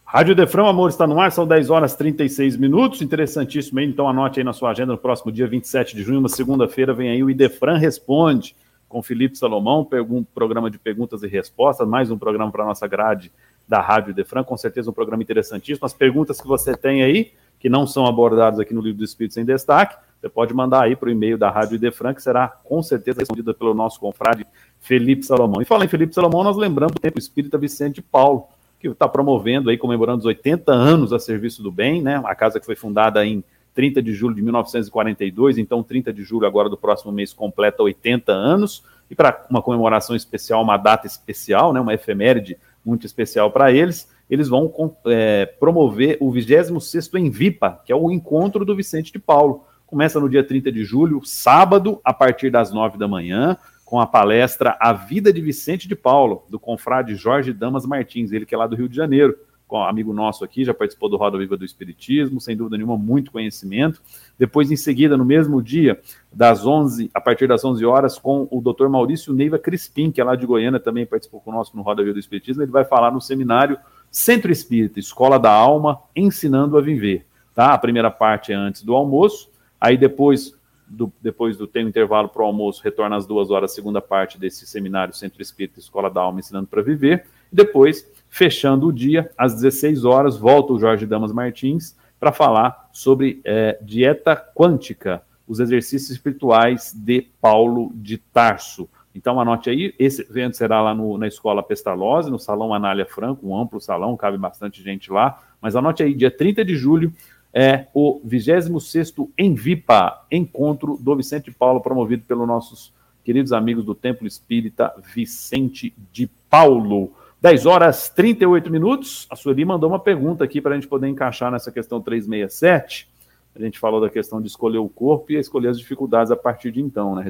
Rádio 0.04 0.34
Defrão, 0.36 0.68
amor, 0.68 0.90
está 0.90 1.06
no 1.06 1.20
ar, 1.20 1.32
são 1.32 1.46
10 1.46 1.70
horas 1.70 1.94
e 1.94 1.98
36 1.98 2.58
minutos. 2.58 3.02
Interessantíssimo 3.02 3.80
aí, 3.80 3.86
então 3.86 4.08
anote 4.08 4.40
aí 4.40 4.44
na 4.44 4.54
sua 4.54 4.72
agenda 4.72 4.94
no 4.94 4.98
próximo 4.98 5.32
dia 5.32 5.48
27 5.48 5.96
de 5.96 6.02
junho, 6.02 6.20
uma 6.20 6.30
segunda-feira, 6.30 6.94
vem 6.94 7.10
aí 7.10 7.24
o 7.24 7.30
Idefran 7.30 7.78
Responde 7.78 8.56
com 8.88 9.04
Felipe 9.04 9.38
Salomão, 9.38 9.88
um 10.10 10.24
programa 10.24 10.72
de 10.72 10.80
perguntas 10.80 11.24
e 11.24 11.28
respostas, 11.28 11.88
mais 11.88 12.10
um 12.10 12.18
programa 12.18 12.52
para 12.52 12.64
a 12.64 12.68
nossa 12.68 12.88
grade 12.88 13.32
da 13.68 13.82
Rádio 13.82 14.14
Defran, 14.14 14.44
com 14.44 14.56
certeza 14.56 14.90
um 14.90 14.94
programa 14.94 15.22
interessantíssimo. 15.22 15.86
As 15.86 15.94
perguntas 15.94 16.40
que 16.40 16.48
você 16.48 16.76
tem 16.76 17.04
aí, 17.04 17.34
que 17.60 17.70
não 17.70 17.86
são 17.86 18.06
abordadas 18.06 18.60
aqui 18.60 18.74
no 18.74 18.82
Livro 18.82 19.00
do 19.00 19.04
Espírito 19.04 19.40
em 19.40 19.46
Destaque, 19.46 19.98
você 20.20 20.30
pode 20.30 20.54
mandar 20.54 20.84
aí 20.84 20.96
para 20.96 21.10
o 21.10 21.12
e-mail 21.12 21.38
da 21.38 21.50
Rádio 21.50 21.78
Defran, 21.78 22.14
que 22.14 22.24
será 22.24 22.48
com 22.48 22.82
certeza 22.82 23.20
respondida 23.20 23.54
pelo 23.54 23.74
nosso 23.74 24.00
confrade 24.00 24.48
Felipe 24.80 25.24
Salomão. 25.24 25.62
E 25.62 25.66
falando 25.66 25.86
em 25.86 25.90
Felipe 25.90 26.14
Salomão, 26.14 26.44
nós 26.44 26.58
lembramos 26.58 26.96
do 26.96 27.02
Tempo 27.02 27.20
Espírita 27.20 27.58
Vicente 27.58 28.02
Paulo, 28.02 28.48
que 28.80 28.88
está 28.88 29.08
promovendo 29.08 29.70
aí, 29.70 29.78
comemorando 29.78 30.20
os 30.20 30.26
80 30.26 30.72
anos 30.72 31.14
a 31.14 31.20
serviço 31.20 31.62
do 31.62 31.72
bem, 31.72 32.02
né? 32.02 32.22
A 32.26 32.34
casa 32.34 32.60
que 32.60 32.66
foi 32.66 32.76
fundada 32.76 33.26
em 33.26 33.44
30 33.78 34.02
de 34.02 34.12
julho 34.12 34.34
de 34.34 34.42
1942, 34.42 35.60
então 35.60 35.84
30 35.84 36.12
de 36.12 36.24
julho 36.24 36.48
agora 36.48 36.68
do 36.68 36.76
próximo 36.76 37.12
mês 37.12 37.32
completa 37.32 37.84
80 37.84 38.32
anos, 38.32 38.84
e 39.08 39.14
para 39.14 39.46
uma 39.52 39.62
comemoração 39.62 40.16
especial, 40.16 40.64
uma 40.64 40.78
data 40.78 41.06
especial, 41.06 41.72
né, 41.72 41.80
uma 41.80 41.94
efeméride 41.94 42.58
muito 42.84 43.06
especial 43.06 43.52
para 43.52 43.72
eles, 43.72 44.12
eles 44.28 44.50
vão 44.50 44.74
é, 45.06 45.46
promover 45.46 46.18
o 46.20 46.32
26º 46.32 47.20
Envipa, 47.20 47.80
que 47.86 47.92
é 47.92 47.96
o 47.96 48.10
encontro 48.10 48.66
do 48.66 48.76
Vicente 48.76 49.14
de 49.14 49.20
Paulo. 49.20 49.64
Começa 49.86 50.20
no 50.20 50.28
dia 50.28 50.44
30 50.44 50.72
de 50.72 50.84
julho, 50.84 51.22
sábado, 51.24 52.02
a 52.04 52.12
partir 52.12 52.50
das 52.50 52.74
9 52.74 52.98
da 52.98 53.08
manhã, 53.08 53.58
com 53.86 54.02
a 54.02 54.08
palestra 54.08 54.76
A 54.80 54.92
Vida 54.92 55.32
de 55.32 55.40
Vicente 55.40 55.88
de 55.88 55.96
Paulo, 55.96 56.46
do 56.50 56.60
confrade 56.60 57.14
Jorge 57.14 57.54
Damas 57.54 57.86
Martins, 57.86 58.32
ele 58.32 58.48
que 58.48 58.56
é 58.56 58.58
lá 58.58 58.66
do 58.66 58.76
Rio 58.76 58.90
de 58.90 58.96
Janeiro, 58.96 59.38
amigo 59.76 60.14
nosso 60.14 60.46
aqui, 60.46 60.64
já 60.64 60.74
participou 60.74 61.10
do 61.10 61.18
Roda 61.18 61.38
Viva 61.38 61.58
do 61.58 61.66
Espiritismo, 61.66 62.40
sem 62.40 62.56
dúvida 62.56 62.78
nenhuma, 62.78 62.98
muito 62.98 63.32
conhecimento. 63.32 64.02
Depois, 64.38 64.72
em 64.72 64.76
seguida, 64.76 65.18
no 65.18 65.26
mesmo 65.26 65.62
dia, 65.62 66.00
das 66.32 66.66
11, 66.66 67.12
a 67.14 67.20
partir 67.20 67.48
das 67.48 67.66
11 67.66 67.86
horas, 67.86 68.18
com 68.18 68.48
o 68.50 68.62
Dr. 68.62 68.88
Maurício 68.88 69.34
Neiva 69.34 69.60
Crispim, 69.60 70.12
que 70.12 70.22
é 70.22 70.24
lá 70.24 70.36
de 70.36 70.46
Goiânia, 70.46 70.80
também 70.80 71.06
participou 71.06 71.42
conosco 71.42 71.76
no 71.76 71.84
Roda 71.84 72.02
Viva 72.04 72.14
do 72.14 72.20
Espiritismo, 72.20 72.64
ele 72.64 72.72
vai 72.72 72.86
falar 72.86 73.12
no 73.12 73.20
seminário 73.20 73.78
Centro 74.10 74.52
Espírita, 74.52 75.00
Escola 75.00 75.38
da 75.38 75.52
Alma, 75.52 76.00
Ensinando 76.16 76.78
a 76.78 76.82
Viver. 76.82 77.26
Tá? 77.54 77.74
A 77.74 77.78
primeira 77.78 78.10
parte 78.10 78.54
é 78.54 78.56
antes 78.56 78.84
do 78.84 78.96
almoço, 78.96 79.50
aí 79.82 79.98
depois 79.98 80.58
do, 80.88 81.12
depois 81.22 81.58
do 81.58 81.68
tempo 81.68 81.90
intervalo 81.90 82.30
para 82.30 82.42
o 82.42 82.46
almoço, 82.46 82.82
retorna 82.82 83.18
às 83.18 83.26
duas 83.26 83.52
horas, 83.52 83.74
segunda 83.74 84.02
parte 84.02 84.40
desse 84.40 84.66
seminário 84.66 85.14
Centro 85.14 85.42
Espírita 85.42 85.80
Escola 85.80 86.10
da 86.10 86.22
Alma 86.22 86.40
Ensinando 86.40 86.68
para 86.68 86.82
Viver. 86.82 87.26
Depois, 87.52 88.10
fechando 88.30 88.88
o 88.88 88.94
dia, 88.94 89.30
às 89.38 89.56
16 89.56 90.06
horas, 90.06 90.38
volta 90.38 90.74
o 90.74 90.80
Jorge 90.80 91.06
Damas 91.06 91.32
Martins 91.32 91.96
para 92.20 92.32
falar 92.32 92.90
sobre 92.92 93.42
é, 93.44 93.78
dieta 93.82 94.36
quântica, 94.36 95.22
os 95.48 95.60
exercícios 95.60 96.12
espirituais 96.12 96.94
de 96.94 97.28
Paulo 97.42 97.92
de 97.96 98.18
Tarso. 98.18 98.90
Então 99.16 99.40
anote 99.40 99.70
aí, 99.70 99.96
esse 99.98 100.22
evento 100.22 100.58
será 100.58 100.82
lá 100.82 100.94
no, 100.94 101.18
na 101.18 101.28
Escola 101.28 101.64
Pestalozzi, 101.64 102.30
no 102.30 102.38
Salão 102.38 102.74
Anália 102.74 103.06
Franco, 103.06 103.48
um 103.48 103.60
amplo 103.60 103.82
salão, 103.82 104.16
cabe 104.16 104.38
bastante 104.38 104.84
gente 104.84 105.12
lá. 105.12 105.42
Mas 105.60 105.76
anote 105.76 106.04
aí, 106.04 106.14
dia 106.14 106.30
30 106.30 106.64
de 106.64 106.76
julho, 106.76 107.12
é 107.52 107.88
o 107.94 108.22
26º 108.28 109.30
Envipa, 109.38 110.24
Encontro 110.32 110.98
do 111.02 111.16
Vicente 111.16 111.50
Paulo, 111.50 111.82
promovido 111.82 112.24
pelos 112.28 112.48
nossos 112.48 112.94
queridos 113.24 113.52
amigos 113.52 113.84
do 113.84 113.96
Templo 113.96 114.28
Espírita 114.28 114.94
Vicente 115.16 115.94
de 116.14 116.30
Paulo. 116.50 117.12
10 117.42 117.66
horas 117.66 118.10
38 118.10 118.72
minutos. 118.72 119.28
A 119.30 119.36
Sueli 119.36 119.64
mandou 119.64 119.90
uma 119.90 120.00
pergunta 120.00 120.44
aqui 120.44 120.60
para 120.60 120.72
a 120.72 120.76
gente 120.76 120.88
poder 120.88 121.08
encaixar 121.08 121.52
nessa 121.52 121.72
questão 121.72 122.02
367. 122.02 123.10
A 123.56 123.62
gente 123.62 123.80
falou 123.80 124.02
da 124.02 124.10
questão 124.10 124.42
de 124.42 124.48
escolher 124.48 124.78
o 124.78 124.90
corpo 124.90 125.32
e 125.32 125.36
escolher 125.36 125.70
as 125.70 125.80
dificuldades 125.80 126.32
a 126.32 126.36
partir 126.36 126.72
de 126.72 126.82
então, 126.82 127.16
né? 127.16 127.28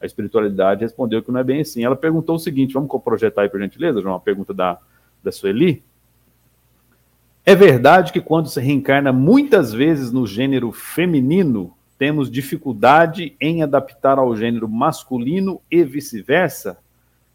A 0.00 0.06
espiritualidade 0.06 0.82
respondeu 0.82 1.22
que 1.22 1.30
não 1.32 1.40
é 1.40 1.44
bem 1.44 1.60
assim. 1.60 1.84
Ela 1.84 1.96
perguntou 1.96 2.36
o 2.36 2.38
seguinte: 2.38 2.74
vamos 2.74 2.90
projetar 3.02 3.42
aí, 3.42 3.48
por 3.48 3.60
gentileza, 3.60 4.00
João, 4.00 4.14
uma 4.14 4.20
pergunta 4.20 4.54
da, 4.54 4.78
da 5.22 5.32
Sueli. 5.32 5.82
É 7.44 7.54
verdade 7.54 8.12
que 8.12 8.20
quando 8.20 8.48
se 8.48 8.60
reencarna 8.60 9.12
muitas 9.12 9.72
vezes 9.72 10.12
no 10.12 10.26
gênero 10.26 10.70
feminino, 10.70 11.72
temos 11.98 12.30
dificuldade 12.30 13.34
em 13.40 13.62
adaptar 13.62 14.18
ao 14.18 14.36
gênero 14.36 14.68
masculino 14.68 15.60
e 15.70 15.82
vice-versa? 15.82 16.78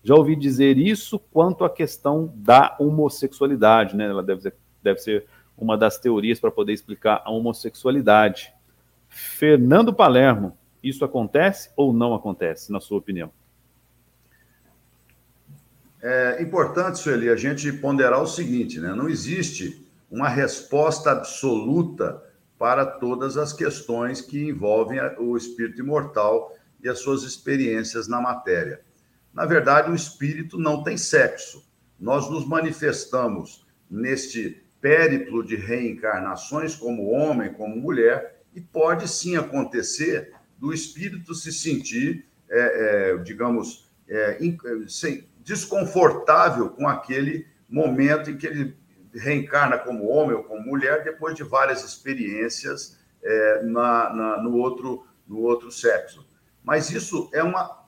Já 0.03 0.15
ouvi 0.15 0.35
dizer 0.35 0.77
isso 0.77 1.17
quanto 1.17 1.63
à 1.63 1.69
questão 1.69 2.33
da 2.35 2.75
homossexualidade, 2.77 3.95
né? 3.95 4.05
Ela 4.05 4.21
deve 4.21 4.41
ser, 4.41 4.55
deve 4.81 4.99
ser 4.99 5.25
uma 5.57 5.77
das 5.77 5.97
teorias 5.97 6.39
para 6.39 6.51
poder 6.51 6.73
explicar 6.73 7.21
a 7.23 7.31
homossexualidade. 7.31 8.53
Fernando 9.07 9.93
Palermo, 9.93 10.57
isso 10.83 11.05
acontece 11.05 11.71
ou 11.77 11.93
não 11.93 12.13
acontece, 12.13 12.71
na 12.71 12.81
sua 12.81 12.97
opinião? 12.97 13.31
É 16.01 16.41
importante, 16.41 16.99
Sueli, 16.99 17.29
a 17.29 17.35
gente 17.37 17.71
ponderar 17.71 18.21
o 18.21 18.27
seguinte, 18.27 18.81
né? 18.81 18.93
Não 18.93 19.07
existe 19.07 19.87
uma 20.11 20.27
resposta 20.27 21.11
absoluta 21.11 22.21
para 22.59 22.85
todas 22.85 23.37
as 23.37 23.53
questões 23.53 24.19
que 24.19 24.49
envolvem 24.49 24.99
o 25.17 25.37
espírito 25.37 25.79
imortal 25.79 26.53
e 26.83 26.89
as 26.89 26.99
suas 26.99 27.23
experiências 27.23 28.07
na 28.07 28.19
matéria. 28.19 28.81
Na 29.33 29.45
verdade, 29.45 29.89
o 29.89 29.95
espírito 29.95 30.57
não 30.57 30.83
tem 30.83 30.97
sexo. 30.97 31.67
Nós 31.99 32.29
nos 32.29 32.45
manifestamos 32.45 33.65
neste 33.89 34.63
périplo 34.79 35.43
de 35.43 35.55
reencarnações 35.55 36.75
como 36.75 37.09
homem, 37.09 37.53
como 37.53 37.75
mulher, 37.75 38.41
e 38.53 38.61
pode 38.61 39.07
sim 39.07 39.35
acontecer 39.35 40.33
do 40.57 40.73
espírito 40.73 41.33
se 41.33 41.51
sentir, 41.51 42.25
é, 42.49 43.13
é, 43.13 43.17
digamos, 43.17 43.91
é, 44.07 44.37
desconfortável 45.39 46.69
com 46.69 46.87
aquele 46.87 47.47
momento 47.67 48.29
em 48.29 48.37
que 48.37 48.45
ele 48.45 48.77
reencarna 49.13 49.77
como 49.77 50.09
homem 50.09 50.35
ou 50.35 50.43
como 50.43 50.61
mulher 50.61 51.03
depois 51.03 51.35
de 51.35 51.43
várias 51.43 51.83
experiências 51.83 52.99
é, 53.23 53.63
na, 53.63 54.13
na, 54.13 54.41
no, 54.41 54.57
outro, 54.57 55.05
no 55.27 55.39
outro 55.39 55.71
sexo. 55.71 56.27
Mas 56.63 56.91
isso 56.91 57.29
é 57.33 57.43
uma 57.43 57.82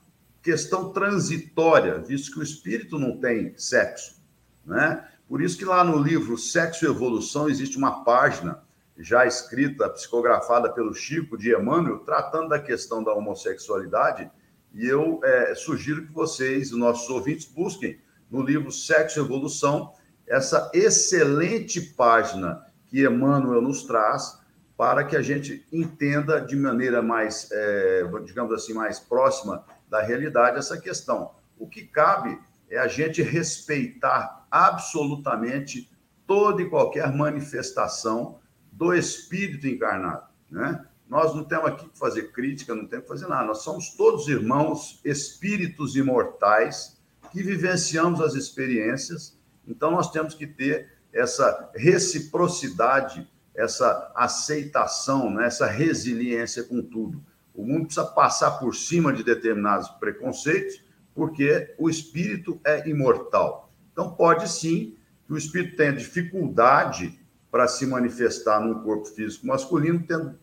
questão 0.46 0.92
transitória, 0.92 1.98
visto 1.98 2.32
que 2.32 2.38
o 2.38 2.42
espírito 2.42 3.00
não 3.00 3.18
tem 3.18 3.52
sexo. 3.56 4.22
Né? 4.64 5.04
Por 5.28 5.42
isso 5.42 5.58
que 5.58 5.64
lá 5.64 5.82
no 5.82 5.98
livro 5.98 6.38
Sexo 6.38 6.84
e 6.84 6.88
Evolução 6.88 7.48
existe 7.48 7.76
uma 7.76 8.04
página 8.04 8.62
já 8.96 9.26
escrita, 9.26 9.90
psicografada 9.90 10.72
pelo 10.72 10.94
Chico 10.94 11.36
de 11.36 11.52
Emmanuel, 11.52 11.98
tratando 11.98 12.50
da 12.50 12.60
questão 12.60 13.02
da 13.02 13.12
homossexualidade, 13.12 14.30
e 14.72 14.86
eu 14.86 15.20
é, 15.24 15.52
sugiro 15.56 16.06
que 16.06 16.12
vocês, 16.12 16.70
os 16.70 16.78
nossos 16.78 17.10
ouvintes, 17.10 17.44
busquem 17.44 17.98
no 18.30 18.40
livro 18.40 18.70
Sexo 18.70 19.18
e 19.18 19.22
Evolução 19.22 19.92
essa 20.28 20.70
excelente 20.72 21.80
página 21.80 22.64
que 22.86 23.04
Emmanuel 23.04 23.60
nos 23.60 23.82
traz 23.82 24.38
para 24.76 25.02
que 25.02 25.16
a 25.16 25.22
gente 25.22 25.66
entenda 25.72 26.40
de 26.40 26.54
maneira 26.54 27.02
mais, 27.02 27.48
é, 27.50 28.04
digamos 28.24 28.52
assim, 28.52 28.74
mais 28.74 29.00
próxima 29.00 29.64
da 29.88 30.02
realidade 30.02 30.58
essa 30.58 30.78
questão. 30.80 31.32
O 31.58 31.68
que 31.68 31.82
cabe 31.82 32.38
é 32.68 32.78
a 32.78 32.88
gente 32.88 33.22
respeitar 33.22 34.46
absolutamente 34.50 35.90
toda 36.26 36.62
e 36.62 36.68
qualquer 36.68 37.12
manifestação 37.14 38.38
do 38.72 38.92
espírito 38.92 39.66
encarnado, 39.66 40.26
né? 40.50 40.84
Nós 41.08 41.34
não 41.34 41.44
temos 41.44 41.66
aqui 41.66 41.88
que 41.88 41.96
fazer 41.96 42.32
crítica, 42.32 42.74
não 42.74 42.84
temos 42.84 43.04
que 43.04 43.12
fazer 43.12 43.28
nada. 43.28 43.46
Nós 43.46 43.62
somos 43.62 43.90
todos 43.90 44.26
irmãos, 44.26 45.00
espíritos 45.04 45.94
imortais 45.94 46.98
que 47.30 47.44
vivenciamos 47.44 48.20
as 48.20 48.34
experiências 48.34 49.36
então, 49.66 49.90
nós 49.90 50.10
temos 50.10 50.34
que 50.34 50.46
ter 50.46 50.92
essa 51.12 51.70
reciprocidade, 51.74 53.28
essa 53.54 54.12
aceitação, 54.14 55.30
né? 55.30 55.46
essa 55.46 55.66
resiliência 55.66 56.62
com 56.62 56.80
tudo. 56.80 57.22
O 57.56 57.64
mundo 57.64 57.86
precisa 57.86 58.04
passar 58.04 58.52
por 58.52 58.74
cima 58.74 59.12
de 59.12 59.22
determinados 59.22 59.88
preconceitos, 59.88 60.84
porque 61.14 61.74
o 61.78 61.88
espírito 61.88 62.60
é 62.64 62.88
imortal. 62.88 63.72
Então, 63.92 64.12
pode 64.12 64.48
sim 64.48 64.96
que 65.26 65.32
o 65.32 65.38
espírito 65.38 65.76
tenha 65.76 65.92
dificuldade 65.92 67.18
para 67.50 67.66
se 67.66 67.86
manifestar 67.86 68.60
num 68.60 68.82
corpo 68.82 69.06
físico 69.06 69.46
masculino, 69.46 70.04
tendo, 70.06 70.38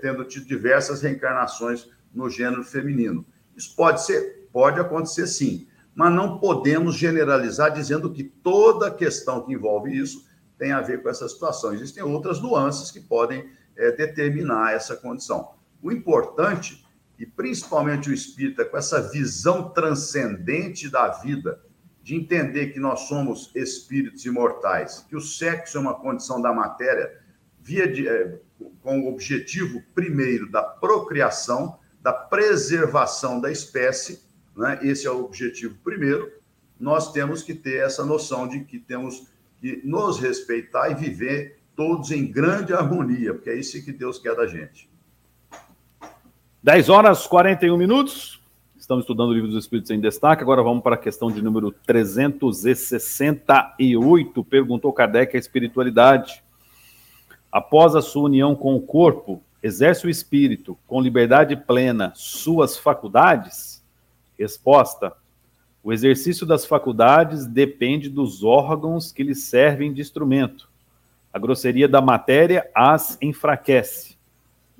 tendo 0.00 0.24
tido 0.24 0.46
diversas 0.46 1.02
reencarnações 1.02 1.88
no 2.14 2.30
gênero 2.30 2.64
feminino. 2.64 3.26
Isso 3.54 3.76
pode 3.76 4.04
ser, 4.04 4.48
pode 4.52 4.80
acontecer 4.80 5.26
sim 5.26 5.68
mas 5.96 6.12
não 6.12 6.38
podemos 6.38 6.94
generalizar 6.94 7.72
dizendo 7.72 8.12
que 8.12 8.22
toda 8.22 8.90
questão 8.90 9.42
que 9.42 9.54
envolve 9.54 9.96
isso 9.96 10.26
tem 10.58 10.70
a 10.70 10.82
ver 10.82 11.02
com 11.02 11.08
essa 11.08 11.26
situação. 11.26 11.72
Existem 11.72 12.02
outras 12.02 12.38
nuances 12.38 12.90
que 12.90 13.00
podem 13.00 13.48
é, 13.74 13.90
determinar 13.92 14.74
essa 14.74 14.94
condição. 14.94 15.54
O 15.82 15.92
importante, 15.92 16.84
e 17.18 17.24
principalmente 17.24 18.10
o 18.10 18.14
espírita, 18.14 18.64
com 18.64 18.76
essa 18.76 19.10
visão 19.10 19.70
transcendente 19.70 20.88
da 20.88 21.08
vida, 21.08 21.60
de 22.02 22.14
entender 22.14 22.68
que 22.68 22.78
nós 22.78 23.00
somos 23.00 23.50
espíritos 23.54 24.24
imortais, 24.24 25.04
que 25.08 25.16
o 25.16 25.20
sexo 25.20 25.76
é 25.76 25.80
uma 25.80 25.94
condição 25.94 26.40
da 26.40 26.52
matéria, 26.52 27.20
via 27.60 27.90
de, 27.90 28.06
é, 28.06 28.38
com 28.80 29.00
o 29.00 29.08
objetivo 29.08 29.82
primeiro 29.92 30.48
da 30.48 30.62
procriação, 30.62 31.78
da 32.00 32.12
preservação 32.12 33.40
da 33.40 33.50
espécie, 33.50 34.22
né? 34.56 34.78
esse 34.82 35.06
é 35.06 35.10
o 35.10 35.24
objetivo 35.24 35.76
primeiro, 35.82 36.30
nós 36.78 37.12
temos 37.12 37.42
que 37.42 37.54
ter 37.54 37.82
essa 37.84 38.04
noção 38.04 38.46
de 38.46 38.60
que 38.60 38.78
temos 38.78 39.26
que 39.58 39.80
nos 39.84 40.20
respeitar 40.20 40.90
e 40.90 40.94
viver 40.94 41.58
todos 41.74 42.10
em 42.12 42.30
grande 42.30 42.72
harmonia, 42.72 43.34
porque 43.34 43.50
é 43.50 43.56
isso 43.56 43.82
que 43.84 43.92
Deus 43.92 44.18
quer 44.18 44.36
da 44.36 44.46
gente. 44.46 44.88
10 46.66 46.88
horas 46.88 47.26
41 47.28 47.76
minutos. 47.76 48.42
Estamos 48.76 49.04
estudando 49.04 49.28
o 49.28 49.32
livro 49.32 49.48
dos 49.48 49.62
Espíritos 49.62 49.92
em 49.92 50.00
destaque. 50.00 50.42
Agora 50.42 50.64
vamos 50.64 50.82
para 50.82 50.96
a 50.96 50.98
questão 50.98 51.30
de 51.30 51.40
número 51.40 51.70
368. 51.70 54.42
Perguntou 54.42 54.92
Kardec 54.92 55.36
a 55.36 55.38
espiritualidade. 55.38 56.42
Após 57.52 57.94
a 57.94 58.02
sua 58.02 58.24
união 58.24 58.56
com 58.56 58.74
o 58.74 58.80
corpo, 58.80 59.40
exerce 59.62 60.08
o 60.08 60.10
espírito 60.10 60.76
com 60.88 61.00
liberdade 61.00 61.54
plena 61.54 62.12
suas 62.16 62.76
faculdades? 62.76 63.80
Resposta: 64.36 65.12
O 65.84 65.92
exercício 65.92 66.44
das 66.44 66.66
faculdades 66.66 67.46
depende 67.46 68.10
dos 68.10 68.42
órgãos 68.42 69.12
que 69.12 69.22
lhe 69.22 69.36
servem 69.36 69.92
de 69.92 70.00
instrumento. 70.00 70.68
A 71.32 71.38
grosseria 71.38 71.88
da 71.88 72.00
matéria 72.00 72.68
as 72.74 73.16
enfraquece. 73.22 74.18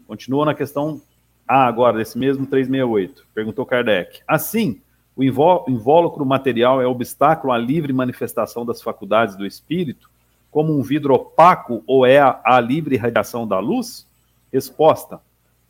Continua 0.08 0.46
na 0.46 0.54
questão 0.54 1.00
A 1.46 1.66
agora, 1.66 1.98
desse 1.98 2.18
mesmo 2.18 2.46
368. 2.46 3.26
Perguntou 3.34 3.64
Kardec. 3.64 4.20
Assim, 4.26 4.80
o 5.14 5.22
invólucro 5.22 6.26
material 6.26 6.82
é 6.82 6.86
obstáculo 6.86 7.52
à 7.52 7.58
livre 7.58 7.92
manifestação 7.92 8.66
das 8.66 8.82
faculdades 8.82 9.36
do 9.36 9.46
espírito, 9.46 10.10
como 10.50 10.76
um 10.76 10.82
vidro 10.82 11.14
opaco 11.14 11.82
ou 11.86 12.04
é 12.04 12.18
a, 12.18 12.40
a 12.44 12.60
livre 12.60 12.96
radiação 12.96 13.46
da 13.46 13.58
luz? 13.58 14.06
Resposta: 14.52 15.20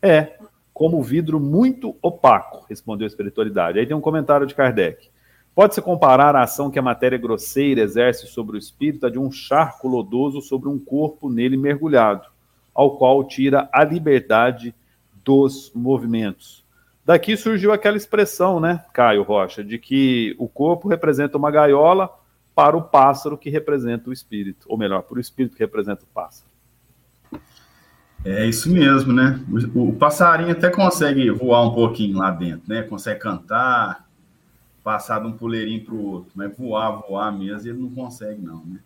É, 0.00 0.38
como 0.72 1.02
vidro 1.02 1.40
muito 1.40 1.96
opaco, 2.02 2.64
respondeu 2.68 3.04
a 3.04 3.08
espiritualidade. 3.08 3.78
Aí 3.78 3.86
tem 3.86 3.96
um 3.96 4.00
comentário 4.00 4.46
de 4.46 4.54
Kardec. 4.54 5.08
Pode-se 5.54 5.80
comparar 5.80 6.36
a 6.36 6.42
ação 6.42 6.70
que 6.70 6.78
a 6.78 6.82
matéria 6.82 7.16
grosseira 7.16 7.80
exerce 7.80 8.26
sobre 8.26 8.56
o 8.56 8.58
espírito 8.58 9.06
a 9.06 9.10
de 9.10 9.18
um 9.18 9.30
charco 9.30 9.88
lodoso 9.88 10.42
sobre 10.42 10.68
um 10.68 10.78
corpo 10.78 11.30
nele 11.30 11.56
mergulhado, 11.56 12.28
ao 12.74 12.98
qual 12.98 13.24
tira 13.24 13.68
a 13.72 13.82
liberdade 13.82 14.74
dos 15.26 15.72
movimentos. 15.74 16.64
Daqui 17.04 17.36
surgiu 17.36 17.72
aquela 17.72 17.96
expressão, 17.96 18.60
né, 18.60 18.84
Caio 18.92 19.24
Rocha, 19.24 19.64
de 19.64 19.76
que 19.76 20.36
o 20.38 20.48
corpo 20.48 20.88
representa 20.88 21.36
uma 21.36 21.50
gaiola 21.50 22.08
para 22.54 22.76
o 22.76 22.82
pássaro 22.82 23.36
que 23.36 23.50
representa 23.50 24.08
o 24.08 24.12
espírito, 24.12 24.66
ou 24.68 24.78
melhor, 24.78 25.02
para 25.02 25.18
o 25.18 25.20
espírito 25.20 25.56
que 25.56 25.62
representa 25.62 26.04
o 26.04 26.06
pássaro. 26.06 26.48
É 28.24 28.46
isso 28.46 28.70
mesmo, 28.70 29.12
né? 29.12 29.40
O, 29.74 29.90
o, 29.90 29.92
passarinho 29.92 30.50
até 30.50 30.70
consegue 30.70 31.30
voar 31.30 31.62
um 31.62 31.74
pouquinho 31.74 32.18
lá 32.18 32.30
dentro, 32.30 32.62
né? 32.66 32.82
Consegue 32.82 33.20
cantar, 33.20 34.08
passar 34.82 35.20
de 35.20 35.26
um 35.26 35.32
puleirinho 35.32 35.84
para 35.84 35.94
o 35.94 36.04
outro, 36.04 36.32
mas 36.34 36.56
voar, 36.56 37.02
voar 37.08 37.30
mesmo, 37.30 37.68
ele 37.68 37.78
não 37.78 37.90
consegue, 37.90 38.40
não, 38.40 38.64
né? 38.64 38.80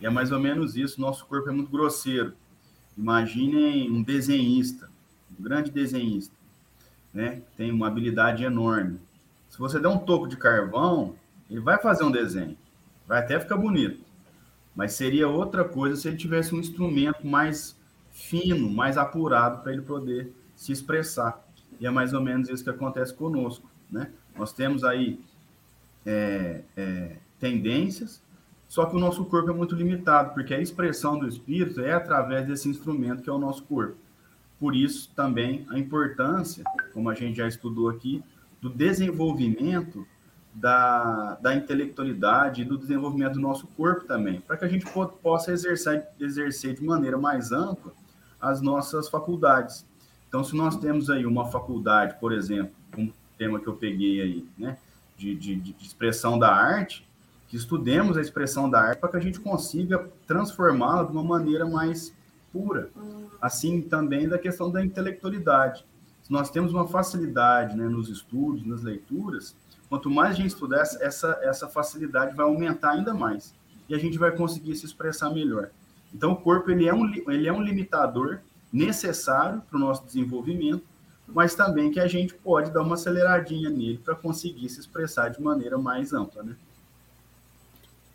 E 0.00 0.06
é 0.06 0.10
mais 0.10 0.32
ou 0.32 0.38
menos 0.38 0.76
isso. 0.76 1.00
Nosso 1.00 1.26
corpo 1.26 1.50
é 1.50 1.52
muito 1.52 1.70
grosseiro. 1.70 2.32
Imaginem 2.96 3.90
um 3.90 4.02
desenhista, 4.02 4.89
grande 5.40 5.70
desenhista, 5.70 6.34
né? 7.12 7.42
Tem 7.56 7.70
uma 7.72 7.86
habilidade 7.86 8.44
enorme. 8.44 9.00
Se 9.48 9.58
você 9.58 9.80
der 9.80 9.88
um 9.88 9.98
toco 9.98 10.28
de 10.28 10.36
carvão, 10.36 11.14
ele 11.50 11.60
vai 11.60 11.78
fazer 11.78 12.04
um 12.04 12.10
desenho, 12.10 12.56
vai 13.06 13.18
até 13.18 13.38
ficar 13.40 13.56
bonito. 13.56 14.04
Mas 14.74 14.92
seria 14.92 15.28
outra 15.28 15.64
coisa 15.64 15.96
se 15.96 16.06
ele 16.06 16.16
tivesse 16.16 16.54
um 16.54 16.60
instrumento 16.60 17.26
mais 17.26 17.76
fino, 18.10 18.70
mais 18.70 18.96
apurado 18.96 19.62
para 19.62 19.72
ele 19.72 19.82
poder 19.82 20.32
se 20.54 20.72
expressar. 20.72 21.44
E 21.80 21.86
é 21.86 21.90
mais 21.90 22.12
ou 22.12 22.20
menos 22.20 22.48
isso 22.48 22.62
que 22.62 22.70
acontece 22.70 23.12
conosco, 23.14 23.68
né? 23.90 24.10
Nós 24.36 24.52
temos 24.52 24.84
aí 24.84 25.18
é, 26.06 26.62
é, 26.76 27.16
tendências, 27.38 28.22
só 28.68 28.86
que 28.86 28.94
o 28.94 28.98
nosso 28.98 29.24
corpo 29.24 29.50
é 29.50 29.54
muito 29.54 29.74
limitado, 29.74 30.32
porque 30.32 30.54
a 30.54 30.60
expressão 30.60 31.18
do 31.18 31.26
espírito 31.26 31.80
é 31.80 31.92
através 31.92 32.46
desse 32.46 32.68
instrumento 32.68 33.22
que 33.22 33.28
é 33.28 33.32
o 33.32 33.38
nosso 33.38 33.64
corpo. 33.64 33.96
Por 34.60 34.76
isso, 34.76 35.10
também, 35.16 35.66
a 35.70 35.78
importância, 35.78 36.62
como 36.92 37.08
a 37.08 37.14
gente 37.14 37.38
já 37.38 37.48
estudou 37.48 37.88
aqui, 37.88 38.22
do 38.60 38.68
desenvolvimento 38.68 40.06
da, 40.54 41.38
da 41.40 41.54
intelectualidade 41.54 42.60
e 42.60 42.64
do 42.64 42.76
desenvolvimento 42.76 43.34
do 43.34 43.40
nosso 43.40 43.66
corpo 43.68 44.04
também, 44.04 44.40
para 44.42 44.58
que 44.58 44.64
a 44.66 44.68
gente 44.68 44.84
possa 45.22 45.50
exercer, 45.52 46.06
exercer 46.20 46.74
de 46.74 46.84
maneira 46.84 47.16
mais 47.16 47.52
ampla 47.52 47.92
as 48.38 48.60
nossas 48.60 49.08
faculdades. 49.08 49.86
Então, 50.28 50.44
se 50.44 50.54
nós 50.54 50.76
temos 50.76 51.08
aí 51.08 51.24
uma 51.24 51.46
faculdade, 51.46 52.16
por 52.20 52.32
exemplo, 52.32 52.74
um 52.96 53.10
tema 53.38 53.58
que 53.58 53.66
eu 53.66 53.74
peguei 53.74 54.20
aí, 54.20 54.48
né, 54.58 54.76
de, 55.16 55.34
de, 55.34 55.56
de 55.56 55.74
expressão 55.80 56.38
da 56.38 56.54
arte, 56.54 57.08
que 57.48 57.56
estudemos 57.56 58.16
a 58.16 58.20
expressão 58.20 58.68
da 58.68 58.80
arte 58.80 59.00
para 59.00 59.10
que 59.10 59.16
a 59.16 59.20
gente 59.20 59.40
consiga 59.40 60.08
transformá-la 60.26 61.04
de 61.04 61.12
uma 61.12 61.24
maneira 61.24 61.66
mais 61.66 62.14
pura. 62.52 62.90
Assim 63.40 63.80
também 63.82 64.28
da 64.28 64.38
questão 64.38 64.70
da 64.70 64.84
intelectualidade. 64.84 65.84
Se 66.22 66.32
nós 66.32 66.50
temos 66.50 66.72
uma 66.72 66.86
facilidade 66.86 67.76
né, 67.76 67.88
nos 67.88 68.08
estudos, 68.08 68.66
nas 68.66 68.82
leituras, 68.82 69.56
quanto 69.88 70.10
mais 70.10 70.30
a 70.30 70.34
gente 70.34 70.48
estudar, 70.48 70.82
essa, 70.82 71.38
essa 71.42 71.68
facilidade 71.68 72.36
vai 72.36 72.46
aumentar 72.46 72.92
ainda 72.92 73.12
mais. 73.14 73.54
E 73.88 73.94
a 73.94 73.98
gente 73.98 74.18
vai 74.18 74.30
conseguir 74.30 74.76
se 74.76 74.86
expressar 74.86 75.30
melhor. 75.30 75.70
Então, 76.14 76.32
o 76.32 76.36
corpo 76.36 76.70
ele 76.70 76.86
é 76.86 76.94
um, 76.94 77.12
ele 77.28 77.48
é 77.48 77.52
um 77.52 77.62
limitador 77.62 78.40
necessário 78.72 79.62
para 79.68 79.76
o 79.76 79.80
nosso 79.80 80.04
desenvolvimento, 80.04 80.84
mas 81.26 81.54
também 81.54 81.90
que 81.90 82.00
a 82.00 82.06
gente 82.06 82.34
pode 82.34 82.70
dar 82.72 82.82
uma 82.82 82.94
aceleradinha 82.94 83.70
nele 83.70 83.98
para 83.98 84.14
conseguir 84.14 84.68
se 84.68 84.80
expressar 84.80 85.28
de 85.28 85.40
maneira 85.40 85.78
mais 85.78 86.12
ampla, 86.12 86.42
né? 86.42 86.56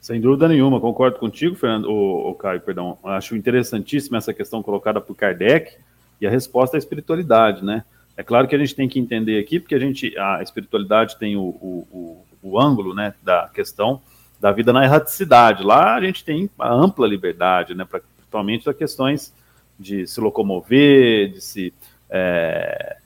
Sem 0.06 0.22
dúvida 0.22 0.48
nenhuma, 0.48 0.80
concordo 0.80 1.18
contigo, 1.18 1.56
Fernando, 1.56 1.90
o, 1.90 2.30
o 2.30 2.36
Caio, 2.36 2.62
perdão. 2.62 2.96
Acho 3.04 3.36
interessantíssima 3.36 4.20
essa 4.20 4.32
questão 4.36 4.62
colocada 4.62 5.02
por 5.02 5.16
Kardec 5.16 5.78
e 6.22 6.28
a 6.28 6.30
resposta 6.30 6.78
à 6.78 6.80
espiritualidade, 6.80 7.66
né? 7.66 7.84
É 8.16 8.22
claro 8.22 8.48
que 8.48 8.56
a 8.56 8.60
gente 8.60 8.76
tem 8.76 8.88
que 8.88 9.00
entender 9.00 9.40
aqui, 9.40 9.60
porque 9.60 9.74
a 9.74 9.80
gente, 9.80 10.16
a 10.16 10.44
espiritualidade 10.44 11.18
tem 11.18 11.36
o, 11.36 11.42
o, 11.42 11.88
o, 11.92 12.50
o 12.52 12.60
ângulo, 12.62 12.94
né, 12.94 13.16
da 13.24 13.50
questão 13.52 14.00
da 14.40 14.52
vida 14.52 14.72
na 14.72 14.84
erraticidade. 14.84 15.64
Lá 15.64 15.96
a 15.96 16.02
gente 16.02 16.24
tem 16.24 16.48
a 16.60 16.72
ampla 16.72 17.08
liberdade, 17.08 17.74
né, 17.74 17.84
principalmente 17.84 18.64
das 18.64 18.78
questões 18.78 19.34
de 19.80 20.06
se 20.06 20.22
locomover, 20.22 21.32
de 21.32 21.42
se, 21.42 21.74
é, 22.12 22.98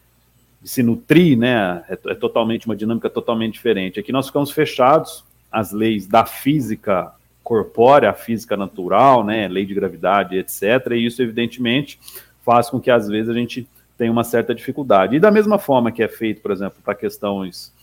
de 0.62 0.70
se 0.70 0.84
nutrir, 0.84 1.38
né, 1.38 1.82
é, 1.88 1.94
é, 1.94 2.16
totalmente 2.16 2.66
uma 2.66 2.76
dinâmica 2.76 3.10
totalmente 3.10 3.54
diferente. 3.54 4.02
Aqui 4.02 4.12
nós 4.12 4.28
ficamos 4.28 4.52
fechados 4.52 5.29
às 5.52 5.72
leis 5.72 6.08
da 6.08 6.26
física 6.26 7.14
corpórea, 7.44 8.12
a 8.12 8.14
física 8.14 8.56
natural, 8.56 9.24
né, 9.24 9.48
lei 9.48 9.66
de 9.66 9.74
gravidade, 9.74 10.38
etc. 10.38 10.92
E 10.92 11.06
isso, 11.06 11.22
evidentemente, 11.22 12.00
faz 12.46 12.70
com 12.70 12.80
que 12.80 12.92
às 12.92 13.08
vezes 13.08 13.30
a 13.30 13.34
gente 13.34 13.68
tenha 13.98 14.12
uma 14.12 14.24
certa 14.24 14.54
dificuldade. 14.54 15.16
E 15.16 15.20
da 15.20 15.32
mesma 15.32 15.58
forma 15.58 15.92
que 15.92 16.04
é 16.04 16.08
feito, 16.08 16.42
por 16.42 16.52
exemplo, 16.52 16.80
para 16.84 16.96
questões 16.96 17.74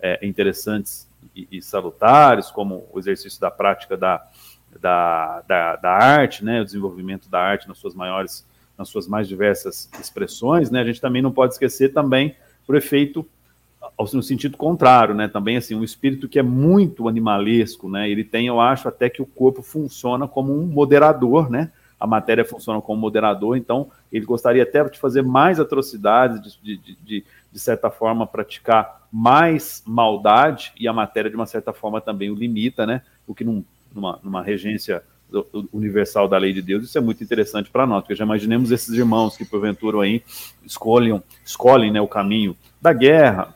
é, 0.00 0.24
interessantes 0.24 1.08
e, 1.34 1.48
e, 1.50 1.62
salutares, 1.62 2.50
como 2.50 2.86
o 2.92 2.98
exercício 2.98 3.40
da 3.40 3.50
prática 3.50 3.96
da, 3.96 4.24
da, 4.80 5.42
da, 5.48 5.76
da, 5.76 5.90
arte, 5.90 6.44
né, 6.44 6.60
o 6.60 6.64
desenvolvimento 6.64 7.28
da 7.28 7.40
arte 7.40 7.66
nas 7.66 7.78
suas 7.78 7.94
maiores, 7.94 8.46
nas 8.76 8.88
suas 8.88 9.08
mais 9.08 9.26
diversas 9.26 9.88
expressões, 9.98 10.70
né, 10.70 10.80
a 10.80 10.84
gente 10.84 11.00
também 11.00 11.22
não 11.22 11.32
pode 11.32 11.54
esquecer 11.54 11.92
também 11.92 12.36
o 12.68 12.74
efeito 12.74 13.26
no 14.12 14.22
sentido 14.22 14.56
contrário, 14.56 15.14
né, 15.14 15.28
também 15.28 15.56
assim, 15.56 15.74
um 15.74 15.84
espírito 15.84 16.28
que 16.28 16.38
é 16.38 16.42
muito 16.42 17.08
animalesco, 17.08 17.88
né, 17.88 18.08
ele 18.08 18.24
tem, 18.24 18.46
eu 18.46 18.60
acho, 18.60 18.88
até 18.88 19.08
que 19.08 19.22
o 19.22 19.26
corpo 19.26 19.62
funciona 19.62 20.26
como 20.26 20.52
um 20.52 20.66
moderador, 20.66 21.50
né, 21.50 21.70
a 21.98 22.06
matéria 22.06 22.44
funciona 22.44 22.80
como 22.80 23.00
moderador, 23.00 23.56
então 23.56 23.88
ele 24.12 24.26
gostaria 24.26 24.62
até 24.62 24.84
de 24.84 24.98
fazer 24.98 25.22
mais 25.22 25.58
atrocidades, 25.58 26.58
de, 26.62 26.76
de, 26.76 26.96
de, 27.02 27.24
de 27.52 27.58
certa 27.58 27.90
forma 27.90 28.26
praticar 28.26 29.06
mais 29.10 29.82
maldade, 29.86 30.72
e 30.78 30.88
a 30.88 30.92
matéria, 30.92 31.30
de 31.30 31.36
uma 31.36 31.46
certa 31.46 31.72
forma, 31.72 32.00
também 32.00 32.30
o 32.30 32.34
limita, 32.34 32.84
né? 32.84 33.02
O 33.26 33.34
que 33.34 33.44
num, 33.44 33.64
numa, 33.94 34.18
numa 34.22 34.42
regência 34.42 35.02
universal 35.72 36.28
da 36.28 36.36
lei 36.36 36.52
de 36.52 36.60
Deus, 36.60 36.84
isso 36.84 36.98
é 36.98 37.00
muito 37.00 37.22
interessante 37.24 37.70
para 37.70 37.86
nós, 37.86 38.02
porque 38.02 38.14
já 38.14 38.24
imaginemos 38.24 38.70
esses 38.70 38.92
irmãos 38.94 39.36
que 39.36 39.44
porventura 39.44 40.02
aí 40.02 40.22
escolhem, 40.64 41.22
escolhem 41.44 41.90
né, 41.90 42.00
o 42.00 42.08
caminho 42.08 42.56
da 42.80 42.92
guerra, 42.92 43.54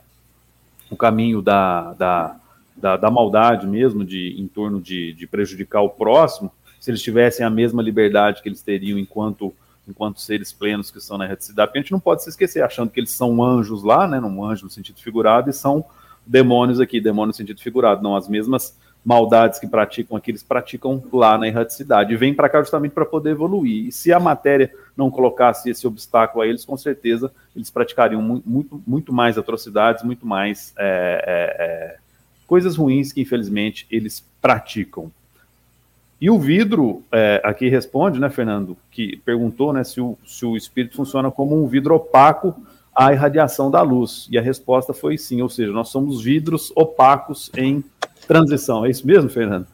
o 0.89 0.95
caminho 0.95 1.41
da, 1.41 1.93
da, 1.93 2.35
da, 2.75 2.97
da 2.97 3.11
maldade 3.11 3.67
mesmo, 3.67 4.03
de, 4.03 4.35
em 4.39 4.47
torno 4.47 4.81
de, 4.81 5.13
de 5.13 5.27
prejudicar 5.27 5.81
o 5.81 5.89
próximo, 5.89 6.51
se 6.79 6.89
eles 6.91 7.01
tivessem 7.01 7.45
a 7.45 7.49
mesma 7.49 7.81
liberdade 7.81 8.41
que 8.41 8.49
eles 8.49 8.61
teriam 8.61 8.97
enquanto 8.97 9.53
enquanto 9.87 10.21
seres 10.21 10.53
plenos 10.53 10.91
que 10.91 11.01
são 11.01 11.17
na 11.17 11.25
erraticidade, 11.25 11.69
porque 11.69 11.79
a 11.79 11.81
gente 11.81 11.91
não 11.91 11.99
pode 11.99 12.23
se 12.23 12.29
esquecer, 12.29 12.63
achando 12.63 12.91
que 12.91 12.99
eles 12.99 13.09
são 13.09 13.43
anjos 13.43 13.83
lá, 13.83 14.07
né, 14.07 14.19
num 14.19 14.45
anjo 14.45 14.65
no 14.65 14.69
sentido 14.69 14.99
figurado, 14.99 15.49
e 15.49 15.53
são 15.53 15.83
demônios 16.25 16.79
aqui, 16.79 17.01
demônios 17.01 17.35
no 17.35 17.37
sentido 17.37 17.59
figurado, 17.59 18.03
não 18.03 18.15
as 18.15 18.27
mesmas 18.27 18.77
maldades 19.09 19.57
que 19.57 19.65
praticam 19.65 20.15
aqui, 20.15 20.29
eles 20.29 20.43
praticam 20.43 21.03
lá 21.11 21.35
na 21.35 21.47
erraticidade, 21.47 22.13
e 22.13 22.15
vêm 22.15 22.31
para 22.31 22.47
cá 22.47 22.59
justamente 22.59 22.91
para 22.91 23.07
poder 23.07 23.31
evoluir, 23.31 23.87
e 23.87 23.91
se 23.91 24.13
a 24.13 24.19
matéria 24.19 24.71
não 24.95 25.09
colocasse 25.09 25.67
esse 25.67 25.87
obstáculo 25.87 26.43
a 26.43 26.47
eles, 26.47 26.63
com 26.63 26.77
certeza 26.77 27.31
eles 27.55 27.71
praticariam 27.71 28.21
muito, 28.21 28.79
muito 28.85 29.11
mais 29.11 29.35
atrocidades, 29.35 30.03
muito 30.03 30.27
mais 30.27 30.75
é, 30.77 31.23
é, 31.25 31.65
é, 31.65 31.97
coisas 32.45 32.75
ruins 32.75 33.11
que 33.11 33.21
infelizmente 33.21 33.87
eles 33.89 34.23
praticam. 34.39 35.11
E 36.21 36.29
o 36.29 36.37
vidro, 36.37 37.01
é, 37.11 37.41
aqui 37.43 37.67
responde, 37.67 38.19
né, 38.19 38.29
Fernando, 38.29 38.77
que 38.91 39.17
perguntou 39.25 39.73
né, 39.73 39.83
se, 39.83 39.99
o, 39.99 40.19
se 40.23 40.45
o 40.45 40.55
espírito 40.55 40.95
funciona 40.95 41.31
como 41.31 41.59
um 41.63 41.65
vidro 41.65 41.95
opaco 41.95 42.53
à 42.99 43.13
irradiação 43.13 43.71
da 43.71 43.81
luz. 43.81 44.27
E 44.29 44.37
a 44.37 44.41
resposta 44.41 44.93
foi 44.93 45.17
sim, 45.17 45.41
ou 45.41 45.47
seja, 45.47 45.71
nós 45.71 45.87
somos 45.87 46.21
vidros 46.21 46.69
opacos 46.75 47.49
em 47.55 47.81
transição. 48.27 48.85
É 48.85 48.89
isso 48.89 49.07
mesmo, 49.07 49.29
Fernando? 49.29 49.67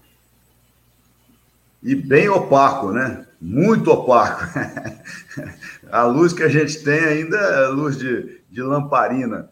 E 1.81 1.95
bem 1.95 2.29
opaco, 2.29 2.91
né? 2.91 3.25
Muito 3.41 3.89
opaco. 3.91 4.43
a 5.91 6.03
luz 6.03 6.33
que 6.33 6.43
a 6.43 6.49
gente 6.49 6.83
tem 6.83 6.99
ainda 6.99 7.35
é 7.35 7.67
luz 7.69 7.97
de, 7.97 8.41
de 8.51 8.61
lamparina. 8.61 9.49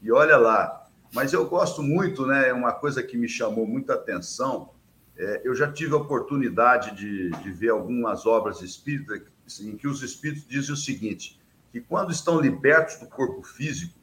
E 0.00 0.12
olha 0.12 0.36
lá. 0.36 0.86
Mas 1.12 1.32
eu 1.32 1.48
gosto 1.48 1.82
muito, 1.82 2.26
né? 2.26 2.52
Uma 2.52 2.72
coisa 2.72 3.02
que 3.02 3.16
me 3.16 3.28
chamou 3.28 3.66
muita 3.66 3.94
atenção 3.94 4.70
é, 5.18 5.40
eu 5.44 5.54
já 5.54 5.72
tive 5.72 5.94
a 5.94 5.96
oportunidade 5.96 6.94
de, 6.94 7.30
de 7.42 7.50
ver 7.50 7.70
algumas 7.70 8.24
obras 8.26 8.60
espíritas 8.60 9.22
em 9.60 9.74
que 9.76 9.88
os 9.88 10.02
espíritos 10.02 10.46
dizem 10.46 10.74
o 10.74 10.76
seguinte: 10.76 11.40
que 11.76 11.80
quando 11.82 12.10
estão 12.10 12.40
libertos 12.40 12.96
do 12.96 13.06
corpo 13.06 13.42
físico, 13.42 13.98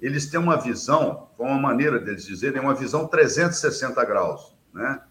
eles 0.00 0.30
têm 0.30 0.40
uma 0.40 0.56
visão, 0.56 1.28
com 1.36 1.44
uma 1.44 1.60
maneira 1.60 1.98
deles 1.98 2.24
dizerem, 2.24 2.58
uma 2.58 2.74
visão 2.74 3.06
360 3.06 4.02
graus, 4.06 4.56
né? 4.72 5.02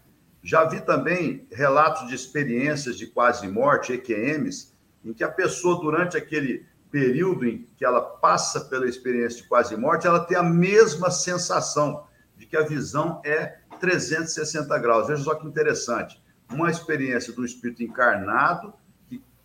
Já 0.42 0.64
vi 0.64 0.80
também 0.80 1.46
relatos 1.52 2.08
de 2.08 2.16
experiências 2.16 2.96
de 2.96 3.06
quase 3.06 3.46
morte, 3.46 3.92
EQMs, 3.92 4.74
em 5.04 5.12
que 5.12 5.22
a 5.22 5.28
pessoa, 5.28 5.80
durante 5.80 6.16
aquele 6.16 6.66
período 6.90 7.46
em 7.46 7.68
que 7.76 7.84
ela 7.84 8.00
passa 8.00 8.62
pela 8.62 8.88
experiência 8.88 9.42
de 9.42 9.48
quase 9.48 9.76
morte, 9.76 10.08
ela 10.08 10.24
tem 10.24 10.36
a 10.36 10.42
mesma 10.42 11.12
sensação 11.12 12.04
de 12.36 12.46
que 12.46 12.56
a 12.56 12.66
visão 12.66 13.22
é 13.24 13.58
360 13.78 14.76
graus. 14.78 15.06
Veja 15.06 15.22
só 15.22 15.36
que 15.36 15.46
interessante. 15.46 16.20
Uma 16.50 16.68
experiência 16.68 17.32
do 17.32 17.44
espírito 17.44 17.84
encarnado 17.84 18.74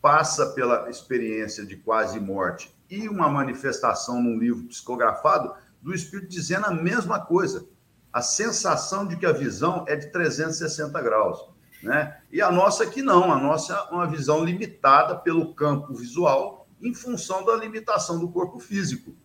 passa 0.04 0.48
pela 0.48 0.90
experiência 0.90 1.66
de 1.66 1.78
quase 1.78 2.20
morte 2.20 2.76
e 2.90 3.08
uma 3.08 3.30
manifestação 3.30 4.22
num 4.22 4.38
livro 4.38 4.66
psicografado 4.66 5.56
do 5.82 5.96
espírito 5.96 6.28
dizendo 6.28 6.66
a 6.66 6.74
mesma 6.74 7.26
coisa. 7.26 7.66
A 8.12 8.22
sensação 8.22 9.08
de 9.08 9.16
que 9.16 9.26
a 9.26 9.32
visão 9.32 9.86
é 9.88 9.96
de 9.96 10.12
360 10.12 11.02
graus. 11.02 11.40
Né? 11.82 12.18
E 12.30 12.42
a 12.42 12.52
nossa 12.52 12.84
aqui 12.84 13.02
não, 13.02 13.32
a 13.32 13.40
nossa 13.40 13.74
é 13.74 13.94
uma 13.94 14.06
visão 14.06 14.44
limitada 14.44 15.16
pelo 15.16 15.54
campo 15.54 15.94
visual 15.94 16.68
em 16.82 16.94
função 16.94 17.46
da 17.46 17.56
limitação 17.56 18.20
do 18.20 18.30
corpo 18.30 18.60
físico. 18.60 19.16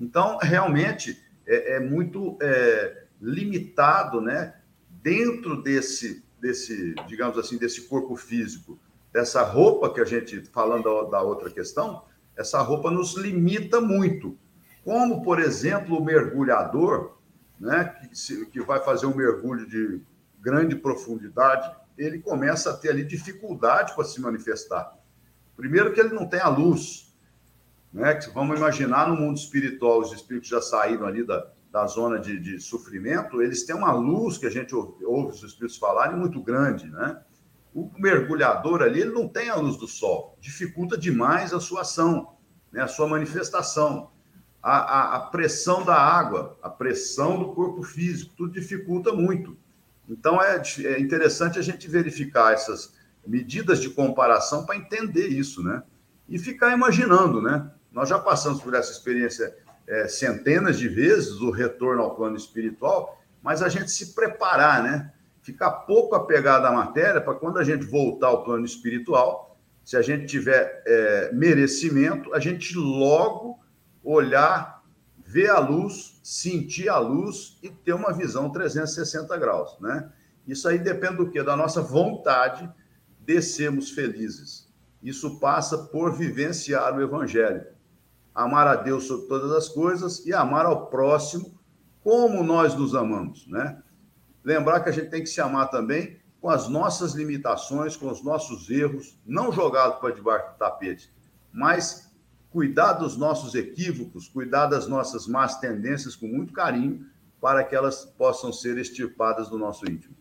Então, 0.00 0.36
realmente, 0.42 1.24
é, 1.46 1.76
é 1.76 1.80
muito 1.80 2.36
é, 2.42 3.04
limitado, 3.20 4.20
né? 4.20 4.56
Dentro 4.90 5.62
desse, 5.62 6.24
desse, 6.40 6.92
digamos 7.06 7.38
assim, 7.38 7.56
desse 7.56 7.82
corpo 7.82 8.16
físico, 8.16 8.80
dessa 9.14 9.44
roupa 9.44 9.94
que 9.94 10.00
a 10.00 10.04
gente, 10.04 10.40
falando 10.52 11.04
da 11.04 11.22
outra 11.22 11.48
questão, 11.48 12.02
essa 12.36 12.60
roupa 12.60 12.90
nos 12.90 13.14
limita 13.16 13.80
muito. 13.80 14.36
Como, 14.82 15.22
por 15.22 15.38
exemplo, 15.38 15.96
o 15.96 16.04
mergulhador, 16.04 17.16
né, 17.58 17.84
que, 17.84 18.18
se, 18.18 18.44
que 18.46 18.60
vai 18.60 18.82
fazer 18.82 19.06
um 19.06 19.14
mergulho 19.14 19.68
de 19.68 20.02
grande 20.40 20.74
profundidade, 20.74 21.72
ele 21.96 22.18
começa 22.18 22.70
a 22.70 22.76
ter 22.76 22.90
ali 22.90 23.04
dificuldade 23.04 23.94
para 23.94 24.02
se 24.02 24.20
manifestar. 24.20 24.98
Primeiro 25.56 25.92
que 25.92 26.00
ele 26.00 26.12
não 26.12 26.26
tem 26.26 26.40
a 26.40 26.48
luz, 26.48 27.14
né? 27.92 28.14
Que 28.14 28.28
vamos 28.30 28.58
imaginar 28.58 29.08
no 29.08 29.14
mundo 29.14 29.38
espiritual, 29.38 30.00
os 30.00 30.12
espíritos 30.12 30.48
já 30.48 30.60
saíram 30.60 31.06
ali 31.06 31.24
da, 31.24 31.46
da 31.70 31.86
zona 31.86 32.18
de, 32.18 32.40
de, 32.40 32.58
sofrimento, 32.58 33.40
eles 33.40 33.64
têm 33.64 33.76
uma 33.76 33.92
luz 33.92 34.36
que 34.36 34.46
a 34.46 34.50
gente 34.50 34.74
ouve, 34.74 35.04
ouve 35.04 35.36
os 35.36 35.42
espíritos 35.44 35.78
falarem 35.78 36.16
muito 36.16 36.42
grande, 36.42 36.90
né? 36.90 37.22
O 37.74 37.90
mergulhador 37.98 38.82
ali, 38.82 39.00
ele 39.00 39.12
não 39.12 39.28
tem 39.28 39.50
a 39.50 39.56
luz 39.56 39.76
do 39.76 39.88
sol, 39.88 40.38
dificulta 40.40 40.96
demais 40.96 41.52
a 41.52 41.58
sua 41.58 41.80
ação, 41.80 42.34
né? 42.72 42.82
a 42.82 42.86
sua 42.88 43.08
manifestação. 43.08 44.10
A, 44.62 44.78
a, 44.78 45.16
a 45.16 45.20
pressão 45.20 45.84
da 45.84 45.96
água, 45.96 46.56
a 46.62 46.70
pressão 46.70 47.38
do 47.38 47.52
corpo 47.52 47.82
físico, 47.82 48.32
tudo 48.34 48.52
dificulta 48.52 49.12
muito. 49.12 49.58
Então, 50.08 50.40
é, 50.40 50.62
é 50.84 51.00
interessante 51.00 51.58
a 51.58 51.62
gente 51.62 51.88
verificar 51.88 52.54
essas 52.54 52.94
medidas 53.26 53.80
de 53.80 53.90
comparação 53.90 54.64
para 54.64 54.76
entender 54.76 55.28
isso, 55.28 55.62
né? 55.62 55.82
E 56.28 56.38
ficar 56.38 56.72
imaginando, 56.72 57.42
né? 57.42 57.70
Nós 57.92 58.08
já 58.08 58.18
passamos 58.18 58.60
por 58.62 58.74
essa 58.74 58.92
experiência 58.92 59.54
é, 59.86 60.08
centenas 60.08 60.78
de 60.78 60.88
vezes 60.88 61.40
o 61.40 61.50
retorno 61.50 62.02
ao 62.02 62.14
plano 62.14 62.36
espiritual, 62.36 63.22
mas 63.42 63.62
a 63.62 63.68
gente 63.68 63.90
se 63.90 64.14
preparar, 64.14 64.82
né? 64.82 65.12
Ficar 65.44 65.70
pouco 65.70 66.14
apegado 66.14 66.66
à 66.66 66.72
matéria 66.72 67.20
para 67.20 67.34
quando 67.34 67.58
a 67.58 67.64
gente 67.64 67.84
voltar 67.84 68.28
ao 68.28 68.42
plano 68.42 68.64
espiritual, 68.64 69.56
se 69.84 69.96
a 69.96 70.02
gente 70.02 70.26
tiver 70.26 70.82
é, 70.86 71.30
merecimento, 71.32 72.34
a 72.34 72.40
gente 72.40 72.76
logo 72.76 73.60
olhar, 74.02 74.82
ver 75.24 75.50
a 75.50 75.58
luz, 75.58 76.18
sentir 76.22 76.88
a 76.88 76.98
luz 76.98 77.58
e 77.62 77.68
ter 77.68 77.92
uma 77.92 78.12
visão 78.12 78.50
360 78.50 79.36
graus, 79.36 79.78
né? 79.80 80.10
Isso 80.46 80.66
aí 80.66 80.78
depende 80.78 81.16
do 81.16 81.30
quê? 81.30 81.42
Da 81.42 81.56
nossa 81.56 81.80
vontade 81.80 82.68
de 83.20 83.40
sermos 83.40 83.90
felizes. 83.90 84.68
Isso 85.02 85.38
passa 85.38 85.78
por 85.78 86.16
vivenciar 86.16 86.96
o 86.96 87.02
evangelho 87.02 87.74
amar 88.34 88.66
a 88.66 88.74
Deus 88.74 89.04
sobre 89.04 89.28
todas 89.28 89.52
as 89.52 89.68
coisas 89.68 90.26
e 90.26 90.34
amar 90.34 90.66
ao 90.66 90.86
próximo 90.86 91.54
como 92.02 92.42
nós 92.42 92.74
nos 92.74 92.94
amamos, 92.94 93.46
né? 93.46 93.80
Lembrar 94.44 94.80
que 94.80 94.88
a 94.88 94.92
gente 94.92 95.10
tem 95.10 95.22
que 95.22 95.28
se 95.28 95.40
amar 95.40 95.70
também 95.70 96.16
com 96.40 96.50
as 96.50 96.68
nossas 96.68 97.14
limitações, 97.14 97.96
com 97.96 98.10
os 98.10 98.22
nossos 98.22 98.70
erros, 98.70 99.18
não 99.26 99.50
jogados 99.50 99.98
para 99.98 100.14
debaixo 100.14 100.52
do 100.52 100.58
tapete, 100.58 101.10
mas 101.50 102.14
cuidar 102.50 102.92
dos 102.92 103.16
nossos 103.16 103.54
equívocos, 103.54 104.28
cuidar 104.28 104.66
das 104.66 104.86
nossas 104.86 105.26
más 105.26 105.58
tendências 105.58 106.14
com 106.14 106.26
muito 106.26 106.52
carinho, 106.52 107.06
para 107.40 107.64
que 107.64 107.74
elas 107.74 108.04
possam 108.16 108.52
ser 108.52 108.78
extirpadas 108.78 109.48
do 109.48 109.58
nosso 109.58 109.84
íntimo. 109.90 110.14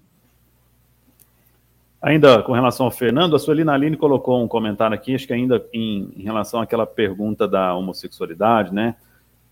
Ainda 2.01 2.43
com 2.43 2.51
relação 2.51 2.86
ao 2.86 2.91
Fernando, 2.91 3.34
a 3.34 3.39
Suelina 3.39 3.71
Aline 3.71 3.95
colocou 3.95 4.43
um 4.43 4.47
comentário 4.47 4.93
aqui, 4.93 5.15
acho 5.15 5.26
que 5.26 5.32
ainda 5.32 5.65
em, 5.71 6.11
em, 6.17 6.21
relação 6.21 6.59
àquela 6.59 6.86
pergunta 6.86 7.47
da 7.47 7.74
homossexualidade, 7.76 8.74
né? 8.74 8.95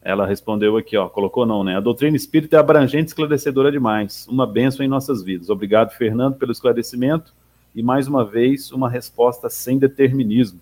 Ela 0.03 0.25
respondeu 0.25 0.77
aqui, 0.77 0.97
ó, 0.97 1.07
colocou 1.07 1.45
não, 1.45 1.63
né? 1.63 1.77
A 1.77 1.79
doutrina 1.79 2.17
espírita 2.17 2.55
é 2.55 2.59
abrangente 2.59 3.03
e 3.03 3.07
esclarecedora 3.07 3.71
demais. 3.71 4.27
Uma 4.27 4.47
bênção 4.47 4.83
em 4.83 4.89
nossas 4.89 5.21
vidas. 5.21 5.49
Obrigado, 5.49 5.91
Fernando, 5.91 6.35
pelo 6.35 6.51
esclarecimento 6.51 7.33
e 7.75 7.83
mais 7.83 8.07
uma 8.07 8.25
vez 8.25 8.71
uma 8.71 8.89
resposta 8.89 9.49
sem 9.49 9.77
determinismo. 9.77 10.59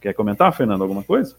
Quer 0.00 0.12
comentar, 0.12 0.54
Fernando, 0.54 0.82
alguma 0.82 1.02
coisa? 1.02 1.34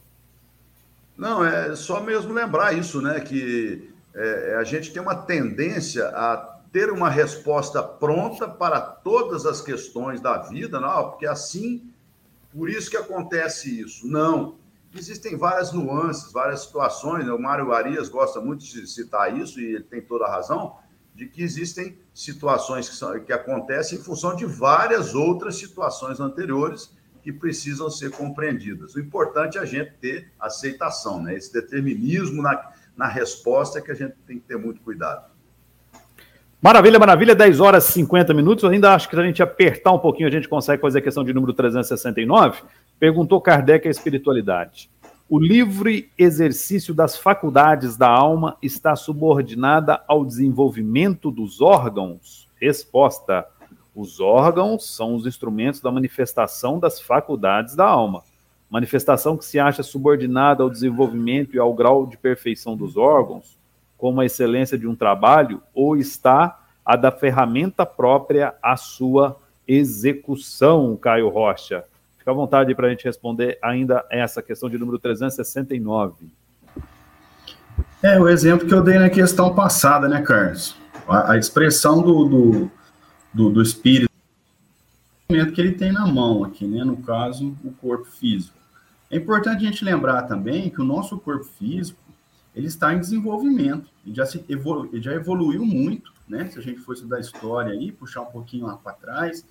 Não, 1.15 1.45
é 1.45 1.75
só 1.75 2.01
mesmo 2.01 2.33
lembrar 2.33 2.73
isso, 2.73 3.01
né? 3.01 3.19
Que 3.19 3.89
é, 4.13 4.55
a 4.59 4.63
gente 4.63 4.91
tem 4.91 5.01
uma 5.01 5.15
tendência 5.15 6.07
a 6.07 6.55
ter 6.71 6.91
uma 6.91 7.09
resposta 7.09 7.81
pronta 7.81 8.47
para 8.47 8.81
todas 8.81 9.45
as 9.45 9.61
questões 9.61 10.19
da 10.19 10.39
vida, 10.39 10.79
não, 10.79 11.11
porque 11.11 11.25
assim, 11.25 11.89
por 12.51 12.69
isso 12.69 12.89
que 12.89 12.97
acontece 12.97 13.79
isso. 13.79 14.07
Não. 14.07 14.55
Existem 14.97 15.35
várias 15.35 15.73
nuances, 15.73 16.31
várias 16.31 16.61
situações. 16.61 17.25
Né? 17.25 17.31
O 17.33 17.39
Mário 17.39 17.73
Arias 17.73 18.07
gosta 18.07 18.39
muito 18.39 18.63
de 18.63 18.87
citar 18.87 19.37
isso, 19.37 19.59
e 19.59 19.75
ele 19.75 19.83
tem 19.83 20.01
toda 20.01 20.25
a 20.25 20.31
razão, 20.31 20.77
de 21.13 21.27
que 21.27 21.43
existem 21.43 21.97
situações 22.13 22.87
que, 22.87 22.95
são, 22.95 23.19
que 23.19 23.33
acontecem 23.33 23.99
em 23.99 24.01
função 24.01 24.35
de 24.35 24.45
várias 24.45 25.13
outras 25.13 25.57
situações 25.57 26.19
anteriores 26.19 26.93
que 27.21 27.33
precisam 27.33 27.89
ser 27.89 28.11
compreendidas. 28.11 28.95
O 28.95 28.99
importante 28.99 29.57
é 29.57 29.61
a 29.61 29.65
gente 29.65 29.91
ter 29.99 30.31
aceitação, 30.39 31.21
né? 31.21 31.35
esse 31.35 31.51
determinismo 31.51 32.41
na, 32.41 32.71
na 32.95 33.07
resposta 33.07 33.79
é 33.79 33.81
que 33.81 33.91
a 33.91 33.95
gente 33.95 34.15
tem 34.25 34.39
que 34.39 34.45
ter 34.45 34.57
muito 34.57 34.79
cuidado. 34.81 35.35
Maravilha, 36.61 36.97
maravilha, 36.97 37.35
10 37.35 37.59
horas 37.59 37.89
e 37.89 37.91
50 37.91 38.33
minutos. 38.33 38.63
Eu 38.63 38.69
ainda 38.69 38.95
acho 38.95 39.07
que 39.09 39.15
se 39.15 39.21
a 39.21 39.25
gente 39.25 39.43
apertar 39.43 39.91
um 39.91 39.99
pouquinho, 39.99 40.27
a 40.27 40.31
gente 40.31 40.47
consegue 40.47 40.81
fazer 40.81 40.99
a 40.99 41.01
questão 41.01 41.23
de 41.23 41.33
número 41.33 41.53
369. 41.53 42.63
Perguntou 42.97 43.41
Kardec 43.41 43.87
a 43.87 43.91
espiritualidade. 43.91 44.89
O 45.27 45.37
livre 45.37 46.09
exercício 46.17 46.93
das 46.93 47.17
faculdades 47.17 47.97
da 47.97 48.07
alma 48.07 48.57
está 48.61 48.95
subordinada 48.95 50.01
ao 50.07 50.23
desenvolvimento 50.23 51.29
dos 51.29 51.61
órgãos? 51.61 52.47
Resposta: 52.55 53.45
Os 53.93 54.21
órgãos 54.21 54.95
são 54.95 55.13
os 55.13 55.25
instrumentos 55.25 55.81
da 55.81 55.91
manifestação 55.91 56.79
das 56.79 57.01
faculdades 57.01 57.75
da 57.75 57.85
alma. 57.85 58.23
Manifestação 58.69 59.35
que 59.35 59.43
se 59.43 59.59
acha 59.59 59.83
subordinada 59.83 60.63
ao 60.63 60.69
desenvolvimento 60.69 61.55
e 61.55 61.59
ao 61.59 61.73
grau 61.73 62.05
de 62.07 62.17
perfeição 62.17 62.77
dos 62.77 62.95
órgãos, 62.95 63.57
como 63.97 64.21
a 64.21 64.25
excelência 64.25 64.77
de 64.77 64.87
um 64.87 64.95
trabalho, 64.95 65.61
ou 65.73 65.97
está 65.97 66.65
a 66.85 66.95
da 66.95 67.11
ferramenta 67.11 67.85
própria 67.85 68.55
à 68.63 68.77
sua 68.77 69.37
execução, 69.67 70.95
Caio 70.95 71.27
Rocha. 71.27 71.83
Fica 72.25 72.31
à 72.31 72.33
vontade 72.33 72.73
para 72.73 72.87
a 72.87 72.89
gente 72.89 73.03
responder 73.03 73.59
ainda 73.61 74.03
essa 74.09 74.41
questão 74.41 74.67
de 74.67 74.79
número 74.79 74.97
369. 74.97 76.27
É, 78.01 78.19
o 78.19 78.27
exemplo 78.27 78.67
que 78.67 78.73
eu 78.73 78.81
dei 78.81 78.97
na 78.97 79.11
questão 79.11 79.53
passada, 79.53 80.09
né, 80.09 80.23
Carlos? 80.23 80.75
A, 81.07 81.33
a 81.33 81.37
expressão 81.37 82.01
do, 82.01 82.25
do, 82.25 82.71
do, 83.31 83.49
do 83.51 83.61
espírito 83.61 84.11
que 85.53 85.61
ele 85.61 85.73
tem 85.73 85.91
na 85.91 86.07
mão 86.07 86.43
aqui, 86.43 86.65
né? 86.65 86.83
No 86.83 86.97
caso, 86.97 87.55
o 87.63 87.71
corpo 87.73 88.05
físico. 88.05 88.57
É 89.11 89.17
importante 89.17 89.63
a 89.63 89.69
gente 89.69 89.85
lembrar 89.85 90.23
também 90.23 90.71
que 90.71 90.81
o 90.81 90.85
nosso 90.85 91.19
corpo 91.19 91.45
físico 91.45 91.99
ele 92.55 92.65
está 92.65 92.91
em 92.91 92.99
desenvolvimento, 92.99 93.87
ele 94.03 94.15
já, 94.15 94.25
se 94.25 94.43
evolu 94.49 94.89
ele 94.91 95.01
já 95.03 95.13
evoluiu 95.13 95.63
muito, 95.63 96.11
né? 96.27 96.49
Se 96.49 96.57
a 96.57 96.61
gente 96.63 96.79
for 96.79 96.93
estudar 96.93 97.19
história 97.19 97.71
aí, 97.71 97.91
puxar 97.91 98.21
um 98.21 98.31
pouquinho 98.31 98.65
lá 98.65 98.77
para 98.77 98.93
trás, 98.93 99.45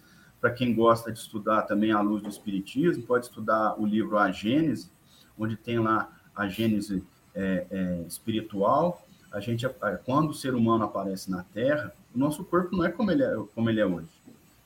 para 0.45 0.53
quem 0.53 0.75
gosta 0.75 1.11
de 1.11 1.19
estudar 1.19 1.63
também 1.63 1.91
a 1.91 2.03
luz 2.03 2.23
do 2.23 2.29
Espiritismo, 2.29 3.03
pode 3.05 3.25
estudar 3.25 3.81
o 3.81 3.87
livro 3.87 4.19
A 4.19 4.31
Gênese, 4.31 4.91
onde 5.39 5.57
tem 5.57 5.79
lá 5.79 6.13
a 6.37 6.47
Gênese 6.47 7.03
é, 7.35 7.67
é, 7.71 8.05
espiritual. 8.07 9.07
A 9.33 9.41
gente, 9.41 9.67
quando 10.05 10.29
o 10.29 10.35
ser 10.35 10.55
humano 10.55 10.85
aparece 10.85 11.31
na 11.31 11.45
Terra, 11.45 11.95
o 12.15 12.19
nosso 12.19 12.45
corpo 12.45 12.77
não 12.77 12.85
é 12.85 12.91
como 12.91 13.11
ele 13.11 13.23
é, 13.23 13.35
como 13.55 13.71
ele 13.71 13.81
é 13.81 13.87
hoje. 13.87 14.11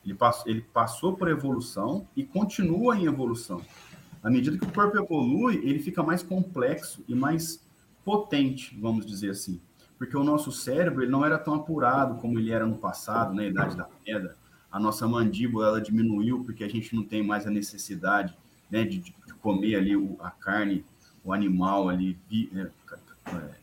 Ele, 0.04 0.14
pass, 0.14 0.42
ele 0.46 0.62
passou 0.62 1.16
por 1.16 1.28
evolução 1.28 2.08
e 2.16 2.24
continua 2.24 2.96
em 2.96 3.04
evolução. 3.04 3.62
À 4.20 4.28
medida 4.28 4.58
que 4.58 4.64
o 4.64 4.72
corpo 4.72 4.98
evolui, 4.98 5.58
ele 5.58 5.78
fica 5.78 6.02
mais 6.02 6.24
complexo 6.24 7.04
e 7.06 7.14
mais 7.14 7.64
potente, 8.04 8.76
vamos 8.80 9.06
dizer 9.06 9.30
assim. 9.30 9.60
Porque 9.96 10.16
o 10.16 10.24
nosso 10.24 10.50
cérebro 10.50 11.04
ele 11.04 11.12
não 11.12 11.24
era 11.24 11.38
tão 11.38 11.54
apurado 11.54 12.16
como 12.16 12.36
ele 12.36 12.50
era 12.50 12.66
no 12.66 12.78
passado, 12.78 13.32
na 13.32 13.44
Idade 13.44 13.76
da 13.76 13.84
Pedra. 14.04 14.34
A 14.70 14.78
nossa 14.78 15.06
mandíbula 15.08 15.68
ela 15.68 15.80
diminuiu 15.80 16.44
porque 16.44 16.64
a 16.64 16.68
gente 16.68 16.94
não 16.94 17.02
tem 17.02 17.22
mais 17.22 17.46
a 17.46 17.50
necessidade 17.50 18.36
né, 18.70 18.84
de, 18.84 18.98
de 18.98 19.34
comer 19.40 19.76
ali 19.76 19.96
o, 19.96 20.16
a 20.20 20.30
carne, 20.30 20.84
o 21.24 21.32
animal 21.32 21.88
ali 21.88 22.18
é, 22.54 22.70
é, 23.32 23.54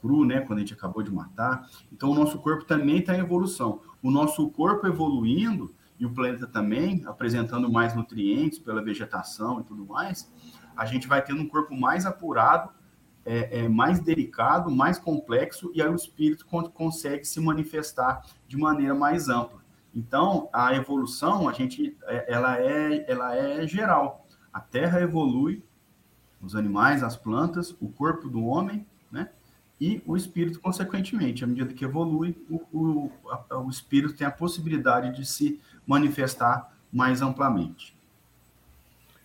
cru, 0.00 0.24
né, 0.24 0.40
quando 0.40 0.58
a 0.58 0.60
gente 0.60 0.74
acabou 0.74 1.02
de 1.02 1.12
matar. 1.12 1.68
Então, 1.92 2.10
o 2.10 2.14
nosso 2.14 2.38
corpo 2.38 2.64
também 2.64 2.98
está 2.98 3.14
em 3.16 3.20
evolução. 3.20 3.80
O 4.02 4.10
nosso 4.10 4.48
corpo 4.50 4.86
evoluindo 4.86 5.72
e 5.98 6.06
o 6.06 6.10
planeta 6.10 6.46
também 6.46 7.02
apresentando 7.06 7.70
mais 7.70 7.94
nutrientes 7.94 8.58
pela 8.58 8.82
vegetação 8.82 9.60
e 9.60 9.64
tudo 9.64 9.84
mais, 9.84 10.30
a 10.76 10.84
gente 10.84 11.08
vai 11.08 11.22
tendo 11.24 11.42
um 11.42 11.48
corpo 11.48 11.74
mais 11.74 12.06
apurado 12.06 12.70
é, 13.28 13.64
é, 13.64 13.68
mais 13.68 14.00
delicado, 14.00 14.70
mais 14.70 14.98
complexo, 14.98 15.70
e 15.74 15.82
aí 15.82 15.88
o 15.88 15.94
espírito 15.94 16.46
consegue 16.72 17.26
se 17.26 17.38
manifestar 17.40 18.24
de 18.46 18.56
maneira 18.56 18.94
mais 18.94 19.28
ampla. 19.28 19.57
Então, 19.94 20.48
a 20.52 20.74
evolução, 20.74 21.48
a 21.48 21.52
gente, 21.52 21.96
é, 22.04 22.32
ela 22.32 22.58
é, 22.58 23.04
ela 23.10 23.34
é 23.34 23.66
geral. 23.66 24.26
A 24.52 24.60
Terra 24.60 25.00
evolui, 25.00 25.62
os 26.40 26.54
animais, 26.54 27.02
as 27.02 27.16
plantas, 27.16 27.74
o 27.80 27.88
corpo 27.88 28.28
do 28.28 28.44
homem, 28.44 28.86
né? 29.10 29.30
E 29.80 30.02
o 30.06 30.16
espírito, 30.16 30.60
consequentemente, 30.60 31.44
à 31.44 31.46
medida 31.46 31.72
que 31.72 31.84
evolui, 31.84 32.36
o, 32.50 32.60
o, 32.72 33.12
a, 33.50 33.58
o 33.58 33.70
espírito 33.70 34.14
tem 34.14 34.26
a 34.26 34.30
possibilidade 34.30 35.14
de 35.16 35.24
se 35.24 35.60
manifestar 35.86 36.72
mais 36.92 37.22
amplamente. 37.22 37.96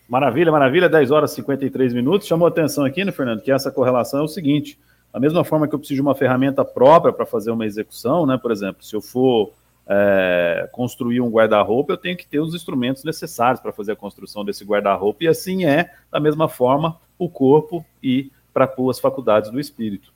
Maravilha, 0.07 0.51
maravilha, 0.51 0.89
10 0.89 1.11
horas 1.11 1.31
e 1.31 1.35
53 1.35 1.93
minutos. 1.93 2.27
Chamou 2.27 2.47
atenção 2.47 2.85
aqui, 2.85 3.03
né, 3.03 3.11
Fernando, 3.11 3.41
que 3.41 3.51
essa 3.51 3.71
correlação 3.71 4.19
é 4.19 4.23
o 4.23 4.27
seguinte: 4.27 4.79
da 5.11 5.19
mesma 5.19 5.43
forma 5.43 5.67
que 5.67 5.73
eu 5.73 5.79
preciso 5.79 5.97
de 5.97 6.01
uma 6.01 6.13
ferramenta 6.13 6.63
própria 6.63 7.13
para 7.13 7.25
fazer 7.25 7.51
uma 7.51 7.65
execução, 7.65 8.25
né? 8.25 8.37
Por 8.37 8.51
exemplo, 8.51 8.83
se 8.83 8.95
eu 8.95 9.01
for 9.01 9.53
é, 9.87 10.69
construir 10.71 11.21
um 11.21 11.29
guarda-roupa, 11.29 11.93
eu 11.93 11.97
tenho 11.97 12.17
que 12.17 12.27
ter 12.27 12.39
os 12.39 12.55
instrumentos 12.55 13.03
necessários 13.03 13.59
para 13.59 13.71
fazer 13.71 13.93
a 13.93 13.95
construção 13.95 14.45
desse 14.45 14.63
guarda-roupa, 14.63 15.23
e 15.23 15.27
assim 15.27 15.65
é, 15.65 15.91
da 16.11 16.19
mesma 16.19 16.47
forma, 16.47 16.99
o 17.17 17.29
corpo 17.29 17.85
e 18.01 18.31
para 18.53 18.71
as 18.89 18.99
faculdades 18.99 19.51
do 19.51 19.59
espírito. 19.59 20.13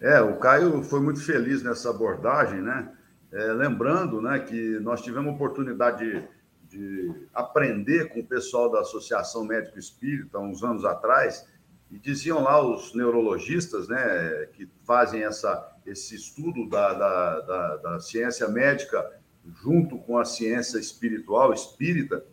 É, 0.00 0.20
o 0.20 0.36
Caio 0.36 0.82
foi 0.82 1.00
muito 1.00 1.24
feliz 1.24 1.62
nessa 1.62 1.90
abordagem, 1.90 2.60
né? 2.60 2.88
É, 3.32 3.52
lembrando 3.52 4.20
né, 4.20 4.38
que 4.38 4.78
nós 4.80 5.02
tivemos 5.02 5.34
oportunidade 5.34 6.04
de 6.04 6.28
de 6.74 7.14
aprender 7.32 8.08
com 8.08 8.20
o 8.20 8.26
pessoal 8.26 8.70
da 8.70 8.80
Associação 8.80 9.44
Médico 9.44 9.78
Espírita, 9.78 10.38
uns 10.40 10.64
anos 10.64 10.84
atrás, 10.84 11.46
e 11.90 11.98
diziam 11.98 12.42
lá 12.42 12.60
os 12.60 12.92
neurologistas, 12.94 13.86
né, 13.86 14.48
que 14.52 14.68
fazem 14.84 15.22
essa, 15.22 15.72
esse 15.86 16.14
estudo 16.14 16.68
da, 16.68 16.92
da, 16.94 17.40
da, 17.40 17.76
da 17.76 18.00
ciência 18.00 18.48
médica 18.48 19.04
junto 19.62 19.98
com 19.98 20.18
a 20.18 20.24
ciência 20.24 20.78
espiritual, 20.78 21.52
espírita, 21.52 22.24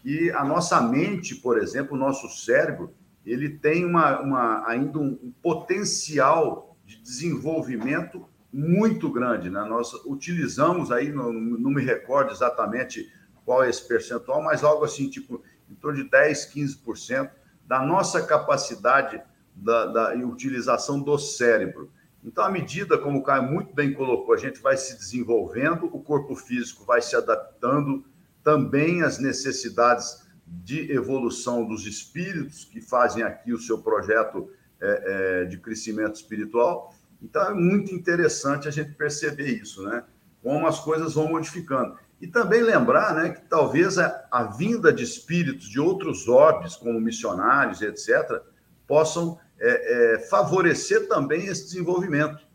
que 0.00 0.30
a 0.32 0.44
nossa 0.44 0.80
mente, 0.80 1.34
por 1.36 1.58
exemplo, 1.58 1.96
o 1.96 1.98
nosso 1.98 2.28
cérebro, 2.28 2.92
ele 3.24 3.50
tem 3.50 3.84
uma, 3.84 4.20
uma 4.20 4.68
ainda 4.68 4.98
um, 4.98 5.18
um 5.22 5.32
potencial 5.42 6.76
de 6.84 7.00
desenvolvimento 7.00 8.26
muito 8.52 9.10
grande. 9.10 9.50
Né? 9.50 9.62
Nós 9.64 9.92
utilizamos 10.06 10.90
aí, 10.90 11.12
não, 11.12 11.32
não 11.32 11.70
me 11.70 11.84
recordo 11.84 12.32
exatamente 12.32 13.12
qual 13.44 13.62
é 13.62 13.70
esse 13.70 13.86
percentual, 13.86 14.42
mas 14.42 14.64
algo 14.64 14.84
assim, 14.84 15.08
tipo, 15.08 15.42
em 15.70 15.74
torno 15.74 16.02
de 16.02 16.10
10, 16.10 16.52
15% 16.54 17.30
da 17.66 17.84
nossa 17.84 18.24
capacidade 18.24 19.20
da, 19.54 19.86
da 19.86 20.14
utilização 20.14 21.00
do 21.00 21.18
cérebro. 21.18 21.90
Então, 22.24 22.44
à 22.44 22.50
medida, 22.50 22.98
como 22.98 23.18
o 23.18 23.22
Caio 23.22 23.44
muito 23.44 23.74
bem 23.74 23.92
colocou, 23.92 24.34
a 24.34 24.38
gente 24.38 24.60
vai 24.60 24.76
se 24.76 24.96
desenvolvendo, 24.96 25.86
o 25.86 26.02
corpo 26.02 26.34
físico 26.34 26.84
vai 26.84 27.00
se 27.00 27.14
adaptando 27.14 28.04
também 28.42 29.02
às 29.02 29.18
necessidades 29.18 30.26
de 30.46 30.90
evolução 30.90 31.66
dos 31.66 31.86
espíritos 31.86 32.64
que 32.64 32.80
fazem 32.80 33.22
aqui 33.22 33.52
o 33.52 33.58
seu 33.58 33.78
projeto 33.78 34.50
é, 34.80 35.42
é, 35.42 35.44
de 35.44 35.58
crescimento 35.58 36.16
espiritual. 36.16 36.94
Então, 37.22 37.42
é 37.42 37.54
muito 37.54 37.94
interessante 37.94 38.68
a 38.68 38.70
gente 38.70 38.92
perceber 38.92 39.48
isso, 39.48 39.82
né? 39.82 40.04
Como 40.42 40.66
as 40.66 40.80
coisas 40.80 41.14
vão 41.14 41.28
modificando. 41.28 41.96
E 42.20 42.26
também 42.26 42.62
lembrar 42.62 43.14
né, 43.14 43.30
que 43.30 43.42
talvez 43.42 43.98
a, 43.98 44.26
a 44.30 44.44
vinda 44.44 44.92
de 44.92 45.04
espíritos 45.04 45.68
de 45.68 45.78
outros 45.78 46.26
orbes, 46.26 46.74
como 46.74 47.00
missionários, 47.00 47.80
etc., 47.80 48.40
possam 48.86 49.38
é, 49.60 50.14
é, 50.14 50.18
favorecer 50.28 51.08
também 51.08 51.46
esse 51.46 51.64
desenvolvimento, 51.64 52.46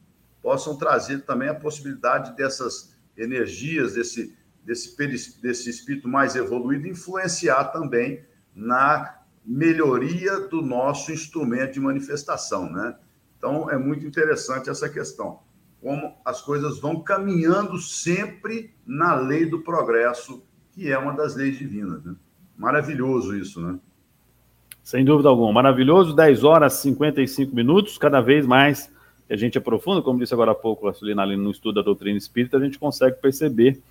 possam 0.42 0.78
trazer 0.78 1.22
também 1.22 1.50
a 1.50 1.56
possibilidade 1.56 2.36
dessas 2.36 2.96
energias, 3.18 3.94
desse, 3.94 4.38
desse, 4.64 5.42
desse 5.42 5.70
espírito 5.70 6.08
mais 6.08 6.36
evoluído, 6.36 6.88
influenciar 6.88 7.66
também 7.66 8.24
na 8.54 9.20
melhoria 9.46 10.40
do 10.42 10.62
nosso 10.62 11.12
instrumento 11.12 11.74
de 11.74 11.80
manifestação. 11.80 12.72
Né? 12.72 12.96
Então, 13.38 13.70
é 13.70 13.78
muito 13.78 14.06
interessante 14.06 14.70
essa 14.70 14.90
questão 14.90 15.40
como 15.84 16.16
as 16.24 16.42
coisas 16.42 16.80
vão 16.80 17.04
caminhando 17.04 17.78
sempre 17.78 18.74
na 18.86 19.16
lei 19.16 19.46
do 19.46 19.62
progresso, 19.64 20.42
que 20.72 20.90
é 20.90 20.98
uma 20.98 21.12
das 21.12 21.36
leis 21.36 21.58
divinas. 21.58 22.02
Né? 22.06 22.16
Maravilhoso 22.58 23.36
isso, 23.36 23.60
né? 23.60 23.78
Sem 24.84 25.06
dúvida 25.06 25.30
alguma. 25.30 25.52
Maravilhoso, 25.54 26.14
10 26.14 26.44
horas 26.44 26.78
e 26.80 26.82
55 26.84 27.56
minutos, 27.56 27.98
cada 27.98 28.20
vez 28.20 28.46
mais 28.46 28.92
a 29.30 29.36
gente 29.36 29.58
aprofunda, 29.58 30.02
como 30.02 30.20
disse 30.20 30.34
agora 30.34 30.52
há 30.52 30.56
pouco 30.56 30.88
a 30.88 30.94
Sulina, 30.94 31.24
ali 31.24 31.36
no 31.36 31.50
estudo 31.50 31.76
da 31.76 31.82
doutrina 31.82 32.18
espírita, 32.18 32.58
a 32.58 32.60
gente 32.60 32.78
consegue 32.78 33.16
perceber 33.22 33.82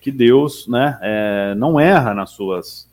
que 0.00 0.12
Deus 0.12 0.68
né, 0.68 0.98
é, 1.00 1.54
não 1.56 1.80
erra 1.80 2.12
nas 2.12 2.30
suas, 2.30 2.88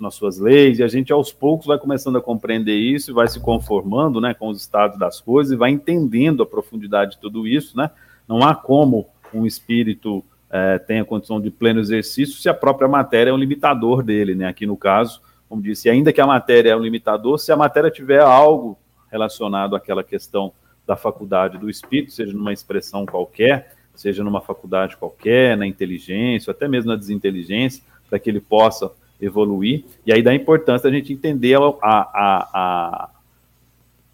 nas 0.00 0.14
suas 0.14 0.38
leis, 0.38 0.78
e 0.78 0.82
a 0.82 0.88
gente 0.88 1.12
aos 1.12 1.32
poucos 1.32 1.66
vai 1.66 1.78
começando 1.78 2.16
a 2.16 2.22
compreender 2.22 2.74
isso 2.74 3.10
e 3.10 3.14
vai 3.14 3.28
se 3.28 3.38
conformando 3.38 4.20
né, 4.20 4.32
com 4.32 4.48
os 4.48 4.60
estados 4.60 4.98
das 4.98 5.20
coisas 5.20 5.52
e 5.52 5.56
vai 5.56 5.70
entendendo 5.70 6.42
a 6.42 6.46
profundidade 6.46 7.12
de 7.12 7.18
tudo 7.18 7.46
isso. 7.46 7.76
Né? 7.76 7.90
Não 8.26 8.42
há 8.42 8.54
como 8.54 9.06
um 9.32 9.44
espírito 9.44 10.24
é, 10.50 10.78
tenha 10.78 11.04
condição 11.04 11.40
de 11.40 11.50
pleno 11.50 11.80
exercício 11.80 12.36
se 12.36 12.48
a 12.48 12.54
própria 12.54 12.88
matéria 12.88 13.30
é 13.30 13.34
um 13.34 13.38
limitador 13.38 14.02
dele. 14.02 14.34
Né? 14.34 14.46
Aqui 14.46 14.64
no 14.66 14.76
caso, 14.76 15.20
como 15.48 15.62
disse, 15.62 15.88
ainda 15.88 16.12
que 16.12 16.20
a 16.20 16.26
matéria 16.26 16.70
é 16.70 16.76
um 16.76 16.80
limitador, 16.80 17.38
se 17.38 17.52
a 17.52 17.56
matéria 17.56 17.90
tiver 17.90 18.20
algo 18.20 18.76
relacionado 19.10 19.76
àquela 19.76 20.02
questão 20.02 20.52
da 20.86 20.96
faculdade 20.96 21.58
do 21.58 21.68
espírito, 21.68 22.12
seja 22.12 22.32
numa 22.32 22.52
expressão 22.52 23.06
qualquer, 23.06 23.74
seja 23.94 24.22
numa 24.22 24.40
faculdade 24.40 24.96
qualquer, 24.96 25.56
na 25.56 25.66
inteligência, 25.66 26.50
ou 26.50 26.54
até 26.54 26.68
mesmo 26.68 26.90
na 26.90 26.96
desinteligência, 26.96 27.82
para 28.08 28.18
que 28.18 28.30
ele 28.30 28.40
possa 28.40 28.90
evoluir, 29.20 29.84
e 30.04 30.12
aí 30.12 30.22
da 30.22 30.34
importância 30.34 30.90
da 30.90 30.96
gente 30.96 31.12
entender 31.12 31.56
a, 31.56 31.68
a, 31.82 32.48
a, 32.52 33.10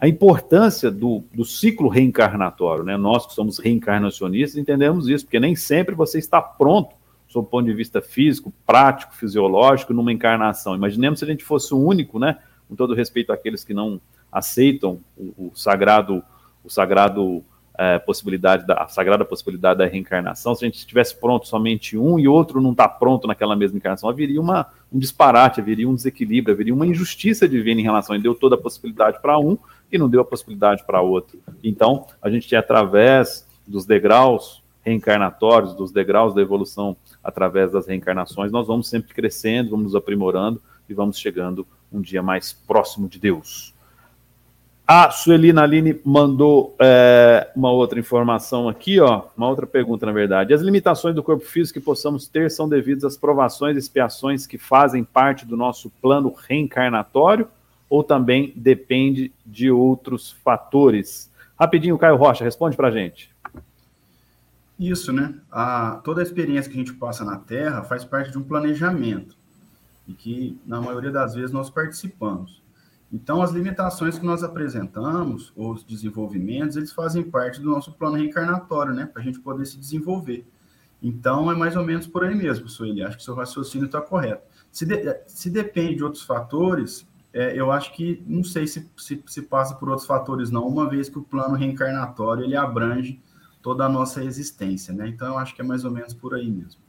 a 0.01 0.09
importância 0.09 0.91
do, 0.91 1.25
do 1.35 1.45
ciclo 1.45 1.89
reencarnatório. 1.89 2.85
Né? 2.85 2.97
Nós 2.97 3.27
que 3.27 3.35
somos 3.35 3.59
reencarnacionistas 3.59 4.57
entendemos 4.57 5.09
isso, 5.09 5.25
porque 5.25 5.41
nem 5.41 5.57
sempre 5.57 5.95
você 5.95 6.19
está 6.19 6.41
pronto, 6.41 6.95
sob 7.33 7.47
o 7.47 7.51
ponto 7.51 7.65
de 7.65 7.73
vista 7.73 8.03
físico, 8.03 8.53
prático, 8.67 9.15
fisiológico, 9.15 9.95
numa 9.95 10.13
encarnação. 10.13 10.75
Imaginemos 10.75 11.19
se 11.19 11.25
a 11.25 11.29
gente 11.29 11.43
fosse 11.43 11.73
o 11.73 11.79
único, 11.79 12.19
né? 12.19 12.37
com 12.69 12.77
todo 12.77 12.95
respeito 12.95 13.33
àqueles 13.33 13.65
que 13.65 13.73
não 13.73 14.01
aceitam 14.31 15.01
o, 15.17 15.49
o 15.49 15.53
sagrado, 15.55 16.23
o 16.63 16.71
sagrado 16.71 17.43
é, 17.77 17.99
possibilidade 17.99 18.67
da 18.67 18.75
a 18.83 18.89
sagrada 18.89 19.25
possibilidade 19.25 19.79
da 19.79 19.87
reencarnação, 19.87 20.55
se 20.55 20.65
a 20.65 20.69
gente 20.69 20.79
estivesse 20.79 21.19
pronto 21.19 21.49
somente 21.49 21.97
um 21.97 22.19
e 22.19 22.29
outro 22.29 22.61
não 22.61 22.73
está 22.73 22.87
pronto 22.87 23.27
naquela 23.27 23.57
mesma 23.57 23.79
encarnação, 23.79 24.09
haveria 24.09 24.41
uma, 24.41 24.67
um 24.93 24.99
disparate, 24.99 25.61
haveria 25.61 25.89
um 25.89 25.95
desequilíbrio, 25.95 26.55
haveria 26.55 26.75
uma 26.75 26.87
injustiça 26.87 27.49
divina 27.49 27.81
em 27.81 27.85
relação. 27.85 28.15
Ele 28.15 28.23
deu 28.23 28.35
toda 28.35 28.57
a 28.57 28.59
possibilidade 28.59 29.21
para 29.21 29.39
um 29.39 29.59
e 29.91 29.99
não 29.99 30.09
deu 30.09 30.21
a 30.21 30.25
possibilidade 30.25 30.85
para 30.85 31.01
outro. 31.01 31.39
Então, 31.63 32.07
a 32.21 32.31
gente 32.31 32.55
através 32.55 33.47
dos 33.67 33.85
degraus 33.85 34.62
reencarnatórios, 34.85 35.75
dos 35.75 35.93
degraus 35.93 36.35
da 36.35 36.43
evolução 36.43 36.97
através 37.23 37.73
das 37.73 37.87
reencarnações, 37.87 38.51
nós 38.51 38.67
vamos 38.67 38.89
sempre 38.89 39.15
crescendo, 39.15 39.71
vamos 39.71 39.87
nos 39.87 39.97
aprimorando 39.97 40.61
e 40.89 40.95
vamos 40.95 41.19
chegando 41.19 41.67
um 41.93 42.01
dia 42.01 42.23
mais 42.23 42.53
próximo 42.53 43.09
de 43.09 43.19
Deus. 43.19 43.73
A 44.87 45.11
Suelina 45.11 45.63
Aline 45.63 45.99
mandou 46.05 46.75
é, 46.79 47.49
uma 47.57 47.71
outra 47.71 47.99
informação 47.99 48.69
aqui, 48.69 49.01
ó, 49.01 49.23
uma 49.37 49.49
outra 49.49 49.67
pergunta, 49.67 50.05
na 50.05 50.13
verdade. 50.13 50.53
As 50.53 50.61
limitações 50.61 51.15
do 51.15 51.23
corpo 51.23 51.45
físico 51.45 51.79
que 51.79 51.85
possamos 51.85 52.27
ter 52.27 52.51
são 52.51 52.69
devidas 52.69 53.05
às 53.05 53.17
provações 53.17 53.77
e 53.77 53.79
expiações 53.79 54.47
que 54.47 54.59
fazem 54.59 55.05
parte 55.05 55.47
do 55.47 55.57
nosso 55.57 55.89
plano 56.03 56.35
reencarnatório 56.47 57.49
ou 57.89 58.05
também 58.05 58.53
depende 58.55 59.33
de 59.47 59.71
outros 59.71 60.33
fatores? 60.45 61.31
Rapidinho, 61.59 61.97
Caio 61.97 62.17
Rocha, 62.17 62.45
responde 62.45 62.77
para 62.77 62.91
gente. 62.91 63.32
Isso, 64.79 65.13
né? 65.13 65.35
A, 65.51 66.01
toda 66.03 66.21
a 66.21 66.25
experiência 66.25 66.71
que 66.71 66.77
a 66.77 66.81
gente 66.81 66.95
passa 66.95 67.25
na 67.25 67.37
Terra 67.37 67.83
faz 67.85 68.05
parte 68.05 68.31
de 68.31 68.39
um 68.39 68.43
planejamento 68.43 69.37
e 70.07 70.13
que, 70.13 70.61
na 70.67 70.81
maioria 70.81 71.11
das 71.11 71.35
vezes, 71.35 71.53
nós 71.53 71.71
participamos. 71.71 72.63
Então, 73.13 73.43
as 73.43 73.51
limitações 73.51 74.19
que 74.19 74.25
nós 74.25 74.43
apresentamos, 74.43 75.53
os 75.55 75.85
desenvolvimentos, 75.85 76.77
eles 76.77 76.93
fazem 76.93 77.23
parte 77.23 77.61
do 77.61 77.69
nosso 77.69 77.93
plano 77.93 78.17
reencarnatório, 78.17 78.95
né? 78.95 79.05
Para 79.05 79.21
a 79.21 79.25
gente 79.25 79.39
poder 79.39 79.67
se 79.67 79.79
desenvolver. 79.79 80.47
Então, 81.03 81.51
é 81.51 81.55
mais 81.55 81.77
ou 81.77 81.85
menos 81.85 82.07
por 82.07 82.25
aí 82.25 82.35
mesmo, 82.35 82.69
Sueli. 82.69 83.03
Acho 83.03 83.19
que 83.19 83.23
seu 83.23 83.35
raciocínio 83.35 83.87
está 83.87 84.01
correto. 84.01 84.43
Se, 84.71 84.87
de, 84.87 85.21
se 85.27 85.51
depende 85.51 85.97
de 85.97 86.05
outros 86.05 86.23
fatores, 86.23 87.07
é, 87.33 87.59
eu 87.59 87.71
acho 87.71 87.93
que 87.93 88.23
não 88.27 88.45
sei 88.45 88.67
se, 88.67 88.89
se, 88.97 89.23
se, 89.27 89.43
passa 89.43 89.75
por 89.75 89.89
outros 89.89 90.07
fatores, 90.07 90.51
não, 90.51 90.67
uma 90.67 90.89
vez 90.89 91.09
que 91.09 91.19
o 91.19 91.23
plano 91.23 91.55
reencarnatório 91.55 92.45
ele 92.45 92.57
abrange 92.57 93.21
toda 93.63 93.85
a 93.85 93.89
nossa 93.89 94.23
existência, 94.25 94.93
né? 94.93 95.09
Então, 95.09 95.29
eu 95.29 95.39
acho 95.39 95.55
que 95.55 95.63
é 95.63 95.65
mais 95.65 95.85
ou 95.85 95.91
menos 95.91 96.13
por 96.13 96.35
aí 96.35 96.51
mesmo. 96.51 96.81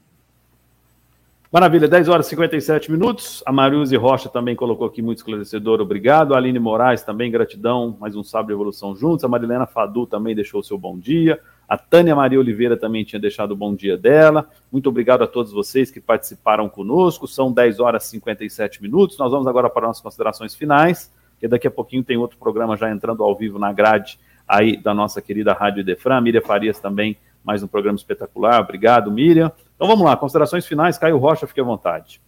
Maravilha, 1.54 1.88
10 1.88 2.10
horas 2.10 2.26
e 2.26 2.30
57 2.32 2.92
minutos. 2.92 3.44
A 3.46 3.52
Mariuse 3.52 3.96
Rocha 3.96 4.28
também 4.28 4.56
colocou 4.56 4.88
aqui 4.88 5.04
muito 5.04 5.20
esclarecedor, 5.20 5.80
obrigado. 5.82 6.34
A 6.34 6.38
Aline 6.38 6.58
Moraes 6.58 7.04
também, 7.04 7.30
gratidão, 7.30 7.96
mais 8.00 8.16
um 8.16 8.24
sábado 8.24 8.48
de 8.48 8.54
evolução 8.54 8.96
juntos. 8.96 9.24
A 9.24 9.28
Marilena 9.28 9.68
Fadu 9.68 10.08
também 10.08 10.34
deixou 10.34 10.62
o 10.62 10.64
seu 10.64 10.80
bom 10.80 10.98
dia. 10.98 11.40
A 11.70 11.78
Tânia 11.78 12.16
Maria 12.16 12.40
Oliveira 12.40 12.76
também 12.76 13.04
tinha 13.04 13.20
deixado 13.20 13.52
o 13.52 13.56
bom 13.56 13.76
dia 13.76 13.96
dela. 13.96 14.50
Muito 14.72 14.90
obrigado 14.90 15.22
a 15.22 15.28
todos 15.28 15.52
vocês 15.52 15.92
que 15.92 16.02
participaram 16.02 16.68
conosco. 16.68 17.28
São 17.28 17.52
10 17.52 17.80
horas 17.80 18.08
e 18.08 18.10
57 18.10 18.82
minutos. 18.82 19.16
Nós 19.20 19.32
vamos 19.32 19.46
agora 19.46 19.70
para 19.70 19.86
nossas 19.86 20.02
considerações 20.02 20.56
finais, 20.56 21.14
que 21.40 21.48
daqui 21.48 21.68
a 21.68 21.72
pouquinho 21.72 22.04
tem 22.04 22.18
outro 22.18 22.36
programa 22.40 22.76
já 22.76 22.90
entrando 22.90 23.24
ao 23.24 23.36
vivo 23.36 23.60
na 23.60 23.72
grade 23.72 24.18
aí 24.48 24.78
da 24.78 24.94
nossa 24.94 25.22
querida 25.22 25.54
Rádio 25.54 25.84
Defran. 25.84 26.22
Miriam 26.22 26.42
Farias 26.42 26.80
também, 26.80 27.18
mais 27.44 27.64
um 27.64 27.68
programa 27.68 27.98
espetacular. 27.98 28.62
Obrigado, 28.62 29.12
Miriam. 29.12 29.52
Então 29.76 29.88
vamos 29.88 30.06
lá, 30.06 30.16
considerações 30.16 30.66
finais, 30.66 30.98
Caio 30.98 31.18
Rocha, 31.18 31.48
fique 31.48 31.62
à 31.62 31.64
vontade. 31.64 32.22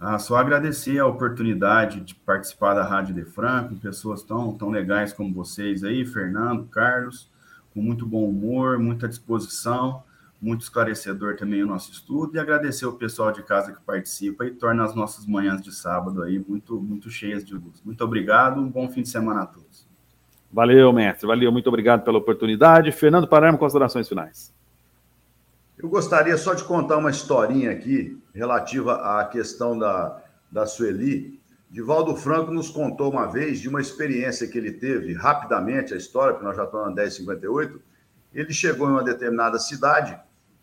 Ah, 0.00 0.18
só 0.18 0.36
agradecer 0.36 0.98
a 0.98 1.06
oportunidade 1.06 2.00
de 2.00 2.14
participar 2.14 2.74
da 2.74 2.84
Rádio 2.84 3.14
Defran, 3.14 3.68
com 3.68 3.76
pessoas 3.76 4.22
tão, 4.22 4.52
tão 4.52 4.68
legais 4.68 5.12
como 5.12 5.32
vocês 5.32 5.82
aí, 5.82 6.04
Fernando, 6.04 6.64
Carlos, 6.66 7.30
com 7.72 7.80
muito 7.80 8.04
bom 8.04 8.28
humor, 8.28 8.78
muita 8.78 9.08
disposição, 9.08 10.02
muito 10.40 10.60
esclarecedor 10.60 11.36
também 11.36 11.62
o 11.62 11.66
nosso 11.66 11.90
estudo, 11.90 12.36
e 12.36 12.38
agradecer 12.38 12.84
o 12.84 12.92
pessoal 12.92 13.32
de 13.32 13.42
casa 13.42 13.72
que 13.72 13.80
participa 13.80 14.44
e 14.44 14.50
torna 14.50 14.84
as 14.84 14.94
nossas 14.94 15.24
manhãs 15.24 15.62
de 15.62 15.74
sábado 15.74 16.22
aí 16.22 16.38
muito, 16.38 16.78
muito 16.78 17.08
cheias 17.08 17.42
de 17.42 17.54
luz. 17.54 17.80
Muito 17.82 18.04
obrigado, 18.04 18.60
um 18.60 18.68
bom 18.68 18.90
fim 18.90 19.00
de 19.00 19.08
semana 19.08 19.42
a 19.42 19.46
todos. 19.46 19.63
Valeu, 20.54 20.92
mestre, 20.92 21.26
valeu, 21.26 21.50
muito 21.50 21.66
obrigado 21.66 22.04
pela 22.04 22.18
oportunidade. 22.18 22.92
Fernando 22.92 23.26
Palermo, 23.26 23.58
considerações 23.58 24.08
finais. 24.08 24.54
Eu 25.76 25.88
gostaria 25.88 26.36
só 26.36 26.54
de 26.54 26.62
contar 26.62 26.96
uma 26.96 27.10
historinha 27.10 27.72
aqui 27.72 28.22
relativa 28.32 29.18
à 29.18 29.24
questão 29.24 29.76
da, 29.76 30.22
da 30.48 30.64
Sueli. 30.64 31.40
Divaldo 31.68 32.14
Franco 32.14 32.52
nos 32.52 32.70
contou 32.70 33.10
uma 33.10 33.26
vez 33.26 33.58
de 33.58 33.68
uma 33.68 33.80
experiência 33.80 34.46
que 34.46 34.56
ele 34.56 34.70
teve, 34.70 35.12
rapidamente 35.12 35.92
a 35.92 35.96
história, 35.96 36.34
porque 36.34 36.46
nós 36.46 36.56
já 36.56 36.62
estamos 36.62 36.86
na 36.86 37.02
1058. 37.02 37.82
Ele 38.32 38.52
chegou 38.52 38.88
em 38.88 38.92
uma 38.92 39.02
determinada 39.02 39.58
cidade 39.58 40.16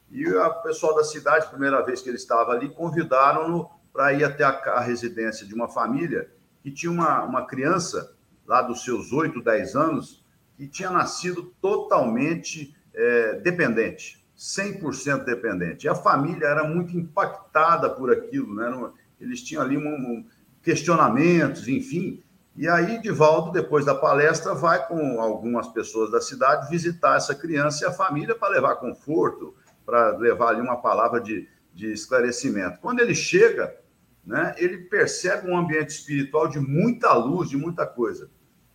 e 0.10 0.26
o 0.26 0.54
pessoal 0.62 0.96
da 0.96 1.04
cidade, 1.04 1.50
primeira 1.50 1.82
vez 1.82 2.02
que 2.02 2.08
ele 2.08 2.16
estava 2.16 2.54
ali, 2.54 2.70
convidaram-no 2.70 3.70
para 3.92 4.14
ir 4.14 4.24
até 4.24 4.46
a, 4.46 4.52
a, 4.52 4.80
residência 4.80 5.46
de 5.46 5.54
uma 5.54 5.68
família 5.68 6.32
que 6.64 6.72
tinha 6.72 6.90
uma, 6.90 7.24
uma 7.24 7.46
criança, 7.46 8.16
lá 8.52 8.62
dos 8.62 8.84
seus 8.84 9.14
8, 9.14 9.42
10 9.42 9.76
anos, 9.78 10.26
que 10.58 10.68
tinha 10.68 10.90
nascido 10.90 11.54
totalmente 11.62 12.76
é, 12.94 13.40
dependente 13.40 14.22
100% 14.42 15.24
dependente. 15.24 15.86
E 15.86 15.90
a 15.90 15.94
família 15.94 16.48
era 16.48 16.64
muito 16.64 16.98
impactada 16.98 17.88
por 17.92 18.12
aquilo, 18.12 18.56
né? 18.56 18.92
Eles 19.20 19.44
tinham 19.44 19.62
ali 19.62 19.78
um, 19.78 19.88
um, 19.88 20.26
questionamentos, 20.64 21.68
enfim. 21.68 22.24
E 22.56 22.68
aí, 22.68 23.00
Divaldo, 23.00 23.52
depois 23.52 23.86
da 23.86 23.94
palestra, 23.94 24.56
vai 24.56 24.88
com 24.88 25.22
algumas 25.22 25.68
pessoas 25.68 26.10
da 26.10 26.20
cidade 26.20 26.72
visitar 26.72 27.18
essa 27.18 27.36
criança 27.36 27.84
e 27.84 27.88
a 27.88 27.92
família 27.92 28.34
para 28.34 28.50
levar 28.50 28.78
conforto, 28.78 29.54
para 29.86 30.18
levar 30.18 30.50
ali 30.50 30.62
uma 30.62 30.82
palavra 30.82 31.22
de, 31.22 31.48
de 31.72 31.92
esclarecimento. 31.94 32.80
Quando 32.80 33.00
ele 33.00 33.14
chega, 33.14 33.78
né, 34.26 34.56
ele 34.58 34.80
percebe 34.80 35.52
um 35.52 35.56
ambiente 35.56 35.90
espiritual 35.90 36.48
de 36.48 36.60
muita 36.60 37.14
luz, 37.14 37.48
de 37.48 37.58
muita 37.58 37.86
coisa. 37.86 38.28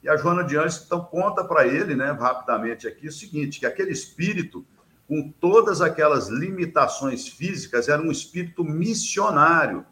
E 0.06 0.08
a 0.08 0.16
Joana 0.16 0.44
de 0.44 0.56
Anjos, 0.56 0.84
então, 0.86 1.02
conta 1.02 1.42
para 1.42 1.66
ele, 1.66 1.96
né, 1.96 2.12
rapidamente 2.12 2.86
aqui, 2.86 3.08
o 3.08 3.12
seguinte, 3.12 3.58
que 3.58 3.66
aquele 3.66 3.90
espírito 3.90 4.64
com 5.08 5.32
todas 5.40 5.80
aquelas 5.80 6.28
limitações 6.28 7.26
físicas, 7.26 7.88
era 7.88 8.00
um 8.00 8.10
espírito 8.10 8.64
missionário, 8.64 9.84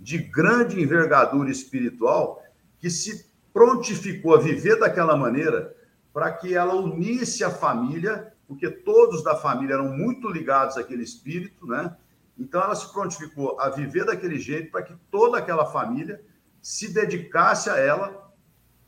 de 0.00 0.16
grande 0.16 0.80
envergadura 0.80 1.50
espiritual, 1.50 2.42
que 2.78 2.88
se 2.88 3.26
prontificou 3.52 4.34
a 4.34 4.40
viver 4.40 4.78
daquela 4.78 5.16
maneira 5.16 5.74
para 6.14 6.32
que 6.32 6.54
ela 6.54 6.74
unisse 6.74 7.44
a 7.44 7.50
família, 7.50 8.32
porque 8.46 8.70
todos 8.70 9.22
da 9.22 9.36
família 9.36 9.74
eram 9.74 9.88
muito 9.88 10.30
ligados 10.30 10.78
àquele 10.78 11.02
espírito, 11.02 11.66
né? 11.66 11.94
Então 12.38 12.62
ela 12.62 12.74
se 12.74 12.90
prontificou 12.92 13.60
a 13.60 13.68
viver 13.68 14.06
daquele 14.06 14.38
jeito 14.38 14.70
para 14.70 14.82
que 14.82 14.94
toda 15.10 15.38
aquela 15.38 15.66
família 15.66 16.22
se 16.62 16.92
dedicasse 16.92 17.68
a 17.68 17.76
ela, 17.76 18.27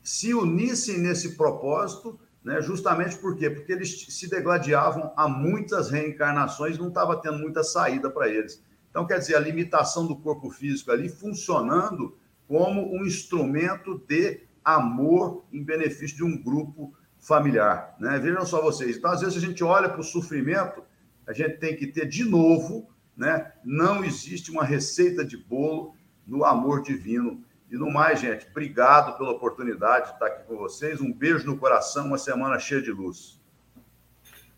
se 0.03 0.33
unissem 0.33 0.97
nesse 0.97 1.35
propósito 1.35 2.19
né? 2.43 2.61
Justamente 2.61 3.17
por 3.17 3.35
quê? 3.35 3.49
Porque 3.49 3.71
eles 3.71 4.05
se 4.09 4.29
degladiavam 4.29 5.13
a 5.15 5.27
muitas 5.27 5.89
reencarnações, 5.89 6.77
não 6.77 6.87
estava 6.87 7.21
tendo 7.21 7.37
muita 7.37 7.63
saída 7.63 8.09
para 8.09 8.27
eles. 8.27 8.63
Então, 8.89 9.05
quer 9.05 9.19
dizer, 9.19 9.35
a 9.35 9.39
limitação 9.39 10.05
do 10.05 10.15
corpo 10.17 10.49
físico 10.49 10.91
ali 10.91 11.07
funcionando 11.07 12.17
como 12.47 12.93
um 12.93 13.05
instrumento 13.05 13.99
de 14.07 14.41
amor 14.65 15.45
em 15.51 15.63
benefício 15.63 16.17
de 16.17 16.23
um 16.23 16.41
grupo 16.41 16.93
familiar. 17.17 17.95
Né? 17.99 18.19
Vejam 18.19 18.45
só 18.45 18.61
vocês. 18.61 18.97
Então, 18.97 19.11
às 19.11 19.21
vezes, 19.21 19.37
a 19.37 19.45
gente 19.45 19.63
olha 19.63 19.87
para 19.87 20.01
o 20.01 20.03
sofrimento, 20.03 20.83
a 21.25 21.33
gente 21.33 21.57
tem 21.57 21.75
que 21.75 21.87
ter 21.87 22.07
de 22.07 22.25
novo, 22.25 22.89
né? 23.15 23.53
não 23.63 24.03
existe 24.03 24.51
uma 24.51 24.63
receita 24.63 25.23
de 25.23 25.37
bolo 25.37 25.95
no 26.27 26.43
amor 26.43 26.81
divino 26.81 27.43
e 27.71 27.77
no 27.77 27.89
mais, 27.89 28.19
gente, 28.19 28.45
obrigado 28.51 29.17
pela 29.17 29.31
oportunidade 29.31 30.07
de 30.07 30.13
estar 30.13 30.25
aqui 30.25 30.43
com 30.43 30.57
vocês. 30.57 30.99
Um 30.99 31.13
beijo 31.13 31.45
no 31.45 31.57
coração, 31.57 32.07
uma 32.07 32.17
semana 32.17 32.59
cheia 32.59 32.81
de 32.81 32.91
luz. 32.91 33.39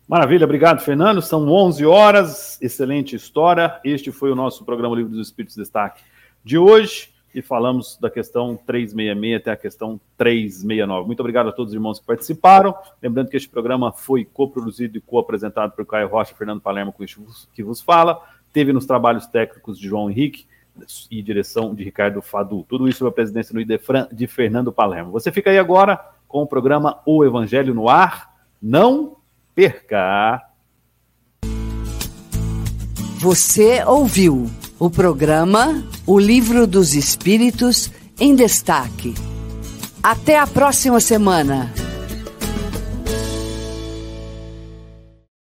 Maravilha, 0.08 0.44
obrigado, 0.44 0.80
Fernando. 0.80 1.22
São 1.22 1.48
11 1.48 1.86
horas, 1.86 2.60
excelente 2.60 3.14
história. 3.14 3.80
Este 3.84 4.10
foi 4.10 4.32
o 4.32 4.34
nosso 4.34 4.64
programa 4.64 4.96
Livro 4.96 5.12
dos 5.12 5.28
Espíritos 5.28 5.54
Destaque 5.54 6.02
de 6.44 6.58
hoje 6.58 7.14
e 7.32 7.40
falamos 7.40 7.96
da 8.00 8.10
questão 8.10 8.56
366 8.66 9.36
até 9.36 9.52
a 9.52 9.56
questão 9.56 10.00
369. 10.18 11.06
Muito 11.06 11.20
obrigado 11.20 11.50
a 11.50 11.52
todos 11.52 11.70
os 11.70 11.74
irmãos 11.74 12.00
que 12.00 12.06
participaram. 12.06 12.74
Lembrando 13.00 13.30
que 13.30 13.36
este 13.36 13.48
programa 13.48 13.92
foi 13.92 14.24
coproduzido 14.24 14.98
e 14.98 15.00
co-apresentado 15.00 15.72
por 15.72 15.86
Caio 15.86 16.08
Rocha, 16.08 16.34
Fernando 16.34 16.60
Palermo, 16.60 16.92
que 17.52 17.62
vos 17.62 17.80
fala. 17.80 18.20
Teve 18.52 18.72
nos 18.72 18.86
trabalhos 18.86 19.28
técnicos 19.28 19.78
de 19.78 19.86
João 19.86 20.10
Henrique 20.10 20.46
e 21.10 21.22
direção 21.22 21.74
de 21.74 21.84
Ricardo 21.84 22.20
Fadu. 22.20 22.64
Tudo 22.68 22.88
isso 22.88 22.98
sob 22.98 23.10
a 23.10 23.12
presidência 23.12 23.54
no 23.54 23.60
IDEFRAN 23.60 24.08
de 24.12 24.26
Fernando 24.26 24.72
Palermo. 24.72 25.12
Você 25.12 25.30
fica 25.30 25.50
aí 25.50 25.58
agora 25.58 25.98
com 26.26 26.42
o 26.42 26.46
programa 26.46 27.00
O 27.06 27.24
Evangelho 27.24 27.74
no 27.74 27.88
Ar. 27.88 28.34
Não 28.60 29.16
perca! 29.54 30.42
Você 33.18 33.82
ouviu 33.84 34.50
o 34.78 34.90
programa 34.90 35.82
O 36.06 36.18
Livro 36.18 36.66
dos 36.66 36.94
Espíritos 36.94 37.90
em 38.20 38.34
Destaque. 38.34 39.14
Até 40.02 40.38
a 40.38 40.46
próxima 40.46 41.00
semana. 41.00 41.72